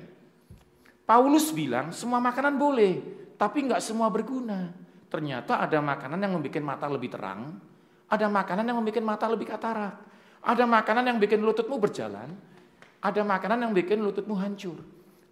Paulus 1.07 1.55
bilang 1.55 1.95
semua 1.95 2.19
makanan 2.19 2.59
boleh, 2.59 2.99
tapi 3.39 3.63
nggak 3.65 3.80
semua 3.80 4.11
berguna. 4.11 4.81
Ternyata 5.12 5.59
ada 5.59 5.84
makanan 5.84 6.24
yang 6.24 6.39
membuat 6.39 6.64
mata 6.64 6.88
lebih 6.88 7.12
terang, 7.12 7.59
ada 8.07 8.32
makanan 8.32 8.64
yang 8.64 8.80
membuat 8.80 9.03
mata 9.03 9.28
lebih 9.28 9.51
katarak, 9.51 9.95
ada 10.39 10.64
makanan 10.64 11.03
yang 11.03 11.18
bikin 11.20 11.43
lututmu 11.43 11.76
berjalan, 11.76 12.32
ada 13.03 13.22
makanan 13.28 13.68
yang 13.68 13.72
bikin 13.76 13.99
lututmu 13.99 14.39
hancur. 14.39 14.80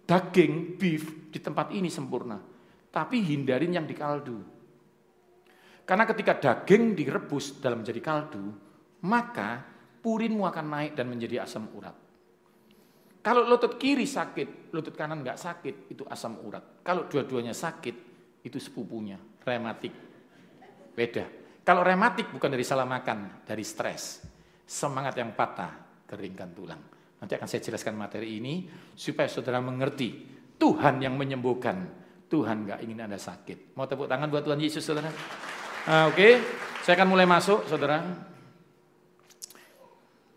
Daging, 0.04 0.76
beef 0.76 1.32
di 1.32 1.40
tempat 1.40 1.72
ini 1.72 1.88
sempurna, 1.88 2.36
tapi 2.92 3.24
hindarin 3.24 3.72
yang 3.72 3.88
di 3.88 3.96
kaldu. 3.96 4.36
Karena 5.88 6.04
ketika 6.04 6.36
daging 6.36 6.92
direbus 6.92 7.56
dalam 7.56 7.80
menjadi 7.80 8.04
kaldu, 8.04 8.52
maka 9.08 9.64
purinmu 10.04 10.44
akan 10.44 10.66
naik 10.66 10.92
dan 10.92 11.08
menjadi 11.08 11.48
asam 11.48 11.72
urat. 11.72 11.96
Kalau 13.24 13.48
lutut 13.48 13.80
kiri 13.80 14.04
sakit, 14.04 14.72
lutut 14.76 14.92
kanan 14.92 15.24
nggak 15.24 15.40
sakit, 15.40 15.92
itu 15.92 16.04
asam 16.08 16.36
urat. 16.44 16.84
Kalau 16.84 17.08
dua-duanya 17.08 17.52
sakit, 17.52 17.96
itu 18.44 18.58
sepupunya, 18.58 19.20
rematik. 19.44 19.94
Beda. 20.94 21.24
Kalau 21.60 21.84
rematik 21.84 22.32
bukan 22.32 22.50
dari 22.50 22.64
salah 22.66 22.88
makan, 22.88 23.44
dari 23.46 23.62
stres. 23.62 24.24
Semangat 24.64 25.18
yang 25.18 25.34
patah, 25.34 26.04
keringkan 26.06 26.50
tulang. 26.54 26.82
Nanti 27.20 27.36
akan 27.36 27.48
saya 27.50 27.60
jelaskan 27.60 27.94
materi 28.00 28.40
ini 28.40 28.64
supaya 28.96 29.28
saudara 29.28 29.60
mengerti 29.60 30.24
Tuhan 30.56 31.04
yang 31.04 31.14
menyembuhkan. 31.20 32.00
Tuhan 32.30 32.62
nggak 32.64 32.80
ingin 32.86 33.02
Anda 33.02 33.18
sakit. 33.18 33.74
Mau 33.74 33.90
tepuk 33.90 34.06
tangan 34.06 34.30
buat 34.30 34.46
Tuhan 34.46 34.62
Yesus, 34.62 34.86
saudara? 34.86 35.10
Nah, 35.10 36.06
Oke, 36.06 36.14
okay. 36.14 36.32
saya 36.86 36.94
akan 36.94 37.08
mulai 37.10 37.26
masuk, 37.26 37.66
saudara. 37.66 37.98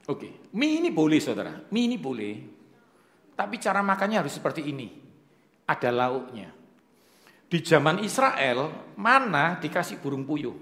Oke, 0.10 0.28
okay. 0.28 0.32
mie 0.58 0.82
ini 0.82 0.90
boleh, 0.90 1.22
saudara. 1.22 1.54
Mie 1.70 1.86
ini 1.86 1.98
boleh, 2.02 2.34
tapi 3.38 3.62
cara 3.62 3.86
makannya 3.86 4.26
harus 4.26 4.34
seperti 4.34 4.66
ini. 4.66 4.90
Ada 5.70 5.94
lauknya. 5.94 6.50
Di 7.54 7.62
zaman 7.62 8.02
Israel, 8.02 8.90
mana 8.98 9.62
dikasih 9.62 10.02
burung 10.02 10.26
puyuh. 10.26 10.58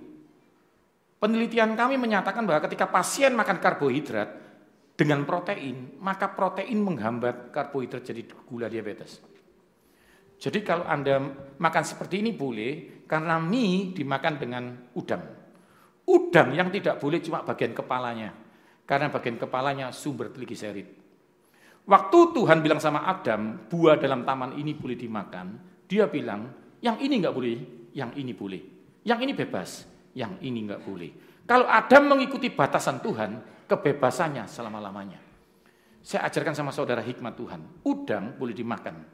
Penelitian 1.23 1.71
kami 1.79 1.95
menyatakan 1.95 2.43
bahwa 2.43 2.67
ketika 2.67 2.91
pasien 2.91 3.31
makan 3.31 3.63
karbohidrat 3.63 4.27
dengan 4.99 5.23
protein, 5.23 5.95
maka 6.03 6.35
protein 6.35 6.83
menghambat 6.83 7.55
karbohidrat 7.55 8.03
jadi 8.03 8.27
gula 8.43 8.67
diabetes. 8.67 9.23
Jadi 10.35 10.59
kalau 10.67 10.83
Anda 10.83 11.15
makan 11.63 11.83
seperti 11.87 12.19
ini 12.19 12.35
boleh, 12.35 13.07
karena 13.07 13.39
mie 13.39 13.95
dimakan 13.95 14.35
dengan 14.35 14.63
udang. 14.91 15.23
Udang 16.11 16.51
yang 16.51 16.67
tidak 16.75 16.99
boleh 16.99 17.23
cuma 17.23 17.39
bagian 17.47 17.71
kepalanya, 17.71 18.35
karena 18.83 19.07
bagian 19.07 19.39
kepalanya 19.39 19.95
sumber 19.95 20.27
trigliserid. 20.27 20.91
Waktu 21.87 22.19
Tuhan 22.35 22.59
bilang 22.59 22.83
sama 22.83 23.07
Adam, 23.07 23.63
buah 23.71 23.95
dalam 23.95 24.27
taman 24.27 24.59
ini 24.59 24.75
boleh 24.75 24.99
dimakan, 24.99 25.55
dia 25.87 26.11
bilang, 26.11 26.60
yang 26.81 26.97
ini 26.97 27.21
nggak 27.21 27.33
boleh, 27.33 27.55
yang 27.93 28.11
ini 28.17 28.33
boleh. 28.33 28.61
Yang 29.01 29.19
ini 29.25 29.33
bebas, 29.33 29.69
yang 30.17 30.37
ini 30.41 30.59
nggak 30.65 30.81
boleh. 30.85 31.11
Kalau 31.45 31.65
Adam 31.65 32.09
mengikuti 32.09 32.49
batasan 32.53 33.01
Tuhan, 33.01 33.65
kebebasannya 33.69 34.45
selama-lamanya. 34.45 35.19
Saya 36.01 36.25
ajarkan 36.25 36.57
sama 36.57 36.73
saudara 36.73 37.01
hikmat 37.01 37.37
Tuhan, 37.37 37.61
udang 37.85 38.33
boleh 38.37 38.57
dimakan. 38.57 39.05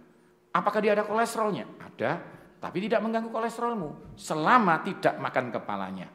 Apakah 0.55 0.79
dia 0.79 0.95
ada 0.95 1.03
kolesterolnya? 1.03 1.67
Ada, 1.83 2.11
tapi 2.57 2.77
tidak 2.83 3.03
mengganggu 3.03 3.29
kolesterolmu 3.29 4.17
selama 4.17 4.81
tidak 4.87 5.19
makan 5.19 5.45
kepalanya. 5.51 6.07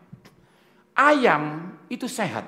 Ayam 0.97 1.77
itu 1.89 2.09
sehat, 2.09 2.45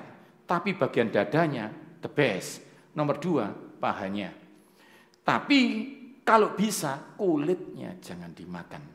tapi 0.49 0.73
bagian 0.73 1.09
dadanya 1.13 1.69
the 2.01 2.09
best. 2.09 2.61
Nomor 2.97 3.21
dua, 3.21 3.51
pahanya. 3.77 4.33
Tapi 5.25 5.59
kalau 6.25 6.57
bisa 6.57 7.13
kulitnya 7.17 7.97
jangan 8.01 8.33
dimakan. 8.33 8.94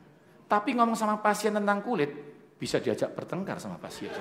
Tapi 0.51 0.75
ngomong 0.75 0.99
sama 0.99 1.23
pasien 1.23 1.55
tentang 1.55 1.79
kulit, 1.79 2.11
bisa 2.59 2.83
diajak 2.83 3.15
bertengkar 3.15 3.55
sama 3.55 3.79
pasien. 3.79 4.11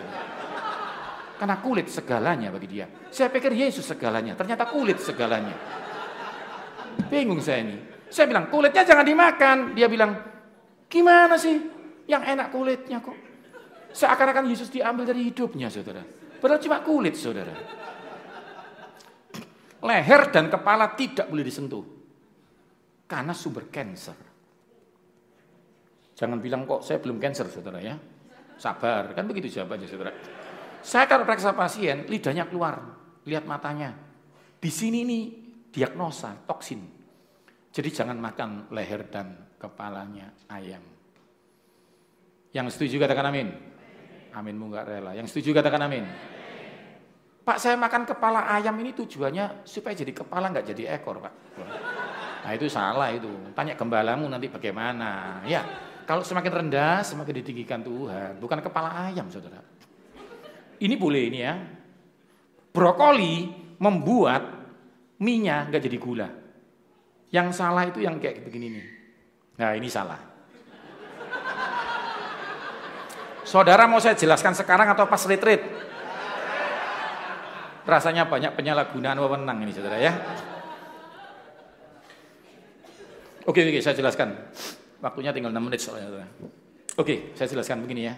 Karena 1.35 1.59
kulit 1.59 1.91
segalanya 1.91 2.55
bagi 2.55 2.71
dia. 2.71 2.87
Saya 3.11 3.35
pikir 3.35 3.51
Yesus 3.51 3.83
segalanya, 3.83 4.39
ternyata 4.39 4.71
kulit 4.71 5.03
segalanya. 5.03 5.59
Bingung 7.11 7.43
saya 7.43 7.67
ini. 7.67 7.77
Saya 8.07 8.31
bilang, 8.31 8.47
kulitnya 8.47 8.87
jangan 8.87 9.03
dimakan. 9.03 9.75
Dia 9.75 9.91
bilang, 9.91 10.15
gimana 10.87 11.35
sih 11.35 11.59
yang 12.07 12.23
enak 12.23 12.55
kulitnya 12.55 13.03
kok? 13.03 13.19
Seakan-akan 13.91 14.47
Yesus 14.47 14.71
diambil 14.71 15.11
dari 15.11 15.27
hidupnya, 15.27 15.67
saudara. 15.67 16.07
Padahal 16.39 16.63
cuma 16.63 16.79
kulit, 16.87 17.19
saudara. 17.19 17.51
Leher 19.83 20.23
dan 20.31 20.47
kepala 20.47 20.95
tidak 20.95 21.27
boleh 21.27 21.43
disentuh. 21.43 21.83
Karena 23.11 23.35
sumber 23.35 23.67
cancer. 23.67 24.30
Jangan 26.21 26.37
bilang 26.37 26.69
kok 26.69 26.85
saya 26.85 27.01
belum 27.01 27.17
cancer, 27.17 27.49
saudara 27.49 27.81
ya. 27.81 27.97
Sabar, 28.61 29.17
kan 29.17 29.25
begitu 29.25 29.49
jawabannya, 29.49 29.89
saudara. 29.89 30.13
Saya 30.85 31.09
kalau 31.09 31.25
periksa 31.25 31.57
pasien, 31.57 32.05
lidahnya 32.05 32.45
keluar, 32.45 32.77
lihat 33.25 33.49
matanya. 33.49 33.97
Di 34.61 34.69
sini 34.69 35.01
nih 35.09 35.25
diagnosa 35.73 36.37
toksin. 36.45 36.85
Jadi 37.73 37.89
jangan 37.89 38.21
makan 38.21 38.69
leher 38.69 39.09
dan 39.09 39.33
kepalanya 39.57 40.29
ayam. 40.53 40.85
Yang 42.53 42.77
setuju 42.77 43.01
katakan 43.01 43.33
amin. 43.33 43.49
Amin 44.37 44.61
nggak 44.61 44.85
rela. 44.85 45.17
Yang 45.17 45.33
setuju 45.33 45.57
katakan 45.57 45.89
amin. 45.89 46.05
Pak 47.41 47.57
saya 47.57 47.81
makan 47.81 48.05
kepala 48.05 48.45
ayam 48.53 48.77
ini 48.77 48.93
tujuannya 48.93 49.65
supaya 49.65 49.97
jadi 49.97 50.13
kepala 50.13 50.53
nggak 50.53 50.69
jadi 50.77 51.01
ekor 51.01 51.25
pak. 51.25 51.33
Nah 52.45 52.53
itu 52.53 52.69
salah 52.69 53.09
itu. 53.09 53.31
Tanya 53.57 53.73
gembalamu 53.73 54.29
nanti 54.29 54.53
bagaimana. 54.53 55.41
Ya 55.49 55.65
kalau 56.11 56.27
semakin 56.27 56.51
rendah 56.67 57.07
semakin 57.07 57.39
ditinggikan 57.39 57.87
Tuhan. 57.87 58.43
Bukan 58.43 58.59
kepala 58.59 59.07
ayam 59.07 59.31
saudara. 59.31 59.63
Ini 60.83 60.99
boleh 60.99 61.23
ini 61.31 61.39
ya. 61.39 61.55
Brokoli 62.75 63.47
membuat 63.79 64.43
minyak 65.23 65.71
nggak 65.71 65.87
jadi 65.87 65.99
gula. 66.03 66.27
Yang 67.31 67.63
salah 67.63 67.87
itu 67.87 68.03
yang 68.03 68.19
kayak 68.19 68.43
begini 68.43 68.75
nih. 68.75 68.87
Nah 69.63 69.71
ini 69.79 69.87
salah. 69.87 70.19
Saudara 73.47 73.87
mau 73.87 74.03
saya 74.03 74.19
jelaskan 74.19 74.59
sekarang 74.59 74.91
atau 74.91 75.07
pas 75.07 75.23
retreat? 75.31 75.63
Rasanya 77.87 78.27
banyak 78.27 78.59
penyalahgunaan 78.59 79.15
wewenang 79.15 79.63
ini 79.63 79.71
saudara 79.71 80.03
ya. 80.03 80.19
Oke, 83.47 83.63
oke, 83.63 83.79
saya 83.79 83.95
jelaskan. 83.95 84.35
Waktunya 85.01 85.33
tinggal 85.33 85.53
6 85.53 85.65
menit 85.65 85.81
soalnya. 85.81 86.29
Oke, 87.01 87.33
saya 87.33 87.49
jelaskan 87.49 87.81
begini 87.81 88.05
ya. 88.05 88.15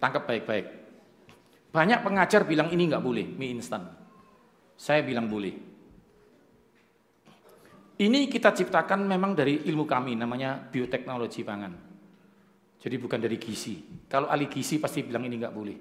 Tangkap 0.00 0.24
baik-baik. 0.24 0.66
Banyak 1.72 2.00
pengajar 2.00 2.48
bilang 2.48 2.72
ini 2.72 2.88
nggak 2.88 3.04
boleh, 3.04 3.26
mie 3.36 3.52
instan. 3.52 3.84
Saya 4.76 5.04
bilang 5.04 5.28
boleh. 5.28 5.52
Ini 7.96 8.28
kita 8.28 8.52
ciptakan 8.52 9.04
memang 9.08 9.36
dari 9.36 9.64
ilmu 9.68 9.84
kami, 9.84 10.16
namanya 10.16 10.56
bioteknologi 10.56 11.44
pangan. 11.44 11.72
Jadi 12.80 12.96
bukan 13.00 13.20
dari 13.20 13.36
gizi. 13.40 14.04
Kalau 14.08 14.28
ahli 14.28 14.48
gizi 14.48 14.76
pasti 14.80 15.04
bilang 15.04 15.24
ini 15.24 15.36
nggak 15.36 15.52
boleh. 15.56 15.78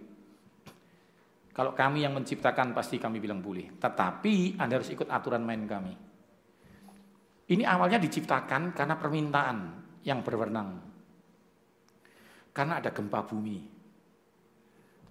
Kalau 1.55 1.71
kami 1.71 2.03
yang 2.03 2.11
menciptakan 2.11 2.75
pasti 2.75 2.99
kami 2.99 3.23
bilang 3.23 3.39
boleh. 3.39 3.79
Tetapi 3.79 4.59
Anda 4.59 4.79
harus 4.79 4.91
ikut 4.91 5.07
aturan 5.07 5.43
main 5.43 5.63
kami. 5.63 5.93
Ini 7.45 7.63
awalnya 7.63 8.01
diciptakan 8.01 8.75
karena 8.75 8.95
permintaan 8.99 9.84
yang 10.06 10.22
berwenang. 10.22 10.80
Karena 12.56 12.80
ada 12.80 12.93
gempa 12.93 13.26
bumi. 13.26 13.74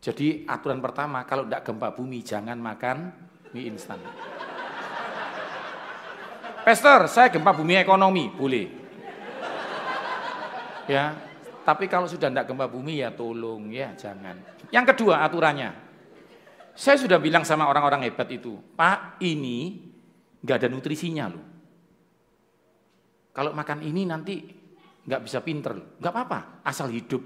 Jadi 0.01 0.47
aturan 0.49 0.81
pertama 0.81 1.27
kalau 1.29 1.45
tidak 1.45 1.67
gempa 1.67 1.93
bumi 1.93 2.23
jangan 2.25 2.57
makan 2.57 3.13
mie 3.53 3.69
instan. 3.69 4.01
Pester, 6.65 7.05
saya 7.13 7.29
gempa 7.29 7.53
bumi 7.53 7.77
ekonomi, 7.77 8.33
boleh. 8.33 8.67
Ya, 10.89 11.17
tapi 11.65 11.89
kalau 11.89 12.09
sudah 12.09 12.33
tidak 12.33 12.49
gempa 12.49 12.69
bumi 12.69 13.05
ya 13.05 13.13
tolong 13.13 13.69
ya 13.69 13.93
jangan. 13.93 14.41
Yang 14.73 14.97
kedua 14.97 15.25
aturannya, 15.25 15.77
saya 16.73 16.97
sudah 16.97 17.21
bilang 17.21 17.45
sama 17.45 17.69
orang-orang 17.69 18.09
hebat 18.09 18.29
itu, 18.33 18.57
Pak 18.77 19.21
ini 19.21 19.93
nggak 20.41 20.57
ada 20.65 20.69
nutrisinya 20.73 21.25
loh. 21.29 21.45
Kalau 23.33 23.53
makan 23.53 23.85
ini 23.85 24.05
nanti 24.09 24.64
nggak 25.05 25.21
bisa 25.21 25.39
pinter, 25.45 25.77
nggak 26.01 26.13
apa-apa, 26.13 26.65
asal 26.65 26.89
hidup. 26.89 27.21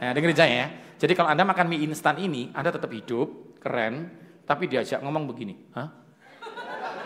Nah, 0.00 0.12
dengerin 0.12 0.36
saya 0.36 0.52
ya. 0.52 0.66
Jadi 1.00 1.12
kalau 1.16 1.32
Anda 1.32 1.48
makan 1.48 1.68
mie 1.68 1.84
instan 1.88 2.20
ini, 2.20 2.52
Anda 2.52 2.72
tetap 2.72 2.92
hidup, 2.92 3.56
keren, 3.60 4.12
tapi 4.44 4.68
diajak 4.68 5.00
ngomong 5.00 5.24
begini. 5.28 5.56
Hah? 5.72 5.88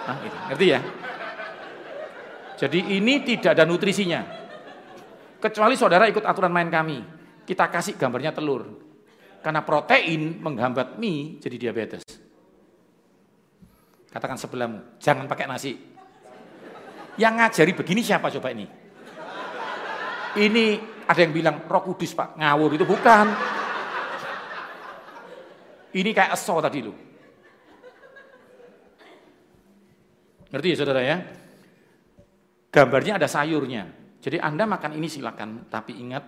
Hah? 0.06 0.16
Gitu. 0.18 0.36
Ngerti 0.50 0.66
ya? 0.66 0.80
Jadi 2.54 2.78
ini 2.98 3.14
tidak 3.22 3.58
ada 3.58 3.66
nutrisinya. 3.66 4.22
Kecuali 5.38 5.74
saudara 5.78 6.10
ikut 6.10 6.22
aturan 6.22 6.50
main 6.54 6.70
kami. 6.70 7.02
Kita 7.44 7.68
kasih 7.68 7.98
gambarnya 7.98 8.34
telur. 8.34 8.64
Karena 9.44 9.60
protein 9.60 10.40
menghambat 10.40 10.96
mie 10.96 11.36
jadi 11.38 11.68
diabetes. 11.68 12.02
Katakan 14.08 14.38
sebelahmu, 14.38 15.02
jangan 15.02 15.26
pakai 15.26 15.44
nasi. 15.50 15.74
Yang 17.18 17.34
ngajari 17.34 17.72
begini 17.74 18.00
siapa 18.00 18.30
coba 18.30 18.54
ini? 18.54 18.83
Ini 20.34 20.66
ada 21.06 21.20
yang 21.20 21.32
bilang 21.32 21.56
roh 21.68 21.82
kudus 21.86 22.10
pak, 22.16 22.34
ngawur 22.34 22.74
itu 22.74 22.82
bukan. 22.82 23.26
Ini 25.94 26.10
kayak 26.10 26.34
eso 26.34 26.58
tadi 26.58 26.78
lu. 26.82 26.94
Ngerti 30.50 30.68
ya 30.70 30.76
saudara 30.78 31.02
ya? 31.02 31.18
Gambarnya 32.70 33.22
ada 33.22 33.30
sayurnya. 33.30 33.86
Jadi 34.18 34.42
Anda 34.42 34.66
makan 34.66 34.98
ini 34.98 35.06
silakan, 35.06 35.70
tapi 35.70 35.94
ingat 35.94 36.24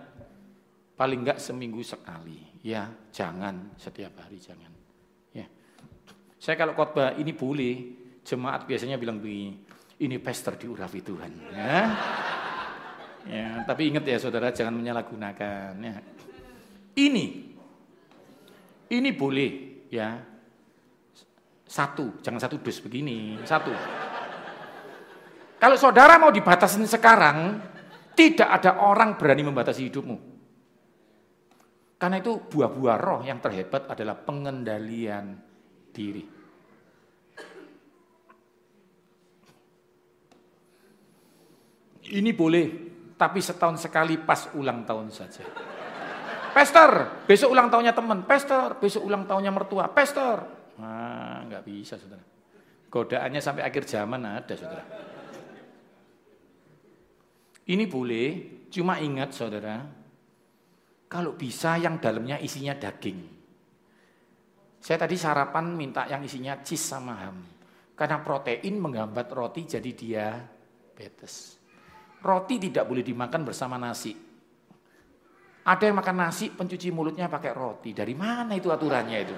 paling 0.95 1.27
enggak 1.27 1.39
seminggu 1.43 1.83
sekali. 1.83 2.63
Ya, 2.63 2.87
jangan 3.11 3.75
setiap 3.75 4.23
hari 4.23 4.39
jangan. 4.39 4.71
Ya. 5.35 5.47
Saya 6.39 6.55
kalau 6.55 6.71
khotbah 6.71 7.19
ini 7.19 7.35
boleh, 7.35 7.75
jemaat 8.23 8.63
biasanya 8.63 8.95
bilang 8.95 9.19
begini, 9.19 9.59
ini 9.99 10.15
pester 10.19 10.55
diurapi 10.55 10.99
Tuhan. 11.03 11.31
Ya. 11.51 11.79
Ya, 13.27 13.63
tapi 13.67 13.91
ingat 13.91 14.03
ya 14.07 14.17
saudara 14.17 14.49
jangan 14.49 14.75
menyalahgunakan. 14.75 15.71
Ya. 15.77 15.99
Ini 16.97 17.25
ini 18.87 19.09
boleh 19.11 19.51
ya. 19.91 20.23
Satu, 21.67 22.23
jangan 22.23 22.39
satu 22.39 22.63
dus 22.63 22.79
begini, 22.79 23.35
satu. 23.43 23.75
Kalau 25.59 25.75
saudara 25.75 26.15
mau 26.15 26.31
dibatasin 26.31 26.87
sekarang, 26.87 27.59
tidak 28.15 28.47
ada 28.47 28.87
orang 28.87 29.19
berani 29.19 29.43
membatasi 29.43 29.91
hidupmu. 29.91 30.17
Karena 31.99 32.23
itu 32.23 32.39
buah-buah 32.39 32.97
roh 33.01 33.21
yang 33.27 33.43
terhebat 33.43 33.89
adalah 33.91 34.15
pengendalian 34.15 35.35
diri. 35.91 36.23
Ini 42.07 42.31
boleh, 42.31 42.65
tapi 43.17 43.41
setahun 43.41 43.81
sekali 43.81 44.21
pas 44.21 44.53
ulang 44.53 44.85
tahun 44.85 45.09
saja. 45.09 45.41
Pester, 46.53 47.25
besok 47.25 47.53
ulang 47.53 47.69
tahunnya 47.69 47.93
teman. 47.93 48.25
Pester, 48.25 48.77
besok 48.77 49.05
ulang 49.05 49.25
tahunnya 49.25 49.51
mertua. 49.53 49.89
Pester. 49.89 50.37
Nah, 50.77 51.45
nggak 51.49 51.65
bisa, 51.65 51.97
saudara. 51.97 52.21
Godaannya 52.87 53.41
sampai 53.41 53.65
akhir 53.65 53.83
zaman 53.89 54.21
ada, 54.25 54.53
saudara. 54.57 54.85
Ini 57.67 57.83
boleh, 57.85 58.27
cuma 58.71 58.97
ingat, 58.97 59.35
saudara, 59.35 59.85
kalau 61.05 61.35
bisa 61.35 61.75
yang 61.77 61.99
dalamnya 61.99 62.39
isinya 62.39 62.73
daging. 62.73 63.19
Saya 64.81 65.03
tadi 65.03 65.19
sarapan 65.19 65.75
minta 65.75 66.07
yang 66.07 66.23
isinya 66.23 66.63
cheese 66.63 66.85
sama 66.85 67.13
ham. 67.21 67.37
Karena 67.97 68.21
protein 68.21 68.77
menghambat 68.77 69.27
roti 69.33 69.65
jadi 69.65 69.91
dia 69.91 70.27
betes. 70.93 71.57
Roti 72.23 72.55
tidak 72.57 72.89
boleh 72.89 73.05
dimakan 73.05 73.45
bersama 73.45 73.77
nasi. 73.77 74.13
Ada 75.67 75.83
yang 75.91 75.99
makan 75.99 76.15
nasi, 76.15 76.47
pencuci 76.47 76.89
mulutnya 76.95 77.27
pakai 77.27 77.51
roti. 77.51 77.91
Dari 77.91 78.15
mana 78.15 78.55
itu 78.55 78.71
aturannya 78.71 79.17
itu? 79.19 79.35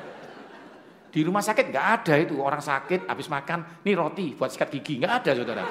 Di 1.09 1.25
rumah 1.25 1.41
sakit 1.41 1.73
nggak 1.73 1.87
ada 1.99 2.13
itu 2.21 2.37
orang 2.37 2.61
sakit 2.61 3.09
habis 3.09 3.25
makan, 3.33 3.81
nih 3.81 3.97
roti 3.97 4.37
buat 4.37 4.53
sikat 4.53 4.69
gigi 4.77 5.01
nggak 5.01 5.13
ada 5.25 5.31
saudara. 5.33 5.65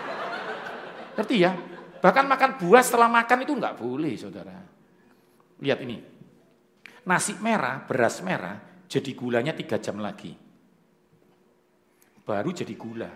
Ngerti 1.14 1.36
ya? 1.38 1.54
Bahkan 2.02 2.24
makan 2.26 2.50
buah 2.58 2.82
setelah 2.82 3.06
makan 3.06 3.38
itu 3.46 3.52
nggak 3.54 3.74
boleh 3.78 4.14
saudara. 4.18 4.58
Lihat 5.62 5.78
ini, 5.86 5.96
nasi 7.06 7.38
merah, 7.38 7.86
beras 7.86 8.18
merah 8.26 8.58
jadi 8.90 9.10
gulanya 9.14 9.54
tiga 9.54 9.78
jam 9.78 10.02
lagi. 10.02 10.34
Baru 12.24 12.50
jadi 12.50 12.74
gula. 12.74 13.10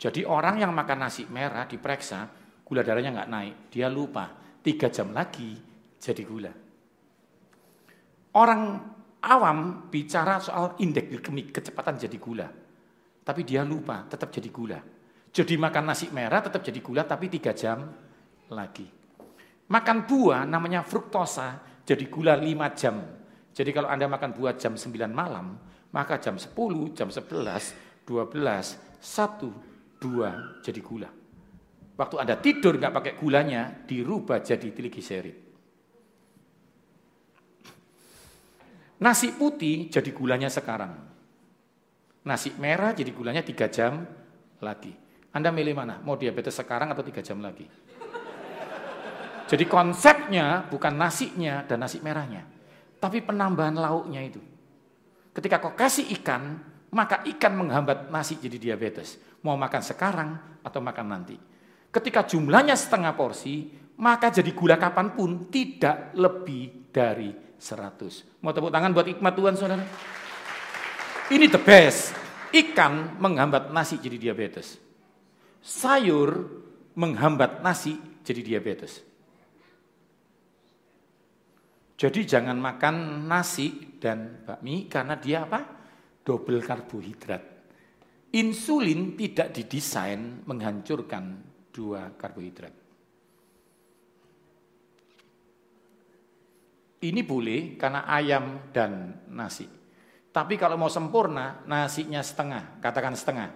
Jadi 0.00 0.24
orang 0.24 0.58
yang 0.58 0.72
makan 0.72 0.98
nasi 1.06 1.28
merah 1.28 1.68
diperiksa, 1.68 2.39
gula 2.70 2.86
darahnya 2.86 3.10
nggak 3.10 3.30
naik. 3.34 3.54
Dia 3.74 3.90
lupa, 3.90 4.30
tiga 4.62 4.86
jam 4.86 5.10
lagi 5.10 5.58
jadi 5.98 6.22
gula. 6.22 6.52
Orang 8.38 8.62
awam 9.26 9.90
bicara 9.90 10.38
soal 10.38 10.78
indeks 10.78 11.10
glikemik, 11.10 11.50
kecepatan 11.50 11.98
jadi 11.98 12.14
gula. 12.22 12.46
Tapi 13.26 13.42
dia 13.42 13.66
lupa, 13.66 14.06
tetap 14.06 14.30
jadi 14.30 14.46
gula. 14.54 14.78
Jadi 15.34 15.58
makan 15.58 15.84
nasi 15.90 16.14
merah 16.14 16.38
tetap 16.38 16.62
jadi 16.62 16.78
gula, 16.78 17.02
tapi 17.02 17.26
tiga 17.26 17.50
jam 17.50 17.90
lagi. 18.54 18.86
Makan 19.66 20.06
buah 20.06 20.46
namanya 20.46 20.86
fruktosa, 20.86 21.58
jadi 21.82 22.06
gula 22.06 22.38
lima 22.38 22.70
jam. 22.70 23.02
Jadi 23.50 23.70
kalau 23.74 23.90
Anda 23.90 24.06
makan 24.06 24.30
buah 24.30 24.54
jam 24.54 24.78
9 24.78 25.10
malam, 25.10 25.58
maka 25.90 26.22
jam 26.22 26.38
10, 26.38 26.54
jam 26.94 27.10
11, 27.10 28.06
12, 28.06 28.78
1, 29.02 29.98
2 29.98 30.62
jadi 30.62 30.80
gula. 30.82 31.19
Waktu 32.00 32.16
Anda 32.16 32.40
tidur 32.40 32.80
nggak 32.80 32.96
pakai 32.96 33.12
gulanya, 33.20 33.68
dirubah 33.84 34.40
jadi 34.40 34.72
trigliserid. 34.72 35.36
Nasi 39.04 39.36
putih 39.36 39.92
jadi 39.92 40.08
gulanya 40.08 40.48
sekarang. 40.48 40.96
Nasi 42.24 42.56
merah 42.56 42.96
jadi 42.96 43.12
gulanya 43.12 43.44
tiga 43.44 43.68
jam 43.68 44.08
lagi. 44.64 44.96
Anda 45.36 45.52
milih 45.52 45.76
mana? 45.76 46.00
Mau 46.00 46.16
diabetes 46.16 46.56
sekarang 46.56 46.88
atau 46.88 47.04
tiga 47.04 47.20
jam 47.20 47.36
lagi? 47.44 47.68
Jadi 49.44 49.64
konsepnya 49.68 50.64
bukan 50.72 50.96
nasinya 50.96 51.68
dan 51.68 51.84
nasi 51.84 52.00
merahnya. 52.00 52.48
Tapi 52.96 53.20
penambahan 53.20 53.76
lauknya 53.76 54.24
itu. 54.24 54.40
Ketika 55.36 55.60
kau 55.60 55.76
kasih 55.76 56.08
ikan, 56.16 56.64
maka 56.96 57.20
ikan 57.28 57.60
menghambat 57.60 58.08
nasi 58.08 58.40
jadi 58.40 58.56
diabetes. 58.56 59.20
Mau 59.44 59.56
makan 59.60 59.84
sekarang 59.84 60.30
atau 60.64 60.80
makan 60.80 61.06
nanti. 61.08 61.49
Ketika 61.90 62.22
jumlahnya 62.22 62.78
setengah 62.78 63.10
porsi, 63.18 63.66
maka 63.98 64.30
jadi 64.30 64.54
gula 64.54 64.78
kapan 64.78 65.12
pun 65.12 65.50
tidak 65.50 66.14
lebih 66.14 66.88
dari 66.94 67.34
100. 67.58 68.40
Mau 68.40 68.54
tepuk 68.54 68.70
tangan 68.70 68.94
buat 68.94 69.06
hikmat 69.10 69.32
Tuhan 69.34 69.54
saudara? 69.58 69.84
Ini 71.30 71.46
the 71.50 71.60
best. 71.60 72.14
Ikan 72.50 73.18
menghambat 73.18 73.70
nasi 73.70 73.98
jadi 73.98 74.18
diabetes. 74.18 74.78
Sayur 75.62 76.50
menghambat 76.98 77.62
nasi 77.62 77.94
jadi 78.26 78.42
diabetes. 78.42 79.02
Jadi 82.00 82.20
jangan 82.24 82.56
makan 82.56 83.28
nasi 83.28 83.98
dan 84.00 84.40
bakmi 84.46 84.88
karena 84.88 85.20
dia 85.20 85.44
apa? 85.44 85.60
Double 86.24 86.64
karbohidrat. 86.64 87.42
Insulin 88.30 89.18
tidak 89.20 89.52
didesain 89.52 90.46
menghancurkan 90.48 91.49
dua 91.70 92.12
karbohidrat. 92.14 92.74
Ini 97.00 97.24
boleh 97.24 97.80
karena 97.80 98.04
ayam 98.04 98.68
dan 98.76 99.24
nasi. 99.32 99.64
Tapi 100.30 100.54
kalau 100.60 100.76
mau 100.76 100.92
sempurna, 100.92 101.64
nasinya 101.64 102.20
setengah, 102.20 102.78
katakan 102.78 103.16
setengah. 103.16 103.48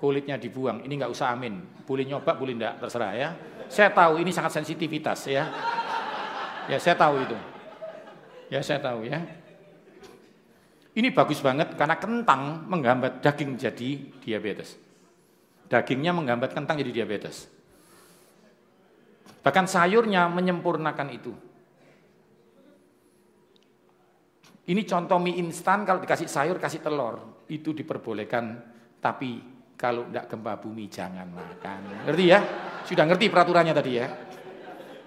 Kulitnya 0.00 0.34
dibuang, 0.40 0.82
ini 0.82 0.98
nggak 0.98 1.12
usah 1.12 1.30
amin. 1.30 1.62
Boleh 1.86 2.02
nyoba, 2.08 2.34
boleh 2.34 2.58
enggak, 2.58 2.82
terserah 2.82 3.12
ya. 3.14 3.30
Saya 3.70 3.94
tahu 3.94 4.18
ini 4.18 4.34
sangat 4.34 4.58
sensitivitas 4.58 5.22
ya. 5.30 5.46
Ya 6.66 6.78
saya 6.82 6.98
tahu 6.98 7.22
itu. 7.22 7.38
Ya 8.50 8.58
saya 8.64 8.82
tahu 8.82 9.06
ya. 9.06 9.22
Ini 10.92 11.08
bagus 11.14 11.38
banget 11.38 11.78
karena 11.78 11.96
kentang 11.96 12.66
menghambat 12.66 13.22
daging 13.22 13.54
jadi 13.54 13.90
diabetes. 14.20 14.81
Dagingnya 15.72 16.12
menghambat 16.12 16.52
kentang 16.52 16.76
jadi 16.76 16.92
diabetes. 17.00 17.48
Bahkan 19.40 19.64
sayurnya 19.64 20.28
menyempurnakan 20.28 21.08
itu. 21.08 21.32
Ini 24.68 24.84
contoh 24.84 25.16
mie 25.16 25.40
instan 25.40 25.88
kalau 25.88 26.04
dikasih 26.04 26.28
sayur 26.28 26.60
kasih 26.60 26.84
telur 26.84 27.42
itu 27.50 27.74
diperbolehkan 27.74 28.62
tapi 29.02 29.42
kalau 29.74 30.06
tidak 30.06 30.30
gempa 30.30 30.60
bumi 30.60 30.86
jangan 30.92 31.26
makan. 31.32 32.06
Ngerti 32.06 32.24
ya? 32.28 32.38
Sudah 32.86 33.08
ngerti 33.08 33.26
peraturannya 33.32 33.74
tadi 33.74 33.92
ya? 33.96 34.06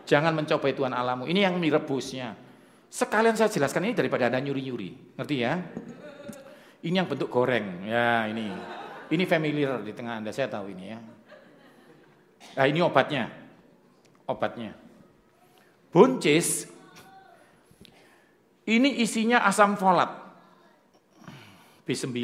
Jangan 0.03 0.34
mencoba 0.34 0.66
Tuhan 0.66 0.91
alamu. 0.97 1.30
Ini 1.30 1.45
yang 1.45 1.61
mie 1.61 1.72
rebusnya. 1.72 2.36
Sekalian 2.89 3.38
saya 3.38 3.53
jelaskan 3.53 3.88
ini 3.88 3.93
daripada 3.93 4.28
Anda 4.28 4.41
nyuri-nyuri. 4.41 5.16
Ngerti 5.16 5.36
ya? 5.39 5.61
Ini 6.84 6.95
yang 6.99 7.07
bentuk 7.07 7.30
goreng. 7.32 7.88
Ya, 7.88 8.28
ini. 8.28 8.51
Ini 9.12 9.24
familiar 9.30 9.82
di 9.86 9.93
tengah 9.93 10.18
Anda, 10.18 10.34
saya 10.34 10.49
tahu 10.49 10.74
ini 10.74 10.86
ya. 10.89 10.99
Nah, 12.56 12.66
ini 12.66 12.80
obatnya. 12.82 13.30
Obatnya. 14.26 14.74
Buncis 15.93 16.76
ini 18.66 18.97
isinya 18.99 19.45
asam 19.45 19.78
folat. 19.78 20.10
B9. 21.86 22.18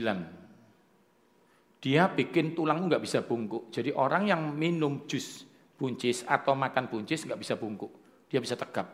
Dia 1.81 2.09
bikin 2.09 2.57
tulang 2.57 2.89
nggak 2.89 3.01
bisa 3.05 3.21
bungkuk. 3.21 3.69
Jadi 3.69 3.93
orang 3.93 4.25
yang 4.25 4.41
minum 4.53 5.05
jus 5.05 5.45
buncis 5.77 6.25
atau 6.25 6.57
makan 6.57 6.89
buncis 6.89 7.29
nggak 7.29 7.37
bisa 7.37 7.53
bungkuk. 7.57 7.93
Dia 8.25 8.41
bisa 8.41 8.57
tegap. 8.57 8.89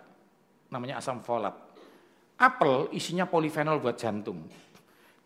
Namanya 0.68 1.00
asam 1.00 1.24
folat. 1.24 1.56
Apel 2.38 2.92
isinya 2.92 3.24
polifenol 3.24 3.80
buat 3.80 3.96
jantung. 3.96 4.44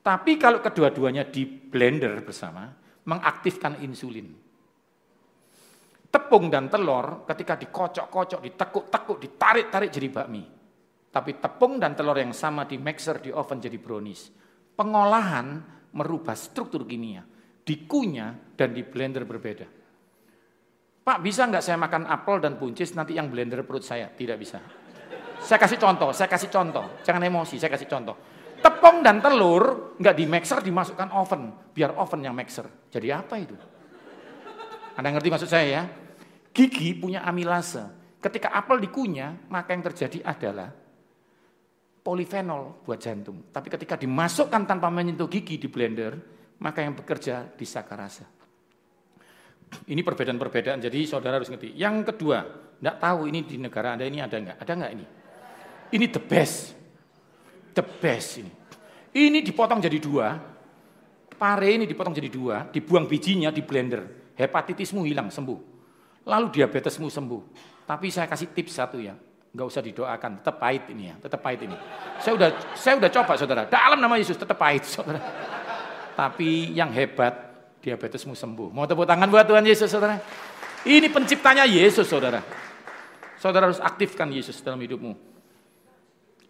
Tapi 0.01 0.41
kalau 0.41 0.57
kedua-duanya 0.65 1.29
di 1.29 1.45
blender 1.45 2.25
bersama, 2.25 2.65
mengaktifkan 3.05 3.81
insulin. 3.85 4.33
Tepung 6.11 6.51
dan 6.51 6.67
telur 6.67 7.23
ketika 7.29 7.55
dikocok-kocok, 7.55 8.41
ditekuk-tekuk, 8.43 9.17
ditarik-tarik 9.21 9.89
jadi 9.93 10.09
bakmi. 10.11 10.43
Tapi 11.11 11.31
tepung 11.37 11.77
dan 11.77 11.93
telur 11.93 12.17
yang 12.17 12.33
sama 12.33 12.65
di 12.65 12.81
mixer 12.81 13.21
di 13.21 13.29
oven 13.31 13.61
jadi 13.61 13.77
brownies. 13.77 14.31
Pengolahan 14.75 15.47
merubah 15.95 16.35
struktur 16.35 16.83
kimia. 16.83 17.23
Dikunyah 17.61 18.57
dan 18.57 18.73
di 18.73 18.81
blender 18.81 19.23
berbeda. 19.23 19.67
Pak 21.01 21.17
bisa 21.21 21.45
nggak 21.45 21.63
saya 21.63 21.77
makan 21.77 22.09
apel 22.09 22.41
dan 22.41 22.57
buncis 22.57 22.93
nanti 22.97 23.15
yang 23.15 23.29
blender 23.29 23.61
perut 23.63 23.85
saya? 23.85 24.09
Tidak 24.09 24.37
bisa. 24.37 24.59
Saya 25.41 25.57
kasih 25.57 25.77
contoh, 25.81 26.09
saya 26.13 26.29
kasih 26.29 26.49
contoh. 26.53 27.01
Jangan 27.01 27.21
emosi, 27.25 27.57
saya 27.57 27.73
kasih 27.73 27.89
contoh. 27.89 28.40
Tepung 28.61 29.01
dan 29.01 29.17
telur 29.19 29.97
nggak 29.97 30.15
di 30.15 30.25
mixer 30.29 30.61
dimasukkan 30.61 31.09
oven, 31.17 31.73
biar 31.73 31.97
oven 31.97 32.21
yang 32.21 32.37
mixer. 32.37 32.65
Jadi 32.93 33.09
apa 33.09 33.35
itu? 33.41 33.57
Anda 34.95 35.09
ngerti 35.17 35.29
maksud 35.33 35.49
saya 35.49 35.65
ya? 35.65 35.83
Gigi 36.53 36.93
punya 36.93 37.25
amilase. 37.25 37.81
Ketika 38.21 38.53
apel 38.53 38.77
dikunyah, 38.77 39.49
maka 39.49 39.73
yang 39.73 39.81
terjadi 39.81 40.21
adalah 40.21 40.69
polifenol 42.05 42.85
buat 42.85 43.01
jantung. 43.01 43.49
Tapi 43.49 43.67
ketika 43.73 43.97
dimasukkan 43.97 44.69
tanpa 44.69 44.93
menyentuh 44.93 45.25
gigi 45.25 45.57
di 45.57 45.65
blender, 45.65 46.13
maka 46.61 46.85
yang 46.85 46.93
bekerja 46.93 47.49
di 47.57 47.65
sakarasa. 47.65 48.25
Ini 49.87 50.01
perbedaan-perbedaan, 50.03 50.83
jadi 50.83 50.99
saudara 51.07 51.39
harus 51.39 51.49
ngerti. 51.49 51.73
Yang 51.73 52.13
kedua, 52.13 52.43
tidak 52.77 52.97
tahu 52.99 53.19
ini 53.31 53.39
di 53.47 53.55
negara 53.55 53.95
Anda 53.95 54.05
ini 54.05 54.19
ada 54.19 54.35
nggak? 54.35 54.57
Ada 54.59 54.71
nggak 54.75 54.91
ini? 54.93 55.05
Ini 55.95 56.05
the 56.11 56.21
best. 56.21 56.80
The 57.71 57.83
best 57.83 58.43
ini. 58.43 58.51
Ini 59.11 59.43
dipotong 59.43 59.83
jadi 59.83 59.99
dua, 59.99 60.39
pare 61.35 61.67
ini 61.73 61.83
dipotong 61.83 62.15
jadi 62.15 62.29
dua, 62.31 62.67
dibuang 62.71 63.07
bijinya 63.07 63.51
di 63.51 63.59
blender. 63.63 64.33
Hepatitismu 64.35 65.03
hilang, 65.03 65.27
sembuh. 65.27 65.59
Lalu 66.27 66.47
diabetesmu 66.53 67.11
sembuh. 67.11 67.41
Tapi 67.83 68.07
saya 68.07 68.29
kasih 68.29 68.55
tips 68.55 68.73
satu 68.77 69.01
ya, 69.01 69.11
nggak 69.51 69.67
usah 69.67 69.83
didoakan, 69.83 70.39
tetap 70.39 70.55
pahit 70.61 70.87
ini 70.95 71.11
ya, 71.11 71.15
tetap 71.19 71.43
pahit 71.43 71.67
ini. 71.67 71.75
Saya 72.23 72.33
udah 72.39 72.49
saya 72.71 72.95
udah 73.01 73.09
coba 73.11 73.33
saudara, 73.35 73.67
dalam 73.67 73.99
nama 73.99 74.15
Yesus 74.15 74.39
tetap 74.39 74.55
pahit 74.55 74.87
saudara. 74.87 75.19
Tapi 76.15 76.71
yang 76.71 76.93
hebat 76.95 77.33
diabetesmu 77.81 78.37
sembuh. 78.37 78.69
Mau 78.71 78.85
tepuk 78.85 79.03
tangan 79.03 79.27
buat 79.27 79.43
Tuhan 79.43 79.65
Yesus 79.65 79.89
saudara. 79.89 80.21
Ini 80.85 81.09
penciptanya 81.09 81.65
Yesus 81.65 82.07
saudara. 82.07 82.39
Saudara 83.41 83.73
harus 83.73 83.81
aktifkan 83.81 84.29
Yesus 84.29 84.61
dalam 84.61 84.77
hidupmu. 84.79 85.30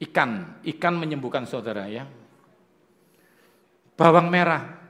Ikan, 0.02 0.62
ikan 0.66 0.94
menyembuhkan 0.98 1.46
saudara 1.46 1.86
ya. 1.86 2.10
Bawang 3.94 4.34
merah. 4.34 4.82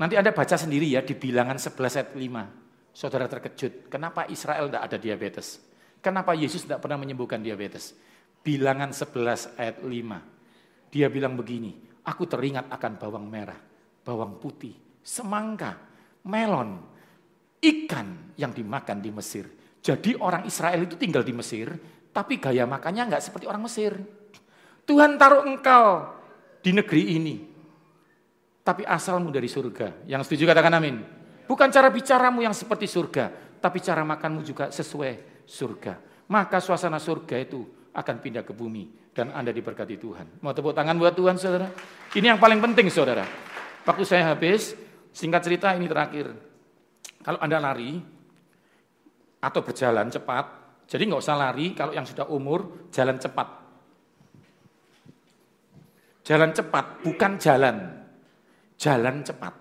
Nanti 0.00 0.16
Anda 0.16 0.32
baca 0.32 0.56
sendiri 0.56 0.88
ya 0.88 1.04
di 1.04 1.12
bilangan 1.12 1.60
11 1.60 2.00
ayat 2.00 2.10
5. 2.16 2.96
Saudara 2.96 3.28
terkejut, 3.28 3.92
kenapa 3.92 4.24
Israel 4.32 4.72
tidak 4.72 4.82
ada 4.88 4.96
diabetes? 4.96 5.60
Kenapa 6.00 6.32
Yesus 6.32 6.64
tidak 6.64 6.80
pernah 6.80 6.96
menyembuhkan 6.96 7.44
diabetes? 7.44 7.92
Bilangan 8.40 8.96
11 8.96 9.60
ayat 9.60 9.76
5. 9.84 10.92
Dia 10.92 11.12
bilang 11.12 11.36
begini, 11.36 11.76
aku 12.08 12.24
teringat 12.24 12.72
akan 12.72 12.92
bawang 12.96 13.26
merah, 13.28 13.58
bawang 14.00 14.40
putih, 14.40 14.72
semangka, 15.04 15.76
melon, 16.24 16.80
ikan 17.60 18.32
yang 18.40 18.56
dimakan 18.56 19.02
di 19.02 19.10
Mesir. 19.12 19.44
Jadi 19.82 20.16
orang 20.16 20.48
Israel 20.48 20.88
itu 20.88 20.96
tinggal 20.96 21.20
di 21.20 21.36
Mesir, 21.36 21.68
tapi 22.16 22.40
gaya 22.40 22.64
makannya 22.64 23.12
nggak 23.12 23.20
seperti 23.20 23.44
orang 23.44 23.68
Mesir. 23.68 23.92
Tuhan 24.88 25.20
taruh 25.20 25.44
engkau 25.44 26.16
di 26.64 26.72
negeri 26.72 27.12
ini, 27.12 27.36
tapi 28.64 28.88
asalmu 28.88 29.28
dari 29.28 29.44
surga. 29.44 30.08
Yang 30.08 30.32
setuju 30.32 30.48
katakan 30.48 30.80
amin. 30.80 31.04
Bukan 31.44 31.68
cara 31.68 31.92
bicaramu 31.92 32.40
yang 32.40 32.56
seperti 32.56 32.88
surga, 32.88 33.28
tapi 33.60 33.84
cara 33.84 34.00
makanmu 34.00 34.40
juga 34.40 34.72
sesuai 34.72 35.44
surga. 35.44 36.00
Maka 36.32 36.56
suasana 36.58 36.96
surga 36.96 37.36
itu 37.36 37.60
akan 37.92 38.16
pindah 38.24 38.42
ke 38.48 38.56
bumi 38.56 39.12
dan 39.12 39.36
Anda 39.36 39.52
diberkati 39.52 40.00
Tuhan. 40.00 40.40
Mau 40.40 40.56
tepuk 40.56 40.72
tangan 40.72 40.96
buat 40.96 41.12
Tuhan 41.12 41.36
saudara? 41.36 41.68
Ini 42.16 42.32
yang 42.32 42.40
paling 42.40 42.64
penting 42.64 42.88
saudara. 42.88 43.28
Waktu 43.84 44.02
saya 44.08 44.32
habis, 44.32 44.72
singkat 45.12 45.44
cerita 45.44 45.76
ini 45.76 45.84
terakhir. 45.84 46.32
Kalau 47.22 47.38
Anda 47.44 47.60
lari 47.60 48.00
atau 49.38 49.60
berjalan 49.62 50.10
cepat, 50.10 50.65
jadi 50.86 51.02
nggak 51.02 51.22
usah 51.22 51.34
lari 51.34 51.74
kalau 51.74 51.90
yang 51.90 52.06
sudah 52.06 52.30
umur, 52.30 52.88
jalan 52.94 53.18
cepat. 53.18 53.48
Jalan 56.22 56.50
cepat, 56.54 57.02
bukan 57.02 57.32
jalan. 57.42 57.76
Jalan 58.78 59.26
cepat. 59.26 59.54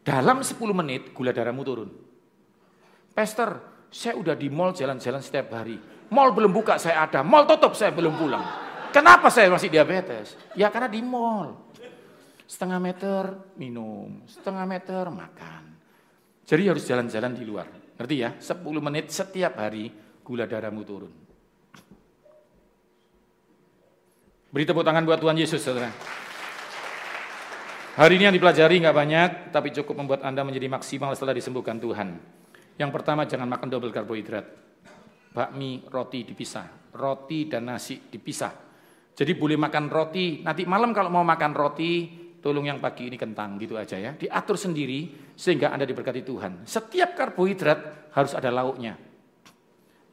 Dalam 0.00 0.40
10 0.40 0.56
menit 0.72 1.12
gula 1.12 1.36
darahmu 1.36 1.62
turun. 1.64 1.90
Pastor, 3.12 3.60
saya 3.92 4.16
udah 4.16 4.32
di 4.32 4.48
mall 4.48 4.72
jalan-jalan 4.72 5.20
setiap 5.20 5.52
hari. 5.52 5.76
Mall 6.10 6.32
belum 6.32 6.48
buka 6.48 6.80
saya 6.80 7.04
ada, 7.04 7.20
mall 7.20 7.44
tutup 7.44 7.76
saya 7.76 7.92
belum 7.92 8.16
pulang. 8.16 8.44
Kenapa 8.90 9.28
saya 9.28 9.52
masih 9.52 9.68
diabetes? 9.68 10.34
Ya 10.56 10.72
karena 10.72 10.88
di 10.88 11.04
mall. 11.04 11.70
Setengah 12.48 12.82
meter 12.82 13.22
minum, 13.60 14.24
setengah 14.26 14.64
meter 14.66 15.06
makan. 15.12 15.62
Jadi 16.42 16.62
harus 16.66 16.82
jalan-jalan 16.82 17.32
di 17.36 17.44
luar. 17.46 17.68
Ngerti 18.00 18.16
ya? 18.16 18.30
10 18.34 18.64
menit 18.82 19.12
setiap 19.12 19.54
hari 19.60 20.09
gula 20.30 20.46
darahmu 20.46 20.86
turun. 20.86 21.10
Beri 24.54 24.62
tepuk 24.62 24.86
tangan 24.86 25.02
buat 25.02 25.18
Tuhan 25.18 25.34
Yesus, 25.34 25.58
saudara. 25.58 25.90
Hari 27.98 28.14
ini 28.14 28.30
yang 28.30 28.34
dipelajari 28.38 28.78
nggak 28.78 28.94
banyak, 28.94 29.30
tapi 29.50 29.74
cukup 29.74 29.98
membuat 29.98 30.22
Anda 30.22 30.46
menjadi 30.46 30.70
maksimal 30.70 31.10
setelah 31.18 31.34
disembuhkan 31.34 31.82
Tuhan. 31.82 32.14
Yang 32.78 32.90
pertama, 32.94 33.26
jangan 33.26 33.50
makan 33.50 33.66
double 33.66 33.90
karbohidrat. 33.90 34.46
Bakmi, 35.34 35.90
roti 35.90 36.22
dipisah. 36.22 36.94
Roti 36.94 37.50
dan 37.50 37.66
nasi 37.66 37.98
dipisah. 37.98 38.54
Jadi 39.10 39.34
boleh 39.34 39.58
makan 39.58 39.90
roti, 39.90 40.46
nanti 40.46 40.62
malam 40.62 40.94
kalau 40.94 41.10
mau 41.10 41.26
makan 41.26 41.52
roti, 41.54 41.92
tolong 42.38 42.70
yang 42.70 42.78
pagi 42.78 43.10
ini 43.10 43.18
kentang 43.18 43.58
gitu 43.58 43.74
aja 43.74 43.98
ya. 43.98 44.14
Diatur 44.14 44.54
sendiri 44.54 45.34
sehingga 45.34 45.74
Anda 45.74 45.86
diberkati 45.86 46.22
Tuhan. 46.22 46.66
Setiap 46.66 47.18
karbohidrat 47.18 48.10
harus 48.14 48.32
ada 48.34 48.50
lauknya. 48.54 49.09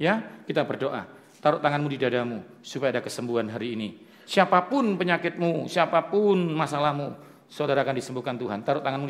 Ya, 0.01 0.25
kita 0.49 0.65
berdoa. 0.65 1.05
Taruh 1.37 1.61
tanganmu 1.61 1.85
di 1.93 2.01
dadamu 2.01 2.41
supaya 2.65 2.97
ada 2.97 3.01
kesembuhan 3.05 3.45
hari 3.53 3.77
ini. 3.77 3.89
Siapa 4.25 4.65
pun 4.65 4.97
penyakitmu, 4.97 5.69
siapa 5.69 6.09
pun 6.09 6.49
masalahmu, 6.57 7.13
saudara 7.45 7.85
akan 7.85 7.95
disembuhkan 8.01 8.33
Tuhan. 8.41 8.65
Taruh 8.65 8.81
tanganmu 8.81 9.05